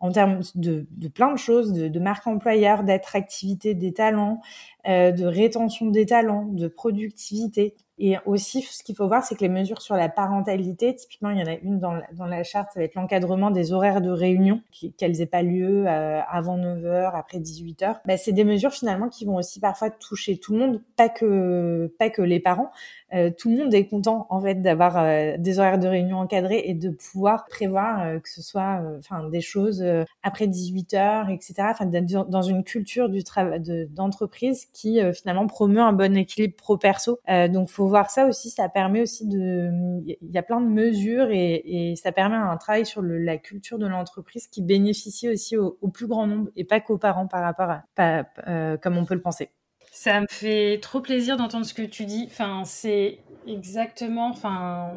en 0.02 0.12
termes 0.12 0.42
de, 0.56 0.86
de, 0.92 1.08
plein 1.08 1.32
de 1.32 1.38
choses, 1.38 1.74
de, 1.74 1.88
de 1.88 2.00
marque 2.00 2.28
employeur, 2.28 2.84
d'attractivité 2.84 3.74
des 3.74 3.94
talents, 3.94 4.42
de 4.86 5.26
rétention 5.26 5.88
des 5.88 6.06
talents, 6.06 6.46
de 6.46 6.68
productivité. 6.68 7.76
Et 7.98 8.18
aussi, 8.26 8.62
ce 8.62 8.84
qu'il 8.84 8.96
faut 8.96 9.08
voir, 9.08 9.24
c'est 9.24 9.36
que 9.36 9.42
les 9.42 9.50
mesures 9.50 9.82
sur 9.82 9.96
la 9.96 10.10
parentalité, 10.10 10.94
typiquement, 10.96 11.30
il 11.30 11.40
y 11.40 11.42
en 11.42 11.48
a 11.48 11.56
une 11.64 11.80
dans 11.80 11.94
la, 11.94 12.06
dans 12.12 12.26
la 12.26 12.44
charte, 12.44 12.72
ça 12.74 12.82
va 12.82 12.84
être 12.84 12.96
l'encadrement 12.96 13.52
des 13.52 13.72
horaires 13.72 14.02
de 14.02 14.10
réunion, 14.10 14.62
qu'elles 14.98 15.22
aient 15.22 15.26
pas 15.26 15.44
lieu 15.44 15.86
euh, 15.88 16.20
avant 16.30 16.58
9h, 16.58 17.12
après 17.16 17.40
18h. 17.40 18.00
Bah, 18.06 18.18
c'est 18.18 18.34
des 18.34 18.44
mesures 18.44 18.74
finalement 18.74 19.08
qui 19.08 19.24
vont 19.24 19.36
aussi 19.36 19.62
parfois 19.62 19.90
toucher 19.90 20.38
tout 20.38 20.52
le 20.54 20.60
monde, 20.60 20.82
pas 20.98 21.08
que 21.08 21.94
pas 21.98 22.10
que 22.10 22.22
les 22.22 22.42
parents. 22.42 22.70
Euh, 23.14 23.30
tout 23.30 23.50
le 23.50 23.58
monde 23.64 23.74
est 23.74 23.86
content 23.86 24.28
en 24.30 24.42
fait 24.42 24.56
d'avoir 24.56 24.98
euh, 24.98 25.38
des 25.38 25.60
horaires 25.60 25.80
de 25.80 25.88
réunion 25.88 26.18
encadrés 26.18 26.64
et 26.66 26.74
de 26.74 26.90
pouvoir 26.90 27.46
prévoir 27.46 28.22
que 28.22 28.30
ce 28.30 28.42
soit 28.42 28.82
enfin 28.98 29.30
des 29.30 29.42
choses 29.42 29.86
après 30.22 30.48
18h, 30.48 31.34
etc. 31.34 31.54
Enfin, 31.72 31.86
dans 31.86 32.42
une 32.42 32.64
culture 32.66 33.08
du 33.08 33.24
travail 33.24 33.62
d'entreprise 33.90 34.66
qui 34.76 35.00
finalement 35.14 35.48
promeut 35.48 35.82
un 35.82 35.94
bon 35.94 36.16
équilibre 36.18 36.56
pro 36.56 36.78
perso. 36.78 37.20
donc 37.50 37.70
faut 37.70 37.88
voir 37.88 38.10
ça 38.10 38.28
aussi. 38.28 38.50
Ça 38.50 38.68
permet 38.70 39.02
aussi 39.02 39.26
de, 39.26 39.72
il 40.06 40.32
y 40.32 40.38
a 40.38 40.44
plein 40.44 40.62
de 40.62 40.68
mesures 40.68 41.30
et, 41.32 41.94
ça 41.96 42.12
permet 42.12 42.36
un 42.36 42.58
travail 42.58 42.86
sur 42.86 43.02
la 43.02 43.38
culture 43.38 43.80
de 43.80 43.88
l'entreprise 43.88 44.48
qui 44.48 44.62
bénéficie 44.62 45.30
aussi 45.30 45.58
au, 45.58 45.72
plus 45.94 46.08
grand 46.08 46.28
nombre 46.28 46.50
et 46.56 46.66
pas 46.66 46.80
qu'aux 46.80 46.98
parents 46.98 47.28
par 47.28 47.42
rapport 47.42 47.70
à, 47.70 48.24
euh, 48.48 48.78
comme 48.78 48.98
on 48.98 49.06
peut 49.06 49.14
le 49.14 49.22
penser. 49.22 49.50
Ça 49.92 50.20
me 50.20 50.28
fait 50.30 50.80
trop 50.82 51.00
plaisir 51.00 51.38
d'entendre 51.38 51.66
ce 51.66 51.74
que 51.74 51.82
tu 51.82 52.06
dis. 52.06 52.26
Enfin, 52.30 52.64
c'est 52.66 53.20
exactement, 53.48 54.28
enfin, 54.30 54.92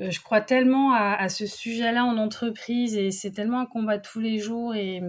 euh, 0.00 0.10
je 0.10 0.20
crois 0.20 0.40
tellement 0.40 0.92
à, 0.92 1.14
à 1.14 1.28
ce 1.28 1.46
sujet-là 1.46 2.04
en 2.04 2.18
entreprise 2.18 2.96
et 2.96 3.12
c'est 3.12 3.30
tellement 3.30 3.60
un 3.60 3.66
combat 3.66 3.98
tous 3.98 4.20
les 4.20 4.38
jours 4.38 4.74
et 4.74 5.00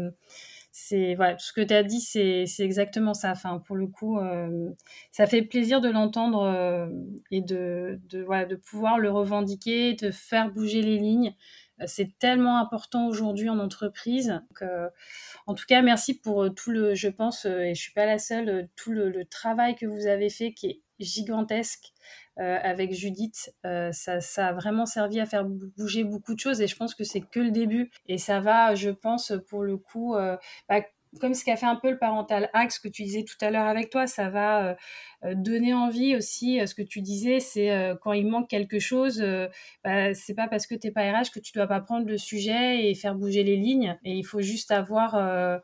c'est 0.88 1.16
voilà, 1.16 1.38
ce 1.40 1.52
que 1.52 1.62
tu 1.62 1.74
as 1.74 1.84
dit, 1.84 2.00
c'est 2.00 2.46
exactement 2.60 3.14
ça. 3.14 3.32
Enfin, 3.32 3.60
pour 3.66 3.76
le 3.76 3.88
coup, 3.88 4.20
euh, 4.20 4.70
ça 5.12 5.26
fait 5.26 5.42
plaisir 5.42 5.82
de 5.82 5.90
l'entendre 5.90 6.44
euh, 6.44 6.88
et 7.32 7.42
de, 7.42 8.00
de, 8.10 8.22
voilà, 8.22 8.46
de 8.46 8.56
pouvoir 8.56 9.00
le 9.00 9.10
revendiquer, 9.10 9.94
de 9.96 10.12
faire 10.12 10.52
bouger 10.52 10.82
les 10.82 10.98
lignes. 10.98 11.34
Euh, 11.82 11.86
c'est 11.88 12.18
tellement 12.20 12.60
important 12.60 13.08
aujourd'hui 13.08 13.50
en 13.50 13.60
entreprise. 13.60 14.40
en 15.48 15.56
tout 15.56 15.66
cas, 15.68 15.82
merci 15.82 16.20
pour 16.20 16.54
tout 16.54 16.72
le, 16.72 16.94
je 16.94 17.10
pense, 17.10 17.46
et 17.46 17.74
je 17.74 17.82
suis 17.82 17.94
pas 17.94 18.06
la 18.06 18.20
seule, 18.20 18.70
tout 18.76 18.92
le, 18.92 19.10
le 19.10 19.26
travail 19.26 19.76
que 19.76 19.88
vous 19.88 20.06
avez 20.08 20.30
fait 20.30 20.54
qui 20.54 20.68
est 20.68 20.82
gigantesque 21.00 21.94
euh, 22.40 22.58
avec 22.62 22.94
Judith, 22.94 23.54
euh, 23.66 23.92
ça, 23.94 24.20
ça, 24.20 24.48
a 24.48 24.54
vraiment 24.54 24.86
servi 24.86 25.20
à 25.22 25.26
faire 25.26 25.46
bouger 25.46 26.04
beaucoup 26.04 26.34
de 26.34 26.40
choses 26.40 26.62
et 26.62 26.68
je 26.68 26.76
pense 26.76 26.94
que 26.94 27.06
c'est 27.06 27.22
que 27.22 27.40
le 27.40 27.52
début. 27.52 27.92
Et 28.08 28.18
ça 28.18 28.42
va, 28.42 28.76
je 28.76 28.90
pense, 28.90 29.34
pour 29.48 29.64
le 29.64 29.78
coup, 29.78 30.16
euh, 30.16 30.36
bah, 30.68 30.82
comme 31.22 31.34
ce 31.34 31.46
qu'a 31.46 31.56
fait 31.56 31.66
un 31.66 31.78
peu 31.78 31.90
le 31.90 31.98
parental 31.98 32.50
axe 32.52 32.78
que 32.78 32.90
tu 32.90 33.04
disais 33.04 33.24
tout 33.24 33.38
à 33.40 33.50
l'heure 33.50 33.68
avec 33.68 33.90
toi, 33.90 34.06
ça 34.06 34.30
va 34.30 34.76
donner 35.24 35.74
envie 35.74 36.14
aussi. 36.14 36.60
ce 36.68 36.76
que 36.76 36.82
tu 36.82 37.00
disais, 37.00 37.40
c'est 37.40 37.94
quand 38.02 38.12
il 38.12 38.28
manque 38.28 38.50
quelque 38.50 38.80
chose, 38.80 39.24
bah, 39.86 40.14
c'est 40.14 40.34
pas 40.34 40.50
parce 40.50 40.68
que 40.68 40.76
t'es 40.76 40.92
pas 40.92 41.10
RH 41.10 41.32
que 41.34 41.40
tu 41.40 41.54
dois 41.54 41.68
pas 41.68 41.80
prendre 41.80 42.06
le 42.06 42.18
sujet 42.18 42.90
et 42.90 42.96
faire 42.96 43.16
bouger 43.16 43.44
les 43.44 43.56
lignes. 43.56 43.98
Et 44.04 44.12
il 44.12 44.26
faut 44.26 44.42
juste 44.42 44.72
avoir 44.72 45.62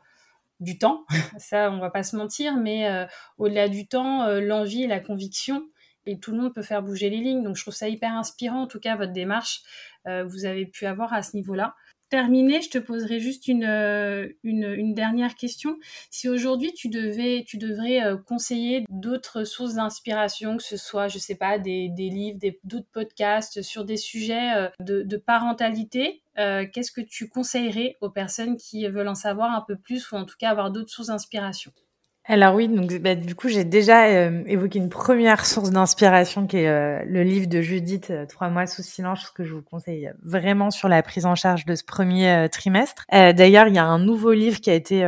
du 0.62 0.78
temps, 0.78 1.04
ça 1.38 1.70
on 1.70 1.78
va 1.78 1.90
pas 1.90 2.02
se 2.02 2.16
mentir, 2.16 2.56
mais 2.56 3.06
au-delà 3.38 3.68
du 3.68 3.86
temps, 3.86 4.26
l'envie 4.40 4.84
et 4.84 4.86
la 4.86 5.00
conviction 5.00 5.64
et 6.06 6.18
tout 6.18 6.32
le 6.32 6.38
monde 6.38 6.54
peut 6.54 6.62
faire 6.62 6.82
bouger 6.82 7.10
les 7.10 7.18
lignes. 7.18 7.42
Donc 7.42 7.56
je 7.56 7.62
trouve 7.62 7.74
ça 7.74 7.88
hyper 7.88 8.12
inspirant, 8.12 8.62
en 8.62 8.66
tout 8.66 8.80
cas 8.80 8.96
votre 8.96 9.12
démarche, 9.12 9.62
euh, 10.06 10.24
vous 10.24 10.44
avez 10.44 10.66
pu 10.66 10.86
avoir 10.86 11.12
à 11.12 11.22
ce 11.22 11.36
niveau-là. 11.36 11.74
Terminé, 12.12 12.60
je 12.60 12.68
te 12.68 12.76
poserai 12.76 13.20
juste 13.20 13.48
une, 13.48 13.64
euh, 13.64 14.28
dernière 14.44 15.34
question. 15.34 15.78
Si 16.10 16.28
aujourd'hui 16.28 16.74
tu 16.74 16.90
devrais 16.90 17.42
euh, 18.04 18.18
conseiller 18.18 18.84
d'autres 18.90 19.44
sources 19.44 19.76
d'inspiration, 19.76 20.58
que 20.58 20.62
ce 20.62 20.76
soit, 20.76 21.08
je 21.08 21.16
sais 21.16 21.36
pas, 21.36 21.58
des, 21.58 21.88
livres, 21.88 22.38
d'autres 22.64 22.90
podcasts 22.92 23.62
sur 23.62 23.86
des 23.86 23.96
sujets 23.96 24.70
de, 24.80 25.00
de 25.00 25.16
parentalité, 25.16 26.22
qu'est-ce 26.36 26.92
que 26.92 27.00
tu 27.00 27.30
conseillerais 27.30 27.96
aux 28.02 28.10
personnes 28.10 28.58
qui 28.58 28.86
veulent 28.86 29.08
en 29.08 29.14
savoir 29.14 29.50
un 29.50 29.64
peu 29.66 29.76
plus 29.76 30.12
ou 30.12 30.16
en 30.16 30.26
tout 30.26 30.36
cas 30.38 30.50
avoir 30.50 30.70
d'autres 30.70 30.90
sources 30.90 31.08
d'inspiration? 31.08 31.72
Alors 32.24 32.54
oui, 32.54 32.68
donc 32.68 32.94
bah, 33.00 33.16
du 33.16 33.34
coup 33.34 33.48
j'ai 33.48 33.64
déjà 33.64 34.06
euh, 34.06 34.44
évoqué 34.46 34.78
une 34.78 34.90
première 34.90 35.44
source 35.44 35.72
d'inspiration 35.72 36.46
qui 36.46 36.58
est 36.58 36.68
euh, 36.68 37.02
le 37.04 37.24
livre 37.24 37.48
de 37.48 37.60
Judith 37.60 38.10
euh, 38.10 38.26
Trois 38.26 38.48
mois 38.48 38.66
sous 38.66 38.82
silence 38.82 39.28
que 39.30 39.42
je 39.42 39.52
vous 39.52 39.62
conseille 39.62 40.08
vraiment 40.22 40.70
sur 40.70 40.88
la 40.88 41.02
prise 41.02 41.26
en 41.26 41.34
charge 41.34 41.64
de 41.64 41.74
ce 41.74 41.82
premier 41.82 42.46
trimestre. 42.52 43.04
D'ailleurs 43.10 43.66
il 43.66 43.74
y 43.74 43.78
a 43.78 43.84
un 43.84 43.98
nouveau 43.98 44.32
livre 44.32 44.60
qui 44.60 44.70
a 44.70 44.74
été 44.74 45.04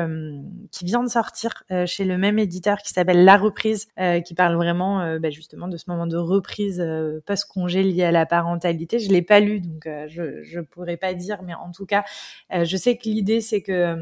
qui 0.72 0.84
vient 0.84 1.04
de 1.04 1.08
sortir 1.08 1.62
chez 1.86 2.04
le 2.04 2.18
même 2.18 2.38
éditeur 2.38 2.78
qui 2.78 2.92
s'appelle 2.92 3.24
La 3.24 3.36
reprise, 3.36 3.86
qui 4.24 4.34
parle 4.34 4.56
vraiment 4.56 5.18
bah, 5.18 5.30
justement 5.30 5.68
de 5.68 5.76
ce 5.76 5.84
moment 5.88 6.06
de 6.06 6.16
reprise 6.16 6.84
post 7.26 7.46
congé 7.46 7.82
lié 7.82 8.04
à 8.04 8.12
la 8.12 8.26
parentalité. 8.26 8.98
Je 8.98 9.10
l'ai 9.10 9.22
pas 9.22 9.40
lu 9.40 9.60
donc 9.60 9.88
je 10.08 10.42
je 10.42 10.60
pourrais 10.60 10.96
pas 10.96 11.14
dire, 11.14 11.42
mais 11.44 11.54
en 11.54 11.70
tout 11.70 11.86
cas 11.86 12.04
je 12.50 12.76
sais 12.76 12.96
que 12.96 13.04
l'idée 13.04 13.40
c'est 13.40 13.62
que 13.62 13.96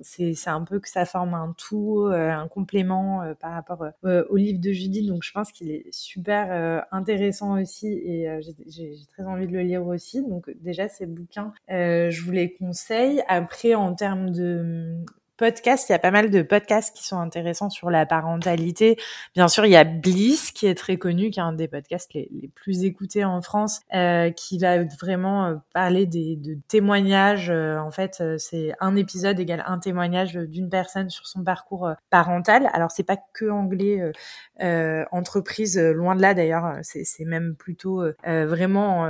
c'est 0.00 0.34
c'est 0.34 0.50
un 0.50 0.62
peu 0.62 0.78
que 0.78 0.88
ça 0.88 1.04
forme 1.04 1.34
un 1.34 1.54
tout, 1.58 2.06
un 2.08 2.48
complément 2.52 3.22
euh, 3.22 3.34
par 3.34 3.52
rapport 3.52 3.86
euh, 4.04 4.24
au 4.28 4.36
livre 4.36 4.60
de 4.60 4.72
Judith. 4.72 5.06
Donc 5.06 5.22
je 5.22 5.32
pense 5.32 5.52
qu'il 5.52 5.70
est 5.70 5.86
super 5.90 6.48
euh, 6.50 6.80
intéressant 6.92 7.60
aussi 7.60 7.88
et 7.88 8.28
j'ai 8.66 8.94
très 9.08 9.24
envie 9.24 9.46
de 9.46 9.52
le 9.52 9.62
lire 9.62 9.86
aussi. 9.86 10.22
Donc 10.22 10.50
déjà 10.60 10.88
ces 10.88 11.06
bouquins, 11.06 11.52
je 11.68 12.22
vous 12.22 12.30
les 12.30 12.52
conseille. 12.52 13.22
Après 13.28 13.74
en 13.74 13.94
termes 13.94 14.30
de 14.30 14.96
podcasts. 15.42 15.88
Il 15.88 15.92
y 15.92 15.94
a 15.96 15.98
pas 15.98 16.12
mal 16.12 16.30
de 16.30 16.42
podcasts 16.42 16.96
qui 16.96 17.04
sont 17.04 17.18
intéressants 17.18 17.68
sur 17.68 17.90
la 17.90 18.06
parentalité. 18.06 18.96
Bien 19.34 19.48
sûr, 19.48 19.66
il 19.66 19.72
y 19.72 19.76
a 19.76 19.82
Bliss 19.82 20.52
qui 20.52 20.68
est 20.68 20.76
très 20.76 20.98
connu, 20.98 21.30
qui 21.30 21.40
est 21.40 21.42
un 21.42 21.52
des 21.52 21.66
podcasts 21.66 22.14
les, 22.14 22.48
plus 22.54 22.84
écoutés 22.84 23.24
en 23.24 23.42
France, 23.42 23.80
euh, 23.92 24.30
qui 24.30 24.60
va 24.60 24.84
vraiment 24.84 25.46
euh, 25.46 25.54
parler 25.74 26.06
de 26.06 26.56
témoignages. 26.68 27.50
Euh, 27.50 27.76
en 27.78 27.90
fait, 27.90 28.22
c'est 28.38 28.72
un 28.78 28.94
épisode 28.94 29.40
égale 29.40 29.64
un 29.66 29.80
témoignage 29.80 30.34
d'une 30.34 30.68
personne 30.68 31.10
sur 31.10 31.26
son 31.26 31.42
parcours 31.42 31.90
parental. 32.08 32.70
Alors, 32.72 32.92
c'est 32.92 33.02
pas 33.02 33.18
que 33.34 33.50
anglais, 33.50 34.12
entreprise, 35.10 35.76
loin 35.76 36.14
de 36.14 36.22
là 36.22 36.34
d'ailleurs. 36.34 36.76
C'est 36.82 37.24
même 37.24 37.56
plutôt 37.56 38.04
vraiment 38.24 39.08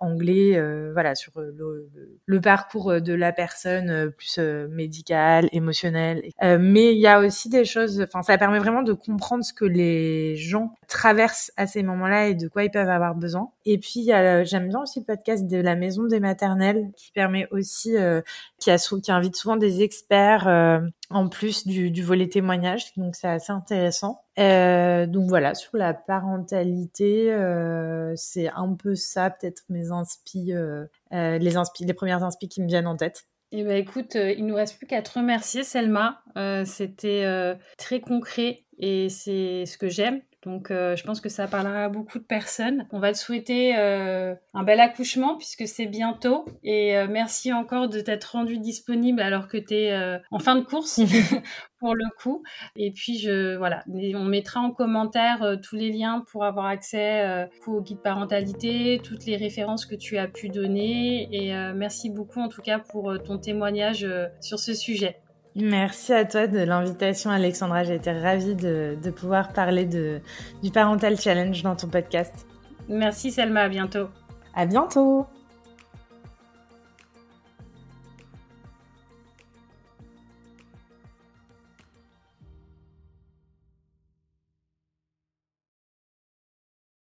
anglais, 0.00 0.60
voilà, 0.92 1.14
sur 1.14 1.32
le, 1.36 2.40
parcours 2.42 3.00
de 3.00 3.14
la 3.14 3.32
personne 3.32 4.10
plus 4.10 4.38
médicale, 4.38 5.48
émotionnel. 5.62 6.22
Euh, 6.42 6.58
mais 6.60 6.92
il 6.92 7.00
y 7.00 7.06
a 7.06 7.20
aussi 7.20 7.48
des 7.48 7.64
choses, 7.64 8.00
enfin, 8.02 8.22
ça 8.22 8.36
permet 8.38 8.58
vraiment 8.58 8.82
de 8.82 8.92
comprendre 8.92 9.44
ce 9.44 9.52
que 9.52 9.64
les 9.64 10.36
gens 10.36 10.74
traversent 10.88 11.52
à 11.56 11.66
ces 11.66 11.82
moments-là 11.82 12.28
et 12.28 12.34
de 12.34 12.48
quoi 12.48 12.64
ils 12.64 12.70
peuvent 12.70 12.88
avoir 12.88 13.14
besoin. 13.14 13.50
Et 13.64 13.78
puis, 13.78 14.06
j'aime 14.06 14.68
bien 14.68 14.82
aussi 14.82 15.00
le 15.00 15.04
podcast 15.04 15.46
de 15.46 15.56
la 15.56 15.76
maison 15.76 16.04
des 16.04 16.20
maternelles 16.20 16.90
qui 16.96 17.12
permet 17.12 17.48
aussi, 17.50 17.96
euh, 17.96 18.20
qui, 18.58 18.70
a, 18.70 18.78
qui 18.78 19.12
invite 19.12 19.36
souvent 19.36 19.56
des 19.56 19.82
experts 19.82 20.48
euh, 20.48 20.80
en 21.10 21.28
plus 21.28 21.66
du, 21.66 21.90
du, 21.90 22.02
volet 22.02 22.28
témoignage. 22.28 22.92
Donc, 22.96 23.16
c'est 23.16 23.28
assez 23.28 23.52
intéressant. 23.52 24.22
Euh, 24.38 25.06
donc 25.06 25.28
voilà, 25.28 25.54
sur 25.54 25.76
la 25.76 25.92
parentalité, 25.92 27.32
euh, 27.32 28.14
c'est 28.16 28.48
un 28.50 28.74
peu 28.74 28.94
ça, 28.94 29.30
peut-être 29.30 29.62
mes 29.68 29.90
inspi, 29.90 30.52
euh, 30.52 30.86
les 31.10 31.56
inspi, 31.56 31.84
les 31.84 31.94
premières 31.94 32.24
inspi 32.24 32.48
qui 32.48 32.62
me 32.62 32.66
viennent 32.66 32.86
en 32.86 32.96
tête. 32.96 33.26
Eh 33.54 33.64
ben 33.64 33.76
écoute, 33.76 34.16
euh, 34.16 34.32
il 34.32 34.46
nous 34.46 34.54
reste 34.54 34.78
plus 34.78 34.86
qu'à 34.86 35.02
te 35.02 35.18
remercier, 35.18 35.62
Selma. 35.62 36.22
Euh, 36.38 36.64
c'était 36.64 37.24
euh, 37.26 37.54
très 37.76 38.00
concret 38.00 38.64
et 38.78 39.10
c'est 39.10 39.66
ce 39.66 39.76
que 39.76 39.90
j'aime. 39.90 40.22
Donc, 40.44 40.68
je 40.70 41.02
pense 41.04 41.20
que 41.20 41.28
ça 41.28 41.46
parlera 41.46 41.84
à 41.84 41.88
beaucoup 41.88 42.18
de 42.18 42.24
personnes. 42.24 42.86
On 42.90 42.98
va 42.98 43.12
te 43.12 43.18
souhaiter 43.18 43.74
un 43.74 44.62
bel 44.64 44.80
accouchement 44.80 45.36
puisque 45.36 45.66
c'est 45.66 45.86
bientôt. 45.86 46.44
Et 46.62 46.94
merci 47.08 47.52
encore 47.52 47.88
de 47.88 48.00
t'être 48.00 48.32
rendu 48.32 48.58
disponible 48.58 49.20
alors 49.20 49.48
que 49.48 49.56
tu 49.56 49.74
es 49.74 50.20
en 50.30 50.38
fin 50.38 50.56
de 50.56 50.62
course 50.64 51.00
pour 51.82 51.94
le 51.96 52.04
coup. 52.16 52.42
Et 52.76 52.92
puis, 52.92 53.18
je, 53.18 53.56
voilà, 53.56 53.82
on 53.88 54.24
mettra 54.24 54.60
en 54.60 54.70
commentaire 54.70 55.42
euh, 55.42 55.56
tous 55.56 55.76
les 55.76 55.90
liens 55.90 56.24
pour 56.30 56.44
avoir 56.44 56.66
accès 56.66 57.22
euh, 57.22 57.46
au 57.66 57.82
guide 57.82 58.00
parentalité, 58.00 59.00
toutes 59.02 59.26
les 59.26 59.36
références 59.36 59.84
que 59.84 59.96
tu 59.96 60.16
as 60.16 60.28
pu 60.28 60.48
donner. 60.48 61.28
Et 61.32 61.54
euh, 61.54 61.72
merci 61.74 62.08
beaucoup 62.08 62.40
en 62.40 62.48
tout 62.48 62.62
cas 62.62 62.78
pour 62.78 63.12
ton 63.24 63.38
témoignage 63.38 64.06
sur 64.40 64.58
ce 64.60 64.74
sujet. 64.74 65.18
Merci 65.54 66.12
à 66.14 66.24
toi 66.24 66.46
de 66.46 66.58
l'invitation, 66.58 67.30
Alexandra. 67.30 67.84
J'ai 67.84 67.96
été 67.96 68.10
ravie 68.10 68.54
de, 68.54 68.96
de 69.02 69.10
pouvoir 69.10 69.52
parler 69.52 69.84
de, 69.84 70.20
du 70.62 70.70
Parental 70.70 71.18
Challenge 71.20 71.62
dans 71.62 71.76
ton 71.76 71.88
podcast. 71.88 72.46
Merci, 72.88 73.30
Selma. 73.30 73.62
À 73.62 73.68
bientôt. 73.68 74.08
À 74.54 74.66
bientôt. 74.66 75.26